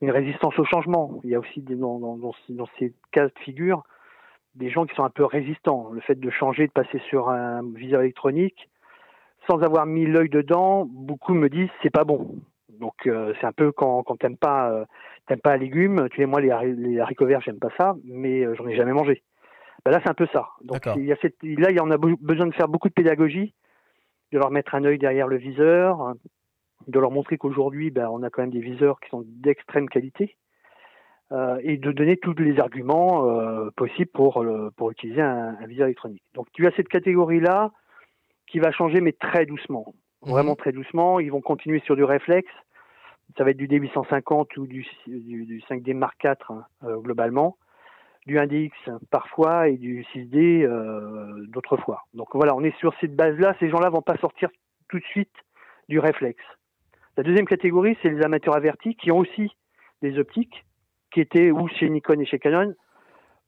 une 0.00 0.10
résistance 0.10 0.58
au 0.58 0.64
changement. 0.64 1.20
Il 1.24 1.28
y 1.30 1.34
a 1.34 1.38
aussi 1.38 1.60
des, 1.60 1.76
dans 1.76 2.30
ces 2.78 2.94
cas 3.12 3.26
de 3.26 3.32
figure 3.44 3.82
des 4.54 4.70
gens 4.70 4.86
qui 4.86 4.94
sont 4.94 5.04
un 5.04 5.10
peu 5.10 5.24
résistants. 5.24 5.90
Le 5.92 6.00
fait 6.00 6.18
de 6.18 6.30
changer, 6.30 6.66
de 6.66 6.72
passer 6.72 7.00
sur 7.08 7.28
un 7.28 7.62
viseur 7.74 8.00
électronique, 8.02 8.68
sans 9.48 9.62
avoir 9.62 9.86
mis 9.86 10.06
l'œil 10.06 10.28
dedans, 10.28 10.86
beaucoup 10.86 11.34
me 11.34 11.48
disent 11.48 11.70
c'est 11.82 11.90
pas 11.90 12.04
bon. 12.04 12.36
Donc 12.68 13.06
euh, 13.06 13.34
c'est 13.40 13.46
un 13.46 13.52
peu 13.52 13.72
quand, 13.72 14.02
quand 14.02 14.16
t'aimes 14.16 14.36
pas 14.36 14.70
euh, 14.70 14.84
t'aimes 15.26 15.40
pas 15.40 15.52
un 15.52 15.58
légume, 15.58 16.08
tu 16.10 16.16
sais 16.16 16.26
moi 16.26 16.40
les, 16.40 16.50
haricots 17.00 17.26
verts 17.26 17.40
j'aime 17.42 17.58
pas 17.58 17.70
ça, 17.78 17.94
mais 18.04 18.44
euh, 18.44 18.54
j'en 18.54 18.66
ai 18.66 18.76
jamais 18.76 18.92
mangé. 18.92 19.22
Ben 19.84 19.92
là 19.92 20.00
c'est 20.02 20.10
un 20.10 20.14
peu 20.14 20.26
ça. 20.32 20.48
Donc 20.62 20.86
il 20.96 21.04
y 21.04 21.12
a 21.12 21.16
cette, 21.20 21.36
là 21.42 21.70
il 21.70 21.76
y 21.76 21.80
en 21.80 21.90
a 21.90 21.96
be- 21.96 22.18
besoin 22.20 22.46
de 22.46 22.54
faire 22.54 22.68
beaucoup 22.68 22.88
de 22.88 22.94
pédagogie, 22.94 23.54
de 24.32 24.38
leur 24.38 24.50
mettre 24.50 24.74
un 24.74 24.84
œil 24.84 24.98
derrière 24.98 25.28
le 25.28 25.36
viseur, 25.36 26.14
de 26.86 26.98
leur 26.98 27.10
montrer 27.10 27.38
qu'aujourd'hui 27.38 27.90
ben, 27.90 28.08
on 28.08 28.22
a 28.22 28.30
quand 28.30 28.42
même 28.42 28.50
des 28.50 28.60
viseurs 28.60 28.98
qui 29.00 29.10
sont 29.10 29.24
d'extrême 29.26 29.88
qualité 29.88 30.36
euh, 31.32 31.58
et 31.62 31.76
de 31.76 31.92
donner 31.92 32.16
tous 32.16 32.34
les 32.34 32.58
arguments 32.58 33.28
euh, 33.28 33.70
possibles 33.76 34.10
pour, 34.12 34.42
le- 34.42 34.70
pour 34.76 34.90
utiliser 34.90 35.20
un, 35.22 35.56
un 35.60 35.66
viseur 35.66 35.86
électronique. 35.86 36.22
Donc 36.34 36.46
tu 36.52 36.66
as 36.66 36.72
cette 36.72 36.88
catégorie-là 36.88 37.70
qui 38.46 38.58
va 38.58 38.72
changer, 38.72 39.00
mais 39.00 39.12
très 39.12 39.46
doucement. 39.46 39.94
Mhm. 40.24 40.30
Vraiment 40.32 40.56
très 40.56 40.72
doucement. 40.72 41.20
Ils 41.20 41.30
vont 41.30 41.40
continuer 41.40 41.80
sur 41.80 41.94
du 41.96 42.04
réflexe. 42.04 42.50
Ça 43.38 43.44
va 43.44 43.50
être 43.50 43.56
du 43.56 43.68
D850 43.68 44.58
ou 44.58 44.66
du, 44.66 44.84
du, 45.06 45.44
du 45.46 45.60
5D 45.68 45.94
Mark 45.94 46.16
IV 46.24 46.32
hein, 46.48 46.64
euh, 46.82 46.96
globalement, 46.98 47.56
du 48.26 48.36
1DX 48.38 48.72
parfois 49.10 49.68
et 49.68 49.76
du 49.76 50.02
6D 50.12 50.64
euh, 50.64 51.46
d'autres 51.46 51.76
fois. 51.76 52.02
Donc 52.12 52.28
voilà, 52.34 52.56
on 52.56 52.64
est 52.64 52.76
sur 52.78 52.92
cette 53.00 53.14
base-là. 53.14 53.54
Ces 53.60 53.68
gens-là 53.70 53.88
vont 53.88 54.02
pas 54.02 54.16
sortir 54.16 54.50
tout 54.88 54.98
de 54.98 55.04
suite 55.04 55.32
du 55.88 56.00
réflexe. 56.00 56.42
La 57.16 57.22
deuxième 57.22 57.46
catégorie, 57.46 57.96
c'est 58.02 58.08
les 58.10 58.22
amateurs 58.24 58.56
avertis 58.56 58.96
qui 58.96 59.12
ont 59.12 59.18
aussi 59.18 59.50
des 60.02 60.18
optiques, 60.18 60.64
qui 61.12 61.20
étaient 61.20 61.50
ou 61.50 61.68
chez 61.68 61.88
Nikon 61.88 62.20
et 62.20 62.26
chez 62.26 62.38
Canon. 62.38 62.74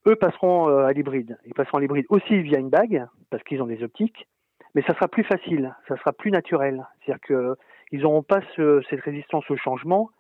Eux 0.07 0.17
passeront 0.17 0.69
euh, 0.69 0.85
à 0.87 0.93
l'hybride. 0.93 1.39
Ils 1.47 1.55
passeront 1.55 1.79
à 1.79 1.81
l'hybride 1.81 2.07
aussi 2.09 2.43
via 2.43 2.59
une 2.59 2.71
bague, 2.71 3.07
parce 3.31 3.43
qu'ils 3.45 3.63
ont 3.63 3.67
des 3.67 3.83
optiques, 3.85 4.27
mais 4.75 4.83
ça 4.83 4.95
sera 4.95 5.07
plus 5.09 5.23
facile, 5.25 5.75
ça 5.87 5.97
sera 5.97 6.13
plus 6.13 6.31
naturel. 6.31 6.85
C'est-à-dire 7.05 7.21
que 7.23 7.55
ils 7.93 8.01
n'auront 8.01 8.23
pas 8.23 8.41
ce- 8.57 8.83
cette 8.91 9.01
résistance 9.03 9.49
au 9.51 9.57
changement. 9.57 10.11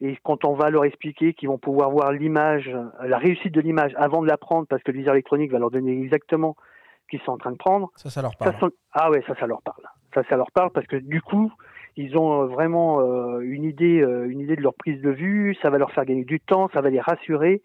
Et 0.00 0.18
quand 0.22 0.44
on 0.44 0.54
va 0.54 0.70
leur 0.70 0.84
expliquer 0.84 1.32
qu'ils 1.34 1.48
vont 1.48 1.56
pouvoir 1.58 1.90
voir 1.90 2.12
l'image, 2.12 2.70
la 3.02 3.16
réussite 3.18 3.52
de 3.54 3.60
l'image 3.60 3.92
avant 3.96 4.22
de 4.22 4.28
la 4.28 4.36
prendre, 4.36 4.66
parce 4.68 4.82
que 4.82 4.92
le 4.92 4.98
viseur 4.98 5.14
électronique 5.14 5.50
va 5.52 5.58
leur 5.58 5.70
donner 5.70 5.92
exactement 6.02 6.56
ce 7.04 7.08
qu'ils 7.10 7.20
sont 7.22 7.32
en 7.32 7.38
train 7.38 7.52
de 7.52 7.56
prendre, 7.56 7.90
Ça, 7.96 8.10
ça 8.10 8.20
leur 8.22 8.32
ça, 8.38 8.52
parle. 8.52 8.70
Ah 8.92 9.10
ouais, 9.10 9.22
ça, 9.26 9.34
ça 9.36 9.46
leur 9.46 9.62
parle. 9.62 9.82
Ça, 10.12 10.22
ça 10.28 10.36
leur 10.36 10.50
parle 10.52 10.70
parce 10.70 10.86
que 10.86 10.96
du 10.96 11.22
coup, 11.22 11.50
ils 11.96 12.16
ont 12.16 12.42
euh, 12.42 12.46
vraiment 12.46 13.00
euh, 13.00 13.40
une 13.40 13.64
idée, 13.64 14.00
euh, 14.00 14.28
une 14.28 14.40
idée 14.40 14.56
de 14.56 14.62
leur 14.62 14.74
prise 14.74 15.00
de 15.00 15.10
vue. 15.10 15.56
Ça 15.62 15.70
va 15.70 15.78
leur 15.78 15.92
faire 15.92 16.04
gagner 16.04 16.24
du 16.24 16.40
temps, 16.40 16.68
ça 16.72 16.80
va 16.80 16.90
les 16.90 17.00
rassurer, 17.00 17.62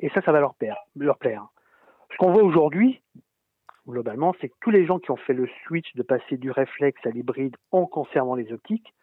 et 0.00 0.08
ça, 0.10 0.22
ça 0.22 0.32
va 0.32 0.40
leur 0.40 0.54
plaire. 0.54 0.78
Leur 0.96 1.18
plaire. 1.18 1.46
Ce 2.12 2.16
qu'on 2.16 2.32
voit 2.32 2.42
aujourd'hui, 2.42 3.02
globalement, 3.86 4.34
c'est 4.40 4.48
que 4.48 4.54
tous 4.60 4.70
les 4.70 4.86
gens 4.86 4.98
qui 4.98 5.10
ont 5.10 5.16
fait 5.16 5.34
le 5.34 5.48
switch 5.66 5.94
de 5.94 6.02
passer 6.02 6.36
du 6.36 6.50
réflexe 6.50 7.00
à 7.06 7.10
l'hybride 7.10 7.56
en 7.70 7.86
conservant 7.86 8.34
les 8.34 8.52
optiques, 8.52 8.94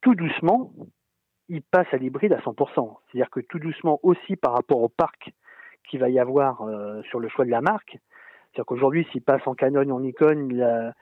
tout 0.00 0.14
doucement, 0.14 0.72
ils 1.48 1.62
passent 1.62 1.92
à 1.92 1.96
l'hybride 1.96 2.32
à 2.32 2.40
100%. 2.40 2.96
C'est-à-dire 3.06 3.30
que 3.30 3.40
tout 3.40 3.58
doucement 3.58 3.98
aussi 4.02 4.36
par 4.36 4.54
rapport 4.54 4.80
au 4.80 4.88
parc 4.88 5.32
qu'il 5.88 6.00
va 6.00 6.08
y 6.08 6.18
avoir 6.18 6.62
sur 7.08 7.18
le 7.18 7.28
choix 7.28 7.44
de 7.44 7.50
la 7.50 7.60
marque, 7.60 7.98
c'est-à-dire 8.52 8.66
qu'aujourd'hui, 8.66 9.06
s'ils 9.10 9.22
passent 9.22 9.46
en 9.46 9.54
Canon 9.54 9.90
en 9.90 10.00
Nikon, 10.00 10.92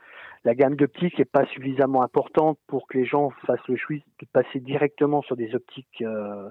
la 0.49 0.55
gamme 0.55 0.77
d'optiques 0.77 1.19
n'est 1.19 1.27
pas 1.27 1.45
suffisamment 1.45 2.03
importante 2.03 2.59
pour 2.69 2.87
que 2.89 2.97
les 2.97 3.05
gens 3.05 3.29
fassent 3.47 3.69
le 3.69 3.77
choix 3.77 3.97
de 3.97 4.27
passer 4.33 4.61
directement 4.61 5.21
sur 5.21 5.37
des 5.37 5.55
optiques 5.55 6.01
euh, 6.01 6.49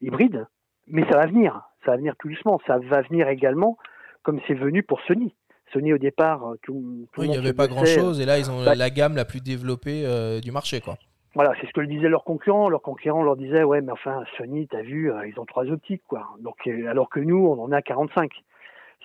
hybrides. 0.00 0.46
Mais 0.86 1.02
ça 1.10 1.16
va 1.18 1.26
venir, 1.26 1.60
ça 1.84 1.90
va 1.90 1.96
venir 1.96 2.14
tout 2.16 2.28
doucement. 2.28 2.60
Ça 2.68 2.78
va 2.78 3.02
venir 3.02 3.26
également 3.28 3.76
comme 4.22 4.38
c'est 4.46 4.54
venu 4.54 4.84
pour 4.84 5.00
Sony. 5.00 5.34
Sony 5.72 5.92
au 5.92 5.98
départ, 5.98 6.46
euh, 6.46 6.54
tout, 6.62 7.08
tout 7.12 7.20
Oui, 7.22 7.26
le 7.26 7.32
il 7.34 7.40
n'y 7.40 7.44
avait 7.44 7.52
pas 7.56 7.66
grand-chose, 7.66 8.20
et 8.20 8.24
là, 8.24 8.38
ils 8.38 8.48
ont 8.52 8.64
Bah- 8.64 8.76
la 8.76 8.90
gamme 8.90 9.16
la 9.16 9.24
plus 9.24 9.40
développée 9.40 10.04
euh, 10.06 10.38
du 10.40 10.52
marché, 10.52 10.80
quoi. 10.80 10.96
Voilà, 11.34 11.52
c'est 11.60 11.66
ce 11.66 11.72
que 11.72 11.80
le 11.80 11.86
disaient 11.88 12.08
leurs 12.08 12.22
concurrents. 12.24 12.68
Leurs 12.68 12.82
concurrents 12.82 13.22
leur 13.24 13.36
disaient, 13.36 13.64
ouais, 13.64 13.80
mais 13.80 13.90
enfin, 13.92 14.22
Sony, 14.36 14.68
t'as 14.68 14.82
vu, 14.82 15.10
euh, 15.12 15.26
ils 15.26 15.38
ont 15.40 15.44
trois 15.44 15.66
optiques, 15.66 16.02
quoi. 16.06 16.28
Donc, 16.40 16.56
euh, 16.68 16.86
alors 16.88 17.08
que 17.08 17.18
nous, 17.18 17.46
on 17.48 17.60
en 17.62 17.72
a 17.72 17.82
45. 17.82 18.30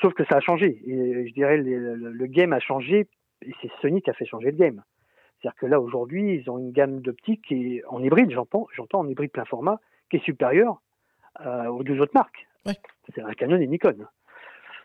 Sauf 0.02 0.14
que 0.14 0.24
ça 0.26 0.36
a 0.38 0.40
changé. 0.40 0.82
Et 0.88 1.28
je 1.28 1.34
dirais, 1.34 1.58
le, 1.58 1.96
le- 1.96 2.12
le 2.12 2.26
game 2.28 2.52
a 2.54 2.60
changé, 2.60 3.08
c'est 3.42 3.72
Sony 3.82 4.02
qui 4.02 4.10
a 4.10 4.14
fait 4.14 4.26
changer 4.26 4.52
le 4.52 4.58
game. 4.58 4.84
C'est-à-dire 5.40 5.60
que 5.60 5.66
là, 5.66 5.80
aujourd'hui, 5.80 6.36
ils 6.36 6.50
ont 6.50 6.58
une 6.58 6.72
gamme 6.72 7.02
d'optiques 7.02 7.44
qui 7.48 7.78
est 7.78 7.86
en 7.86 8.02
hybride, 8.02 8.32
j'entends, 8.32 8.68
j'entends 8.74 9.00
en 9.00 9.08
hybride 9.08 9.32
plein 9.32 9.46
format, 9.46 9.80
qui 10.10 10.18
est 10.18 10.24
supérieure 10.24 10.82
euh, 11.46 11.66
aux 11.68 11.84
deux 11.84 12.00
autres 12.00 12.14
marques. 12.16 12.48
C'est 13.14 13.22
un 13.22 13.34
Canon 13.34 13.58
et 13.58 13.68
Nikon. 13.68 14.08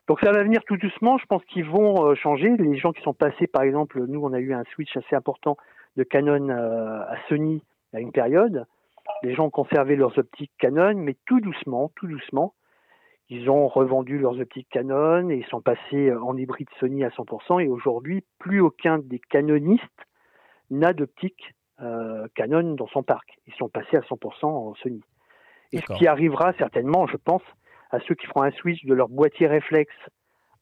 Donc 0.06 0.20
ça 0.20 0.32
va 0.32 0.42
venir 0.42 0.62
tout 0.64 0.76
doucement. 0.76 1.18
Je 1.18 1.26
pense 1.26 1.44
qu'ils 1.46 1.64
vont 1.64 2.04
euh, 2.04 2.14
changer. 2.14 2.56
Les 2.58 2.76
gens 2.76 2.92
qui 2.92 3.02
sont 3.02 3.14
passés, 3.14 3.46
par 3.46 3.62
exemple, 3.62 4.04
nous, 4.06 4.20
on 4.22 4.32
a 4.32 4.40
eu 4.40 4.52
un 4.52 4.64
switch 4.74 4.94
assez 4.96 5.14
important 5.14 5.56
de 5.96 6.02
Canon 6.02 6.48
euh, 6.48 7.00
à 7.00 7.16
Sony 7.28 7.62
à 7.92 8.00
une 8.00 8.12
période. 8.12 8.66
Les 9.22 9.34
gens 9.34 9.46
ont 9.46 9.50
conservé 9.50 9.96
leurs 9.96 10.18
optiques 10.18 10.52
Canon, 10.58 10.94
mais 10.96 11.16
tout 11.26 11.40
doucement, 11.40 11.90
tout 11.96 12.06
doucement, 12.06 12.54
ils 13.30 13.48
ont 13.48 13.68
revendu 13.68 14.18
leurs 14.18 14.40
optiques 14.40 14.68
Canon 14.70 15.30
et 15.30 15.36
ils 15.36 15.46
sont 15.46 15.60
passés 15.60 16.12
en 16.12 16.36
hybride 16.36 16.68
Sony 16.80 17.04
à 17.04 17.10
100%. 17.10 17.64
Et 17.64 17.68
aujourd'hui, 17.68 18.24
plus 18.40 18.60
aucun 18.60 18.98
des 18.98 19.20
canonistes 19.20 19.84
n'a 20.70 20.92
d'optique 20.92 21.54
euh, 21.80 22.26
Canon 22.34 22.74
dans 22.74 22.88
son 22.88 23.04
parc. 23.04 23.38
Ils 23.46 23.54
sont 23.54 23.68
passés 23.68 23.96
à 23.96 24.00
100% 24.00 24.46
en 24.46 24.74
Sony. 24.74 25.00
Et 25.72 25.78
ce 25.78 25.94
qui 25.94 26.08
arrivera 26.08 26.52
certainement, 26.54 27.06
je 27.06 27.16
pense, 27.16 27.42
à 27.92 28.00
ceux 28.00 28.16
qui 28.16 28.26
feront 28.26 28.42
un 28.42 28.50
switch 28.50 28.84
de 28.84 28.94
leur 28.94 29.08
boîtier 29.08 29.46
réflexe 29.46 29.94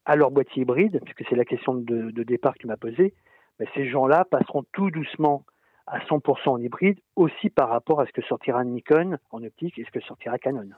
à 0.05 0.17
leur 0.17 0.31
boîtier 0.31 0.63
hybride, 0.63 1.01
puisque 1.05 1.27
c'est 1.31 1.37
la 1.37 1.47
question 1.47 1.75
de, 1.75 2.11
de 2.11 2.23
départ 2.23 2.53
que 2.55 2.59
tu 2.59 2.67
m'as 2.67 2.77
posée, 2.77 3.15
mais 3.59 3.67
ces 3.75 3.89
gens-là 3.89 4.27
passeront 4.31 4.65
tout 4.73 4.91
doucement 4.91 5.45
à 5.87 6.01
100% 6.01 6.49
en 6.51 6.59
hybride, 6.59 7.01
aussi 7.17 7.49
par 7.49 7.71
rapport 7.71 8.01
à 8.03 8.07
ce 8.07 8.13
que 8.13 8.23
sortira 8.23 8.63
Nikon 8.63 9.17
en 9.31 9.43
optique 9.43 9.79
et 9.79 9.85
ce 9.85 9.91
que 9.91 10.01
sortira 10.01 10.39
Canon. 10.39 10.69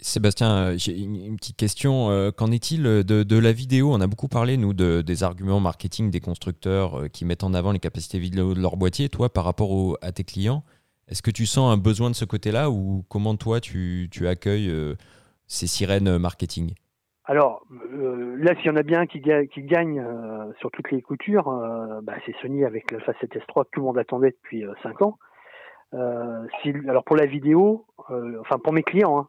Sébastien, 0.00 0.50
euh, 0.50 0.74
j'ai 0.76 0.96
une, 0.96 1.36
petite 1.36 1.56
question. 1.56 2.10
Euh, 2.10 2.30
Qu'en 2.30 2.52
est-il 2.52 2.84
de, 2.84 3.02
de 3.02 3.38
la 3.38 3.52
vidéo? 3.52 3.92
On 3.92 4.00
a 4.00 4.06
beaucoup 4.06 4.28
parlé, 4.28 4.56
nous, 4.56 4.74
de- 4.74 5.02
des 5.02 5.24
arguments 5.24 5.58
marketing 5.58 6.10
des 6.10 6.20
constructeurs 6.20 7.00
euh, 7.02 7.08
qui 7.08 7.24
mettent 7.24 7.42
en 7.42 7.52
avant 7.52 7.72
les 7.72 7.80
capacités 7.80 8.20
vidéo 8.20 8.54
de 8.54 8.60
leur 8.60 8.76
boîtier. 8.76 9.08
Toi, 9.08 9.28
par 9.32 9.44
rapport 9.44 9.98
à 10.00 10.12
tes 10.12 10.22
clients, 10.22 10.62
est-ce 11.08 11.20
que 11.20 11.32
tu 11.32 11.46
sens 11.46 11.72
un 11.72 11.78
besoin 11.78 12.10
de 12.10 12.14
ce 12.14 12.24
côté-là 12.24 12.70
ou 12.70 13.04
comment 13.08 13.34
toi, 13.36 13.60
tu, 13.60 14.08
accueilles 14.24 14.70
euh, 14.70 14.94
ces 15.48 15.66
sirènes 15.66 16.16
marketing? 16.16 16.74
Alors 17.24 17.64
euh, 17.92 18.36
là, 18.38 18.54
s'il 18.56 18.66
y 18.66 18.70
en 18.70 18.76
a 18.76 18.82
bien 18.84 19.06
qui, 19.06 19.18
ga- 19.20 19.46
qui 19.46 19.62
gagne 19.62 19.98
euh, 20.00 20.52
sur 20.60 20.70
toutes 20.70 20.90
les 20.92 21.02
coutures, 21.02 21.48
euh, 21.48 22.00
bah, 22.02 22.14
c'est 22.24 22.34
Sony 22.40 22.64
avec 22.64 22.90
l'Alpha 22.92 23.12
7S3 23.12 23.64
que 23.64 23.70
tout 23.72 23.80
le 23.80 23.86
monde 23.86 23.98
attendait 23.98 24.30
depuis 24.30 24.64
5 24.84 25.02
ans. 25.02 25.18
Euh, 25.94 26.46
alors 26.88 27.04
pour 27.04 27.16
la 27.16 27.26
vidéo, 27.26 27.86
euh, 28.10 28.38
enfin 28.40 28.58
pour 28.58 28.72
mes 28.72 28.82
clients, 28.82 29.18
hein, 29.18 29.28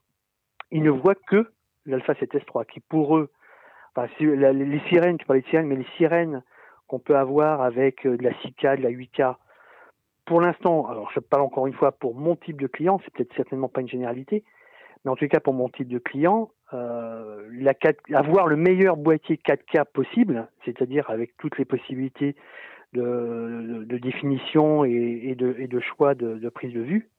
ils 0.74 0.84
ne 0.84 0.90
voient 0.90 1.16
que 1.16 1.52
l'Alpha 1.86 2.14
7S3 2.14 2.66
qui 2.66 2.80
pour 2.82 3.18
eux, 3.18 3.30
les 4.20 4.82
sirènes, 4.90 5.18
tu 5.18 5.26
parlais 5.26 5.44
de 5.44 5.48
sirènes, 5.48 5.68
mais 5.68 5.76
les 5.76 5.88
sirènes 5.98 6.44
qu'on 6.88 7.00
peut 7.00 7.16
avoir 7.16 7.62
avec 7.62 8.06
euh, 8.06 8.18
de 8.18 8.24
la 8.24 8.32
6K, 8.32 8.78
de 8.78 8.84
la 8.84 8.90
8K, 8.90 9.36
pour 10.26 10.42
l'instant, 10.42 10.88
alors 10.88 11.12
je 11.14 11.20
parle 11.20 11.44
encore 11.44 11.68
une 11.68 11.74
fois 11.74 11.92
pour 11.92 12.16
mon 12.16 12.36
type 12.36 12.60
de 12.60 12.68
client, 12.68 13.00
c'est 13.04 13.14
peut-être 13.14 13.36
certainement 13.36 13.70
pas 13.70 13.82
une 13.82 13.88
généralité, 13.88 14.44
mais 15.06 15.12
en 15.12 15.16
tout 15.16 15.28
cas 15.28 15.40
pour 15.40 15.54
mon 15.54 15.70
type 15.70 15.90
de 15.90 16.00
client, 16.00 16.50
euh, 16.74 17.48
la 17.52 17.76
4, 17.76 18.16
avoir 18.16 18.48
le 18.48 18.56
meilleur 18.56 18.98
boîtier 18.98 19.36
4K 19.38 19.86
possible, 19.86 20.48
c'est-à-dire 20.66 21.10
avec 21.10 21.38
toutes 21.38 21.58
les 21.60 21.66
possibilités 21.66 22.36
de, 22.94 23.86
définition 24.02 24.86
et, 24.86 25.36
de, 25.36 25.80
choix 25.80 26.16
de, 26.16 26.36
de, 26.36 26.50
prise 26.50 26.74
de 26.74 26.82
vue, 26.82 27.10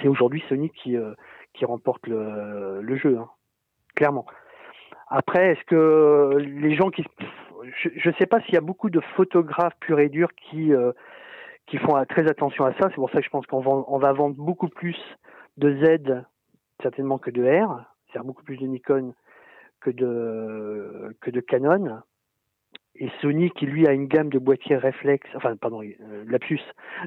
c'est 0.00 0.08
aujourd'hui 0.08 0.42
Sony 0.48 0.70
qui, 0.70 0.96
euh, 0.96 1.12
qui 1.54 1.64
remporte 1.64 2.06
le, 2.06 2.96
jeu, 2.96 3.18
hein, 3.18 3.28
clairement. 3.94 4.26
Après, 5.08 5.52
est-ce 5.52 5.64
que 5.64 6.36
les 6.38 6.74
gens 6.74 6.90
qui... 6.90 7.04
Je 7.82 8.08
ne 8.08 8.14
sais 8.14 8.26
pas 8.26 8.40
s'il 8.42 8.54
y 8.54 8.58
a 8.58 8.62
beaucoup 8.62 8.90
de 8.90 9.00
photographes 9.16 9.76
purs 9.80 9.98
et 9.98 10.08
durs 10.08 10.32
qui, 10.34 10.72
euh, 10.72 10.92
qui 11.66 11.78
font 11.78 12.02
très 12.08 12.28
attention 12.28 12.64
à 12.64 12.72
ça. 12.74 12.88
C'est 12.88 12.94
pour 12.94 13.10
ça 13.10 13.18
que 13.18 13.24
je 13.24 13.30
pense 13.30 13.46
qu'on 13.46 13.98
va, 13.98 14.12
vendre 14.12 14.36
beaucoup 14.36 14.68
plus 14.68 14.96
de 15.56 15.84
Z 15.84 16.24
certainement 16.82 17.18
que 17.18 17.30
de 17.30 17.42
R, 17.42 17.84
c'est-à-dire 18.06 18.24
beaucoup 18.24 18.44
plus 18.44 18.56
de 18.56 18.66
Nikon 18.66 19.12
que 19.80 19.90
de, 19.90 21.16
que 21.20 21.30
de 21.30 21.40
Canon. 21.40 22.00
Et 22.94 23.10
Sony, 23.20 23.50
qui 23.50 23.66
lui 23.66 23.86
a 23.86 23.92
une 23.92 24.06
gamme 24.06 24.28
de 24.28 24.38
boîtiers 24.38 24.76
réflexes, 24.76 25.28
enfin, 25.34 25.56
pardon, 25.56 25.82
euh, 25.82 26.24
lapsus, 26.26 26.60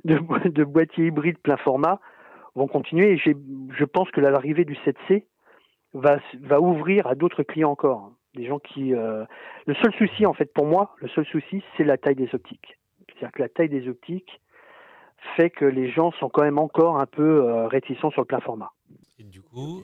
de 0.05 0.63
boîtiers 0.63 1.07
hybrides 1.07 1.39
plein 1.39 1.57
format, 1.57 1.99
vont 2.55 2.67
continuer. 2.67 3.13
Et 3.13 3.17
je 3.17 3.85
pense 3.85 4.09
que 4.11 4.21
l'arrivée 4.21 4.65
du 4.65 4.75
7C 4.75 5.25
va, 5.93 6.61
ouvrir 6.61 7.07
à 7.07 7.15
d'autres 7.15 7.43
clients 7.43 7.71
encore. 7.71 8.11
Des 8.33 8.45
gens 8.45 8.59
qui. 8.59 8.93
Euh, 8.93 9.25
le 9.65 9.75
seul 9.75 9.93
souci, 9.93 10.25
en 10.25 10.33
fait, 10.33 10.53
pour 10.53 10.65
moi, 10.65 10.95
le 10.97 11.09
seul 11.09 11.25
souci, 11.25 11.61
c'est 11.75 11.83
la 11.83 11.97
taille 11.97 12.15
des 12.15 12.29
optiques. 12.33 12.77
C'est-à-dire 13.07 13.31
que 13.33 13.41
la 13.41 13.49
taille 13.49 13.69
des 13.69 13.89
optiques 13.89 14.39
fait 15.35 15.49
que 15.49 15.65
les 15.65 15.91
gens 15.91 16.11
sont 16.13 16.29
quand 16.29 16.43
même 16.43 16.57
encore 16.57 16.99
un 16.99 17.05
peu 17.05 17.43
euh, 17.43 17.67
réticents 17.67 18.09
sur 18.11 18.21
le 18.21 18.25
plein 18.25 18.39
format. 18.39 18.71
Et 19.19 19.23
du 19.23 19.41
coup, 19.41 19.83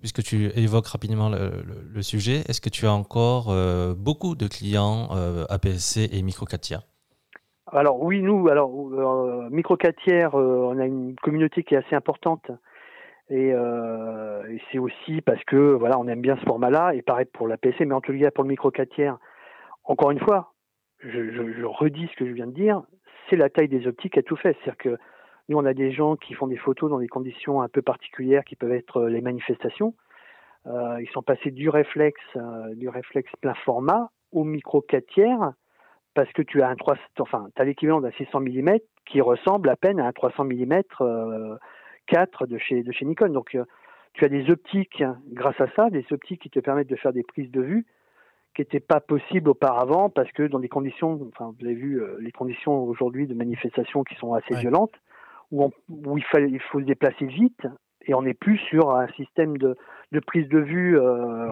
puisque 0.00 0.22
tu 0.22 0.46
évoques 0.58 0.86
rapidement 0.86 1.28
le, 1.28 2.02
sujet, 2.02 2.42
est-ce 2.48 2.60
que 2.60 2.70
tu 2.70 2.86
as 2.86 2.92
encore 2.92 3.50
euh, 3.50 3.94
beaucoup 3.94 4.34
de 4.34 4.48
clients 4.48 5.10
APS-C 5.48 6.08
et 6.10 6.22
micro 6.22 6.46
4 6.46 6.60
tiers 6.60 6.89
Alors 7.72 8.02
oui, 8.02 8.20
nous, 8.22 8.48
alors 8.48 8.70
euh, 8.74 9.48
micro 9.50 9.76
4 9.76 9.96
tiers, 10.02 10.34
on 10.34 10.78
a 10.78 10.86
une 10.86 11.14
communauté 11.16 11.62
qui 11.62 11.74
est 11.74 11.78
assez 11.78 11.94
importante. 11.94 12.50
Et, 13.28 13.52
c'est 14.72 14.78
aussi 14.78 15.20
parce 15.20 15.42
que 15.44 15.56
voilà, 15.56 15.98
on 15.98 16.08
aime 16.08 16.20
bien 16.20 16.36
ce 16.36 16.44
format-là, 16.44 16.94
et 16.94 17.02
pareil 17.02 17.26
pour 17.32 17.46
l'APS-C, 17.46 17.84
mais 17.84 17.94
en 17.94 18.00
tout 18.00 18.16
cas 18.18 18.30
pour 18.32 18.42
le 18.42 18.48
micro 18.48 18.70
4 18.70 18.88
tiers, 18.88 19.18
encore 19.84 20.10
une 20.10 20.18
fois, 20.18 20.52
je, 20.98 21.30
je, 21.30 21.64
redis 21.64 22.08
ce 22.08 22.16
que 22.16 22.26
je 22.26 22.32
viens 22.32 22.46
de 22.46 22.52
dire, 22.52 22.82
c'est 23.28 23.36
la 23.36 23.48
taille 23.48 23.68
des 23.68 23.86
optiques 23.86 24.18
a 24.18 24.22
tout 24.22 24.36
fait. 24.36 24.56
C'est-à-dire 24.58 24.76
que 24.76 24.98
nous, 25.48 25.58
on 25.58 25.64
a 25.64 25.74
des 25.74 25.90
gens 25.90 26.16
qui 26.16 26.34
font 26.34 26.46
des 26.46 26.56
photos 26.56 26.90
dans 26.90 27.00
des 27.00 27.08
conditions 27.08 27.60
un 27.60 27.68
peu 27.68 27.82
particulières 27.82 28.44
qui 28.44 28.54
peuvent 28.54 28.72
être 28.72 28.98
euh, 28.98 29.08
les 29.08 29.20
manifestations. 29.20 29.94
Euh, 30.66 31.00
ils 31.00 31.08
sont 31.10 31.22
passés 31.22 31.50
du 31.50 31.68
réflexe, 31.68 32.20
euh, 32.36 32.74
du 32.74 32.88
réflexe 32.88 33.32
plein 33.40 33.54
format 33.64 34.10
au 34.30 34.44
micro 34.44 34.80
4 34.80 35.06
tiers 35.06 35.52
parce 36.14 36.30
que 36.32 36.42
tu 36.42 36.62
as 36.62 36.68
un 36.68 36.76
3, 36.76 36.96
enfin, 37.18 37.48
as 37.56 37.64
l'équivalent 37.64 38.00
d'un 38.00 38.10
600 38.12 38.40
mm 38.40 38.78
qui 39.06 39.20
ressemble 39.20 39.68
à 39.68 39.76
peine 39.76 40.00
à 40.00 40.06
un 40.06 40.12
300 40.12 40.44
mm 40.44 40.82
4 42.06 42.46
de 42.46 42.58
chez, 42.58 42.82
de 42.82 42.92
chez 42.92 43.04
Nikon. 43.04 43.28
Donc, 43.28 43.56
tu 44.14 44.24
as 44.24 44.28
des 44.28 44.50
optiques, 44.50 45.04
grâce 45.28 45.60
à 45.60 45.68
ça, 45.76 45.90
des 45.90 46.04
optiques 46.10 46.42
qui 46.42 46.50
te 46.50 46.60
permettent 46.60 46.90
de 46.90 46.96
faire 46.96 47.12
des 47.12 47.22
prises 47.22 47.50
de 47.50 47.60
vue 47.60 47.86
qui 48.56 48.62
n'étaient 48.62 48.80
pas 48.80 49.00
possibles 49.00 49.48
auparavant 49.48 50.10
parce 50.10 50.30
que 50.32 50.42
dans 50.42 50.58
des 50.58 50.68
conditions, 50.68 51.20
enfin, 51.28 51.54
vous 51.58 51.64
avez 51.64 51.74
vu 51.74 52.02
les 52.18 52.32
conditions 52.32 52.82
aujourd'hui 52.82 53.28
de 53.28 53.34
manifestation 53.34 54.02
qui 54.02 54.16
sont 54.16 54.34
assez 54.34 54.56
violentes, 54.56 54.94
où, 55.52 55.70
il, 56.16 56.24
fallait, 56.24 56.48
il 56.50 56.60
faut 56.60 56.80
se 56.80 56.84
déplacer 56.84 57.26
vite 57.26 57.66
et 58.06 58.14
on 58.14 58.22
n'est 58.22 58.34
plus 58.34 58.58
sur 58.58 58.90
un 58.90 59.08
système 59.08 59.58
de, 59.58 59.76
de 60.12 60.20
prise 60.20 60.48
de 60.48 60.58
vue, 60.58 60.98
euh, 60.98 61.48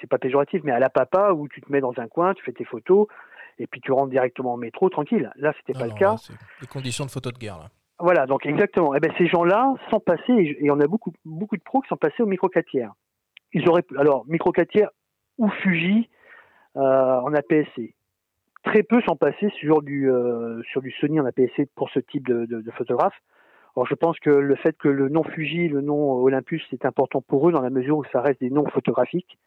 c'est 0.00 0.08
pas 0.08 0.18
péjoratif, 0.18 0.62
mais 0.64 0.72
à 0.72 0.78
la 0.78 0.90
papa 0.90 1.32
où 1.32 1.48
tu 1.48 1.60
te 1.60 1.70
mets 1.70 1.80
dans 1.80 1.94
un 1.98 2.08
coin, 2.08 2.34
tu 2.34 2.42
fais 2.44 2.52
tes 2.52 2.64
photos 2.64 3.06
et 3.58 3.66
puis 3.66 3.80
tu 3.80 3.92
rentres 3.92 4.10
directement 4.10 4.54
au 4.54 4.56
métro 4.56 4.88
tranquille. 4.88 5.30
Là, 5.36 5.52
c'était 5.58 5.78
pas 5.78 5.86
le 5.86 5.94
cas. 5.94 6.16
les 6.60 6.66
conditions 6.66 7.04
de 7.04 7.10
photo 7.10 7.30
de 7.30 7.38
guerre 7.38 7.58
là. 7.58 7.68
Voilà, 7.98 8.26
donc 8.26 8.46
exactement. 8.46 8.94
Et 8.94 8.96
eh 8.96 9.00
ben 9.00 9.12
ces 9.16 9.28
gens-là 9.28 9.74
sont 9.90 10.00
passés 10.00 10.56
et 10.58 10.70
on 10.72 10.80
a 10.80 10.88
beaucoup 10.88 11.12
beaucoup 11.24 11.56
de 11.56 11.62
pros 11.62 11.80
qui 11.82 11.88
sont 11.88 11.96
passés 11.96 12.20
au 12.22 12.26
micro 12.26 12.48
4 12.48 12.66
tiers. 12.66 12.92
Ils 13.52 13.68
auraient 13.68 13.84
alors 13.96 14.24
micro 14.26 14.50
4 14.50 14.68
tiers 14.68 14.90
ou 15.38 15.48
Fuji 15.48 16.08
euh, 16.76 16.80
en 17.20 17.32
APS-C. 17.32 17.94
Très 18.64 18.82
peu 18.82 19.00
sont 19.02 19.14
passés 19.14 19.50
sur 19.60 19.82
du 19.82 20.10
euh, 20.10 20.62
sur 20.72 20.82
du 20.82 20.90
Sony 21.00 21.20
en 21.20 21.26
APS-C 21.26 21.68
pour 21.76 21.90
ce 21.90 22.00
type 22.00 22.26
de, 22.26 22.44
de, 22.46 22.60
de 22.60 22.70
photographe. 22.72 23.14
Alors 23.76 23.86
je 23.86 23.94
pense 23.94 24.18
que 24.18 24.30
le 24.30 24.56
fait 24.56 24.76
que 24.76 24.88
le 24.88 25.08
nom 25.08 25.22
Fuji, 25.22 25.68
le 25.68 25.80
nom 25.80 26.14
Olympus, 26.14 26.62
c'est 26.70 26.84
important 26.84 27.22
pour 27.22 27.48
eux 27.48 27.52
dans 27.52 27.62
la 27.62 27.70
mesure 27.70 27.98
où 27.98 28.04
ça 28.12 28.20
reste 28.20 28.40
des 28.40 28.50
noms 28.50 28.66
photographiques 28.70 29.38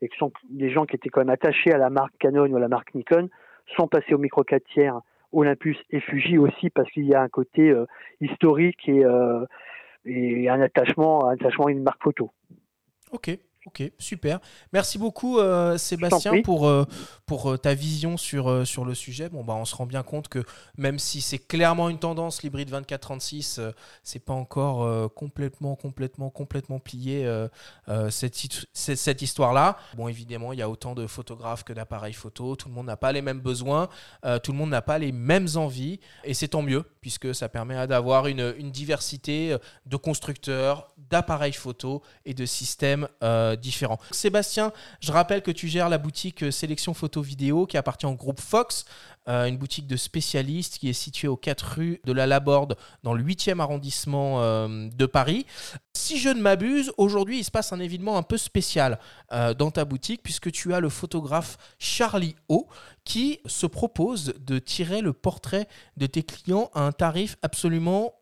et 0.00 0.08
que 0.08 0.14
ce 0.14 0.18
sont 0.20 0.32
des 0.48 0.70
gens 0.70 0.86
qui 0.86 0.94
étaient 0.94 1.08
quand 1.08 1.22
même 1.22 1.30
attachés 1.30 1.72
à 1.72 1.78
la 1.78 1.90
marque 1.90 2.16
Canon 2.18 2.46
ou 2.46 2.56
à 2.56 2.60
la 2.60 2.68
marque 2.68 2.94
Nikon 2.94 3.28
sont 3.76 3.88
passés 3.88 4.14
au 4.14 4.18
micro 4.18 4.44
4 4.44 4.62
tiers 4.72 5.00
Olympus 5.32 5.76
et 5.90 6.00
Fuji 6.00 6.38
aussi 6.38 6.70
parce 6.70 6.90
qu'il 6.90 7.04
y 7.04 7.14
a 7.14 7.20
un 7.20 7.28
côté 7.28 7.70
euh, 7.70 7.86
historique 8.20 8.88
et, 8.88 9.04
euh, 9.04 9.44
et 10.04 10.48
un 10.48 10.60
attachement, 10.60 11.28
un 11.28 11.34
attachement 11.34 11.66
à 11.66 11.70
une 11.70 11.82
marque 11.82 12.02
photo. 12.02 12.30
Ok. 13.12 13.30
Ok, 13.66 13.82
super. 13.98 14.38
Merci 14.72 14.96
beaucoup 14.96 15.40
euh, 15.40 15.76
Sébastien 15.76 16.40
pour, 16.42 16.68
euh, 16.68 16.84
pour 17.26 17.50
euh, 17.50 17.56
ta 17.56 17.74
vision 17.74 18.16
sur, 18.16 18.64
sur 18.64 18.84
le 18.84 18.94
sujet. 18.94 19.28
Bon, 19.28 19.42
bah, 19.42 19.54
on 19.54 19.64
se 19.64 19.74
rend 19.74 19.86
bien 19.86 20.04
compte 20.04 20.28
que 20.28 20.44
même 20.78 21.00
si 21.00 21.20
c'est 21.20 21.40
clairement 21.40 21.88
une 21.88 21.98
tendance, 21.98 22.44
l'hybride 22.44 22.70
24-36, 22.70 23.72
c'est 24.04 24.20
pas 24.20 24.34
encore 24.34 25.12
complètement, 25.14 25.74
complètement, 25.74 26.30
complètement 26.30 26.78
plié 26.78 27.28
cette, 28.10 28.36
cette 28.72 29.22
histoire-là. 29.22 29.76
Bon, 29.96 30.06
évidemment, 30.06 30.52
il 30.52 30.60
y 30.60 30.62
a 30.62 30.70
autant 30.70 30.94
de 30.94 31.08
photographes 31.08 31.64
que 31.64 31.72
d'appareils 31.72 32.12
photo. 32.12 32.54
Tout 32.54 32.68
le 32.68 32.74
monde 32.74 32.86
n'a 32.86 32.96
pas 32.96 33.10
les 33.10 33.22
mêmes 33.22 33.40
besoins, 33.40 33.88
tout 34.44 34.52
le 34.52 34.58
monde 34.58 34.70
n'a 34.70 34.82
pas 34.82 34.98
les 34.98 35.10
mêmes 35.10 35.48
envies. 35.56 35.98
Et 36.22 36.34
c'est 36.34 36.48
tant 36.48 36.62
mieux, 36.62 36.84
puisque 37.00 37.34
ça 37.34 37.48
permet 37.48 37.88
d'avoir 37.88 38.28
une, 38.28 38.54
une 38.58 38.70
diversité 38.70 39.56
de 39.86 39.96
constructeurs, 39.96 40.88
d'appareils 41.10 41.52
photo 41.52 42.02
et 42.24 42.34
de 42.34 42.46
systèmes 42.46 43.08
différents. 43.56 43.98
Sébastien, 44.10 44.72
je 45.00 45.12
rappelle 45.12 45.42
que 45.42 45.50
tu 45.50 45.68
gères 45.68 45.88
la 45.88 45.98
boutique 45.98 46.42
euh, 46.42 46.50
Sélection 46.50 46.94
Photo 46.94 47.22
Vidéo 47.22 47.66
qui 47.66 47.76
appartient 47.76 48.06
au 48.06 48.14
groupe 48.14 48.40
Fox, 48.40 48.84
euh, 49.28 49.46
une 49.46 49.56
boutique 49.56 49.86
de 49.86 49.96
spécialistes 49.96 50.78
qui 50.78 50.88
est 50.88 50.92
située 50.92 51.28
aux 51.28 51.36
4 51.36 51.62
rues 51.76 52.00
de 52.04 52.12
la 52.12 52.26
Laborde 52.26 52.76
dans 53.02 53.14
le 53.14 53.22
8e 53.22 53.60
arrondissement 53.60 54.42
euh, 54.42 54.88
de 54.94 55.06
Paris. 55.06 55.46
Si 55.94 56.18
je 56.18 56.28
ne 56.28 56.40
m'abuse, 56.40 56.92
aujourd'hui 56.98 57.38
il 57.38 57.44
se 57.44 57.50
passe 57.50 57.72
un 57.72 57.80
événement 57.80 58.16
un 58.16 58.22
peu 58.22 58.36
spécial 58.36 58.98
dans 59.30 59.70
ta 59.70 59.84
boutique 59.84 60.22
puisque 60.22 60.52
tu 60.52 60.72
as 60.74 60.78
le 60.78 60.88
photographe 60.88 61.56
Charlie 61.78 62.36
O 62.48 62.68
qui 63.04 63.40
se 63.46 63.66
propose 63.66 64.34
de 64.38 64.58
tirer 64.58 65.00
le 65.00 65.12
portrait 65.12 65.66
de 65.96 66.06
tes 66.06 66.22
clients 66.22 66.70
à 66.74 66.82
un 66.82 66.92
tarif 66.92 67.36
absolument 67.42 68.12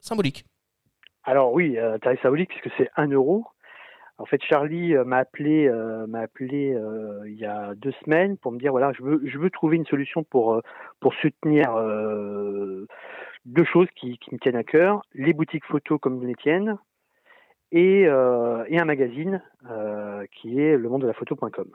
symbolique. 0.00 0.44
Alors 1.24 1.52
oui, 1.52 1.78
un 1.78 1.98
tarif 1.98 2.20
symbolique 2.22 2.50
puisque 2.50 2.70
c'est 2.76 2.90
1 2.96 3.08
euro 3.08 3.46
en 4.18 4.26
fait, 4.26 4.40
Charlie 4.44 4.94
euh, 4.94 5.04
m'a 5.04 5.18
appelé, 5.18 5.66
euh, 5.66 6.06
m'a 6.06 6.20
appelé 6.20 6.72
euh, 6.72 7.22
il 7.26 7.34
y 7.34 7.44
a 7.44 7.74
deux 7.74 7.92
semaines 8.04 8.36
pour 8.38 8.52
me 8.52 8.58
dire 8.58 8.70
voilà, 8.70 8.92
je 8.92 9.02
veux, 9.02 9.20
je 9.24 9.38
veux 9.38 9.50
trouver 9.50 9.76
une 9.76 9.86
solution 9.86 10.22
pour 10.22 10.60
pour 11.00 11.14
soutenir 11.14 11.74
deux 13.44 13.64
choses 13.64 13.88
qui, 13.96 14.18
qui, 14.18 14.34
me 14.34 14.38
tiennent 14.38 14.56
à 14.56 14.64
cœur 14.64 15.02
les 15.14 15.32
boutiques 15.32 15.64
photos 15.64 15.98
comme 16.00 16.24
les 16.24 16.34
tiennes 16.34 16.78
et, 17.72 18.02
et 18.02 18.78
un 18.78 18.84
magazine 18.84 19.42
qui 20.32 20.60
est 20.60 20.76
le 20.76 20.88
monde 20.88 21.02
de 21.02 21.06
la 21.06 21.12
photo.com. 21.12 21.68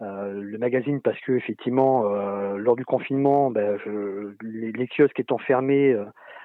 le 0.00 0.56
magazine 0.58 1.00
parce 1.00 1.18
que 1.20 1.32
effectivement 1.32 2.02
lors 2.56 2.76
du 2.76 2.84
confinement 2.84 3.50
ben, 3.50 3.78
je, 3.84 4.34
les, 4.42 4.72
les, 4.72 4.88
kiosques 4.88 5.20
étant 5.20 5.38
fermés 5.38 5.96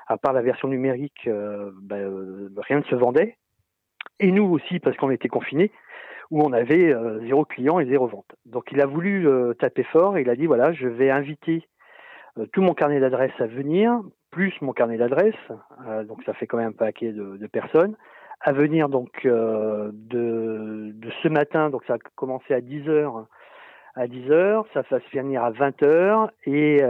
à 0.07 0.18
part 0.18 0.32
la 0.32 0.41
version 0.41 0.70
numérique 0.70 1.28
ben, 1.28 2.49
rien 2.57 2.80
ne 2.80 2.86
se 2.86 2.95
vendait 2.95 3.36
et 4.20 4.32
nous 4.32 4.45
aussi 4.45 4.80
parce 4.80 4.97
qu'on 4.97 5.12
était 5.12 5.28
confinés, 5.28 5.72
où 6.32 6.41
on 6.41 6.53
avait 6.53 6.93
euh, 6.93 7.20
zéro 7.22 7.45
client 7.45 7.80
et 7.80 7.86
zéro 7.86 8.08
vente. 8.08 8.36
Donc 8.45 8.72
il 8.72 8.82
a 8.82 8.86
voulu 8.86 9.28
euh, 9.28 9.53
taper 9.53 9.84
fort 9.84 10.18
et 10.18 10.22
il 10.22 10.30
a 10.30 10.36
dit 10.36 10.45
voilà, 10.45 10.74
je 10.74 10.88
vais 10.88 11.10
inviter 11.10 11.68
euh, 12.38 12.45
tout 12.51 12.62
mon 12.62 12.74
carnet 12.74 12.99
d'adresses 12.99 13.39
à 13.39 13.47
venir, 13.47 14.01
plus 14.32 14.53
mon 14.62 14.74
carnet 14.74 14.97
d'adresses, 14.97 15.34
donc 16.05 16.22
ça 16.26 16.34
fait 16.34 16.47
quand 16.47 16.58
même 16.58 16.70
un 16.70 16.72
paquet 16.74 17.12
de, 17.14 17.47
personnes, 17.47 17.95
à 18.41 18.51
venir 18.51 18.89
donc 18.89 19.26
de, 19.26 19.91
de, 19.93 21.10
ce 21.24 21.28
matin, 21.30 21.70
donc 21.70 21.84
ça 21.88 21.93
a 21.93 21.97
commencé 22.16 22.53
à 22.53 22.60
10h 22.60 23.26
à 23.95 24.05
10h, 24.05 24.66
ça 24.74 24.84
va 24.91 24.99
se 24.99 25.08
finir 25.08 25.43
à 25.43 25.51
20h 25.51 26.30
et 26.45 26.82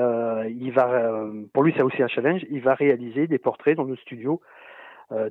il 0.49 0.72
va, 0.72 1.26
pour 1.53 1.63
lui 1.63 1.74
c'est 1.78 1.84
aussi 1.84 2.01
un 2.01 2.07
challenge, 2.07 2.41
il 2.49 2.59
va 2.59 2.74
réaliser 2.74 3.28
des 3.28 3.38
portraits 3.38 3.78
dans 3.78 3.86
nos 3.86 3.95
studios 3.97 4.41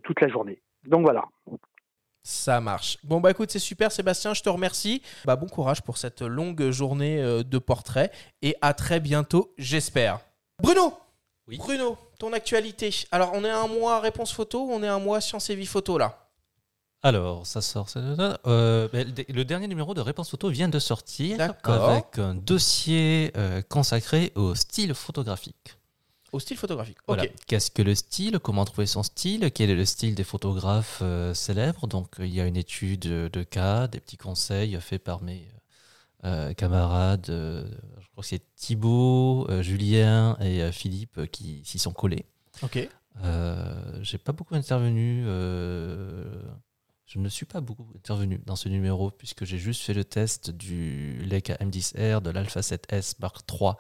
toute 0.05 0.21
la 0.21 0.29
journée. 0.29 0.63
Donc 0.87 1.03
voilà, 1.03 1.25
ça 2.27 2.61
marche. 2.61 2.99
Bon 3.05 3.21
bah 3.21 3.31
écoute, 3.31 3.51
c'est 3.53 3.61
super 3.61 3.93
Sébastien, 3.93 4.35
je 4.35 4.43
te 4.43 4.49
remercie. 4.49 5.01
Bah 5.25 5.37
bon 5.37 5.47
courage 5.47 5.81
pour 5.83 5.97
cette 5.97 6.23
longue 6.23 6.71
journée 6.71 7.23
euh, 7.23 7.45
de 7.45 7.59
portrait 7.59 8.11
et 8.43 8.57
à 8.61 8.75
très 8.75 8.99
bientôt, 8.99 9.55
j'espère. 9.59 10.19
Bruno 10.61 10.93
Oui. 11.47 11.57
Bruno, 11.59 11.97
ton 12.19 12.33
actualité. 12.33 12.93
Alors 13.13 13.31
on 13.35 13.45
est 13.45 13.51
un 13.51 13.69
mois 13.69 14.01
réponse 14.01 14.33
photo 14.33 14.67
ou 14.67 14.73
on 14.73 14.83
est 14.83 14.89
un 14.89 14.99
mois 14.99 15.21
science 15.21 15.51
et 15.51 15.55
vie 15.55 15.67
photo 15.67 15.99
là? 15.99 16.19
Alors, 17.03 17.47
ça 17.47 17.61
sort. 17.61 17.89
ça- 17.89 18.01
euh, 18.47 18.89
ben, 18.93 19.15
le 19.29 19.45
dernier 19.45 19.69
numéro 19.69 19.95
de 19.95 20.01
Réponse 20.01 20.31
Photo 20.31 20.49
vient 20.49 20.69
de 20.69 20.81
sortir 20.81 21.39
avec 21.63 22.19
un 22.19 22.35
dossier 22.35 23.31
euh, 23.37 23.63
consacré 23.69 24.33
au 24.35 24.57
style 24.57 24.93
photographique. 24.93 25.76
Au 26.37 26.39
style 26.39 26.59
photographique. 26.59 26.99
Voilà. 27.07 27.25
Qu'est-ce 27.47 27.71
que 27.71 27.81
le 27.81 27.95
style? 27.95 28.39
Comment 28.41 28.67
trouver 28.67 28.87
son 28.87 29.03
style? 29.03 29.51
Quel 29.55 29.71
est 29.71 29.75
le 29.75 29.87
style 29.87 30.15
des 30.15 30.23
photographes 30.23 30.99
euh, 31.01 31.33
célèbres? 31.33 31.87
Donc, 31.87 32.21
euh, 32.21 32.27
il 32.27 32.35
y 32.35 32.43
a 32.43 32.47
une 32.47 32.59
étude 32.59 33.09
de 33.09 33.43
cas, 33.43 33.89
des 33.89 34.01
petits 34.01 34.19
conseils 34.19 34.79
faits 34.83 35.03
par 35.03 35.23
mes 35.23 35.49
euh, 36.25 36.53
camarades. 36.53 37.31
euh, 37.31 37.67
je 38.01 38.07
crois 38.09 38.21
que 38.21 38.29
c'est 38.29 38.43
Thibaut, 38.55 39.49
Julien 39.63 40.37
et 40.41 40.71
Philippe 40.73 41.25
qui 41.31 41.63
s'y 41.65 41.79
sont 41.79 41.93
collés. 41.95 42.27
Ok. 42.63 42.87
J'ai 44.03 44.19
pas 44.19 44.33
beaucoup 44.33 44.57
intervenu. 44.57 45.25
Je 47.07 47.21
ne 47.21 47.29
suis 47.29 47.47
pas 47.47 47.61
beaucoup 47.61 47.87
intervenu 47.95 48.41
dans 48.47 48.57
ce 48.57 48.69
numéro 48.69 49.13
puisque 49.13 49.45
j'ai 49.45 49.59
juste 49.59 49.83
fait 49.83 49.95
le 49.95 50.05
test 50.05 50.51
du 50.51 51.19
Leica 51.23 51.55
M10R, 51.55 52.21
de 52.21 52.31
l'Alpha 52.31 52.61
7S 52.61 53.15
Mark 53.21 53.47
III 53.49 53.73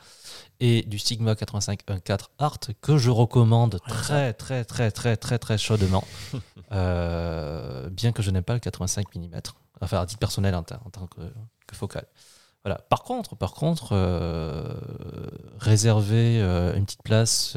et 0.61 0.83
du 0.83 1.01
Sigma 1.01 1.35
85 1.35 1.81
1.4 1.89 2.27
Art 2.39 2.61
que 2.81 2.97
je 2.97 3.11
recommande 3.11 3.81
très 3.89 4.33
très 4.33 4.65
très 4.65 4.93
très 4.93 5.17
très 5.17 5.39
très 5.39 5.59
chaudement. 5.59 6.05
Euh, 6.73 7.89
bien 7.91 8.11
que 8.11 8.23
je 8.23 8.31
n'aime 8.33 8.43
pas 8.43 8.55
le 8.55 8.59
85 8.59 9.15
mm, 9.15 9.41
enfin 9.81 10.01
à 10.01 10.07
titre 10.07 10.19
personnel 10.19 10.53
en, 10.57 10.59
en 10.59 10.91
tant 10.91 11.07
que, 11.07 11.21
que 11.65 11.77
focal. 11.77 12.05
Voilà. 12.65 12.81
Par 12.89 13.05
contre, 13.05 13.37
par 13.37 13.53
contre, 13.53 13.91
euh, 13.93 14.75
réserver 15.61 16.41
euh, 16.41 16.75
une 16.75 16.85
petite 16.85 17.05
place 17.05 17.57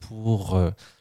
pour 0.00 0.60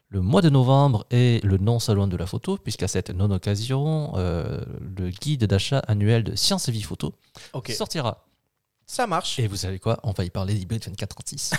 le 0.10 0.22
mois 0.22 0.42
de 0.42 0.50
novembre 0.50 1.06
et 1.12 1.40
le 1.44 1.58
non-salon 1.58 2.08
de 2.08 2.16
la 2.18 2.26
photo, 2.26 2.58
puisqu'à 2.58 2.88
cette 2.88 3.10
non-occasion, 3.10 4.14
euh, 4.16 4.64
le 4.98 5.10
guide 5.10 5.46
d'achat 5.46 5.80
annuel 5.88 6.24
de 6.24 6.36
Science 6.36 6.70
et 6.70 6.72
Vie 6.72 6.82
Photo 6.82 7.14
sortira. 7.70 8.24
Ça 8.90 9.06
marche. 9.06 9.38
Et 9.38 9.48
vous 9.48 9.58
savez 9.58 9.80
quoi? 9.80 10.00
On 10.04 10.12
va 10.12 10.24
y 10.24 10.30
parler 10.30 10.54
d'Hybrid 10.54 10.82
2436. 10.82 11.54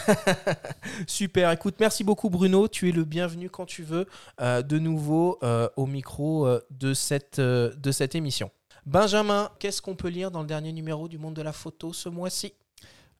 Super, 1.06 1.50
écoute, 1.50 1.74
merci 1.78 2.02
beaucoup 2.02 2.30
Bruno, 2.30 2.68
tu 2.68 2.88
es 2.88 2.92
le 2.92 3.04
bienvenu 3.04 3.50
quand 3.50 3.66
tu 3.66 3.82
veux 3.82 4.06
euh, 4.40 4.62
de 4.62 4.78
nouveau 4.78 5.38
euh, 5.42 5.68
au 5.76 5.84
micro 5.84 6.46
euh, 6.46 6.60
de, 6.70 6.94
cette, 6.94 7.38
euh, 7.38 7.74
de 7.76 7.92
cette 7.92 8.14
émission. 8.14 8.50
Benjamin, 8.86 9.50
qu'est-ce 9.58 9.82
qu'on 9.82 9.94
peut 9.94 10.08
lire 10.08 10.30
dans 10.30 10.40
le 10.40 10.46
dernier 10.46 10.72
numéro 10.72 11.06
du 11.06 11.18
monde 11.18 11.34
de 11.34 11.42
la 11.42 11.52
photo 11.52 11.92
ce 11.92 12.08
mois-ci? 12.08 12.54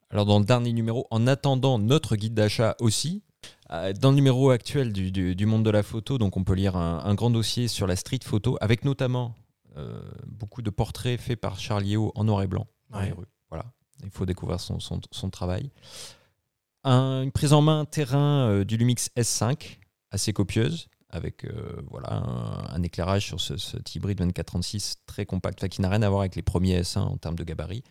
Alors 0.09 0.25
dans 0.25 0.39
le 0.39 0.45
dernier 0.45 0.73
numéro, 0.73 1.05
en 1.11 1.27
attendant 1.27 1.77
notre 1.77 2.15
guide 2.15 2.33
d'achat 2.33 2.75
aussi, 2.79 3.21
dans 3.69 4.09
le 4.09 4.15
numéro 4.15 4.49
actuel 4.49 4.91
du, 4.93 5.11
du- 5.11 5.35
du 5.35 5.45
monde 5.45 5.63
de 5.63 5.69
la 5.69 5.83
photo, 5.83 6.17
donc 6.17 6.37
on 6.37 6.43
peut 6.43 6.53
lire 6.55 6.75
un, 6.75 7.03
un 7.05 7.13
grand 7.15 7.29
dossier 7.29 7.67
sur 7.67 7.85
la 7.87 7.95
street 7.95 8.19
photo, 8.23 8.57
avec 8.61 8.83
notamment 8.85 9.35
euh, 9.77 10.01
beaucoup 10.27 10.61
de 10.61 10.69
portraits 10.69 11.19
faits 11.19 11.39
par 11.39 11.59
Charlie 11.59 11.95
O 11.97 12.11
en 12.15 12.23
noir 12.23 12.41
et 12.41 12.47
blanc 12.47 12.67
dans 12.89 12.99
les 12.99 13.07
Ouais. 13.09 13.13
rues. 13.13 13.25
Voilà, 13.49 13.65
il 14.03 14.09
faut 14.09 14.25
découvrir 14.25 14.59
son, 14.59 14.79
son- 14.79 15.01
son 15.11 15.29
travail. 15.29 15.71
Un- 16.83 17.21
une 17.23 17.31
prise 17.31 17.53
en 17.53 17.61
main 17.61 17.85
terrain 17.85 18.49
euh, 18.49 18.63
du 18.65 18.77
Lumix 18.77 19.09
S5, 19.17 19.77
assez 20.11 20.33
copieuse, 20.33 20.87
avec 21.09 21.45
euh, 21.45 21.81
voilà, 21.89 22.13
un, 22.13 22.65
un 22.75 22.83
éclairage 22.83 23.25
sur 23.25 23.39
ce, 23.41 23.57
cet 23.57 23.93
hybride 23.95 24.17
2436 24.19 24.97
très 25.05 25.25
compact, 25.25 25.59
enfin, 25.59 25.67
qui 25.67 25.81
n'a 25.81 25.89
rien 25.89 26.01
à 26.01 26.09
voir 26.09 26.21
avec 26.21 26.35
les 26.35 26.41
premiers 26.41 26.81
S1 26.81 26.99
en 26.99 27.17
termes 27.17 27.35
de 27.35 27.43
gabarit. 27.43 27.83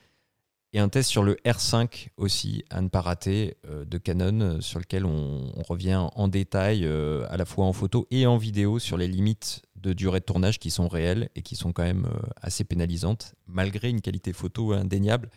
Et 0.74 0.80
un 0.80 0.90
test 0.90 1.08
sur 1.08 1.22
le 1.22 1.34
R5 1.46 2.08
aussi, 2.18 2.62
à 2.68 2.82
ne 2.82 2.88
pas 2.88 3.00
rater, 3.00 3.56
euh, 3.66 3.86
de 3.86 3.96
Canon, 3.96 4.40
euh, 4.40 4.60
sur 4.60 4.78
lequel 4.78 5.06
on, 5.06 5.50
revient 5.62 6.08
en 6.14 6.28
détail, 6.28 6.84
euh, 6.84 7.26
à 7.30 7.38
la 7.38 7.46
fois 7.46 7.64
en 7.64 7.72
photo 7.72 8.06
et 8.10 8.26
en 8.26 8.36
vidéo, 8.36 8.78
sur 8.78 8.98
les 8.98 9.08
limites 9.08 9.62
de 9.76 9.94
durée 9.94 10.20
de 10.20 10.24
tournage 10.26 10.58
qui 10.58 10.70
sont 10.70 10.86
réelles 10.86 11.30
et 11.36 11.42
qui 11.42 11.56
sont 11.56 11.72
quand 11.72 11.84
même 11.84 12.08
assez 12.42 12.64
pénalisantes, 12.64 13.34
malgré 13.46 13.88
une 13.88 14.02
qualité 14.02 14.32
photo 14.32 14.72
indéniable 14.72 15.30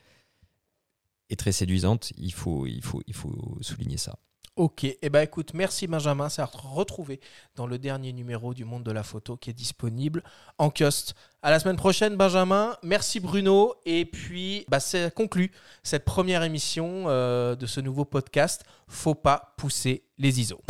et 1.30 1.36
très 1.36 1.52
séduisante. 1.52 2.12
Il 2.18 2.34
faut, 2.34 2.66
il 2.66 2.84
faut, 2.84 3.02
il 3.08 3.14
faut 3.14 3.58
souligner 3.62 3.98
ça. 3.98 4.18
Ok, 4.58 4.84
et 4.84 4.98
eh 5.02 5.10
ben 5.10 5.22
écoute, 5.22 5.54
merci 5.54 5.88
Benjamin, 5.88 6.28
c'est 6.28 6.42
à 6.42 6.46
retrouver 6.46 7.22
dans 7.56 7.66
le 7.66 7.80
dernier 7.80 8.12
numéro 8.12 8.54
du 8.54 8.66
monde 8.66 8.84
de 8.84 8.92
la 8.92 9.02
photo 9.02 9.38
qui 9.38 9.50
est 9.50 9.54
disponible 9.54 10.24
en 10.58 10.70
kiosque. 10.70 11.16
À 11.42 11.52
la 11.52 11.60
semaine 11.60 11.78
prochaine 11.78 12.18
Benjamin, 12.18 12.76
merci 12.84 13.22
Bruno, 13.22 13.76
et 13.86 14.04
puis 14.04 14.66
bah, 14.68 14.82
ça 14.82 15.10
conclut 15.10 15.52
cette 15.84 16.04
première 16.04 16.44
émission 16.44 17.06
euh, 17.08 17.56
de 17.56 17.66
ce 17.66 17.80
nouveau 17.80 18.04
podcast. 18.04 18.66
Faut 18.90 19.16
pas 19.16 19.54
pousser 19.56 20.04
les 20.18 20.42
ISO. 20.42 20.62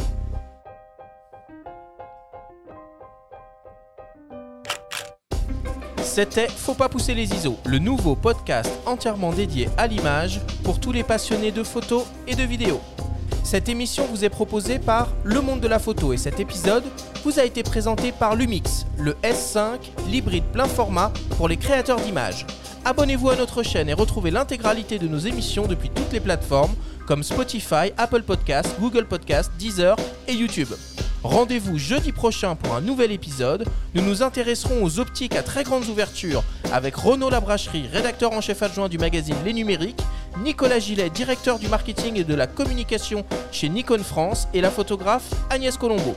C'était 6.03 6.49
Faut 6.49 6.75
pas 6.75 6.87
pousser 6.87 7.15
les 7.15 7.33
ISO, 7.33 7.57
le 7.65 7.79
nouveau 7.79 8.15
podcast 8.15 8.71
entièrement 8.85 9.33
dédié 9.33 9.69
à 9.75 9.87
l'image 9.87 10.39
pour 10.63 10.79
tous 10.79 10.91
les 10.91 11.03
passionnés 11.03 11.51
de 11.51 11.63
photos 11.63 12.05
et 12.27 12.35
de 12.35 12.43
vidéos. 12.43 12.81
Cette 13.43 13.69
émission 13.69 14.05
vous 14.05 14.23
est 14.23 14.29
proposée 14.29 14.79
par 14.79 15.09
Le 15.23 15.41
Monde 15.41 15.59
de 15.59 15.67
la 15.67 15.79
Photo 15.79 16.13
et 16.13 16.17
cet 16.17 16.39
épisode 16.39 16.83
vous 17.23 17.39
a 17.39 17.43
été 17.43 17.63
présenté 17.63 18.11
par 18.11 18.35
Lumix, 18.35 18.85
le 18.97 19.13
S5, 19.23 19.79
l'hybride 20.09 20.45
plein 20.45 20.67
format 20.67 21.11
pour 21.37 21.47
les 21.47 21.57
créateurs 21.57 21.99
d'images. 21.99 22.45
Abonnez-vous 22.85 23.29
à 23.29 23.35
notre 23.35 23.63
chaîne 23.63 23.89
et 23.89 23.93
retrouvez 23.93 24.31
l'intégralité 24.31 24.99
de 24.99 25.07
nos 25.07 25.17
émissions 25.17 25.67
depuis 25.67 25.89
toutes 25.89 26.13
les 26.13 26.19
plateformes 26.19 26.73
comme 27.07 27.23
Spotify, 27.23 27.91
Apple 27.97 28.23
Podcasts, 28.23 28.79
Google 28.79 29.05
Podcasts, 29.05 29.51
Deezer 29.57 29.97
et 30.27 30.33
YouTube. 30.33 30.69
Rendez-vous 31.23 31.77
jeudi 31.77 32.11
prochain 32.11 32.55
pour 32.55 32.73
un 32.73 32.81
nouvel 32.81 33.11
épisode. 33.11 33.65
Nous 33.93 34.01
nous 34.01 34.23
intéresserons 34.23 34.83
aux 34.83 34.99
optiques 34.99 35.35
à 35.35 35.43
très 35.43 35.63
grandes 35.63 35.87
ouvertures 35.87 36.43
avec 36.71 36.95
Renaud 36.95 37.29
Labracherie, 37.29 37.87
rédacteur 37.91 38.31
en 38.31 38.41
chef 38.41 38.63
adjoint 38.63 38.89
du 38.89 38.97
magazine 38.97 39.35
Les 39.45 39.53
Numériques, 39.53 40.01
Nicolas 40.39 40.79
Gillet, 40.79 41.09
directeur 41.09 41.59
du 41.59 41.67
marketing 41.67 42.17
et 42.17 42.23
de 42.23 42.33
la 42.33 42.47
communication 42.47 43.25
chez 43.51 43.69
Nikon 43.69 44.03
France 44.03 44.47
et 44.53 44.61
la 44.61 44.71
photographe 44.71 45.29
Agnès 45.49 45.77
Colombo. 45.77 46.15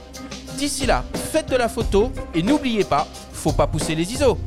D'ici 0.56 0.86
là, 0.86 1.04
faites 1.32 1.50
de 1.50 1.56
la 1.56 1.68
photo 1.68 2.12
et 2.34 2.42
n'oubliez 2.42 2.84
pas, 2.84 3.06
faut 3.32 3.52
pas 3.52 3.66
pousser 3.66 3.94
les 3.94 4.12
ISO. 4.12 4.38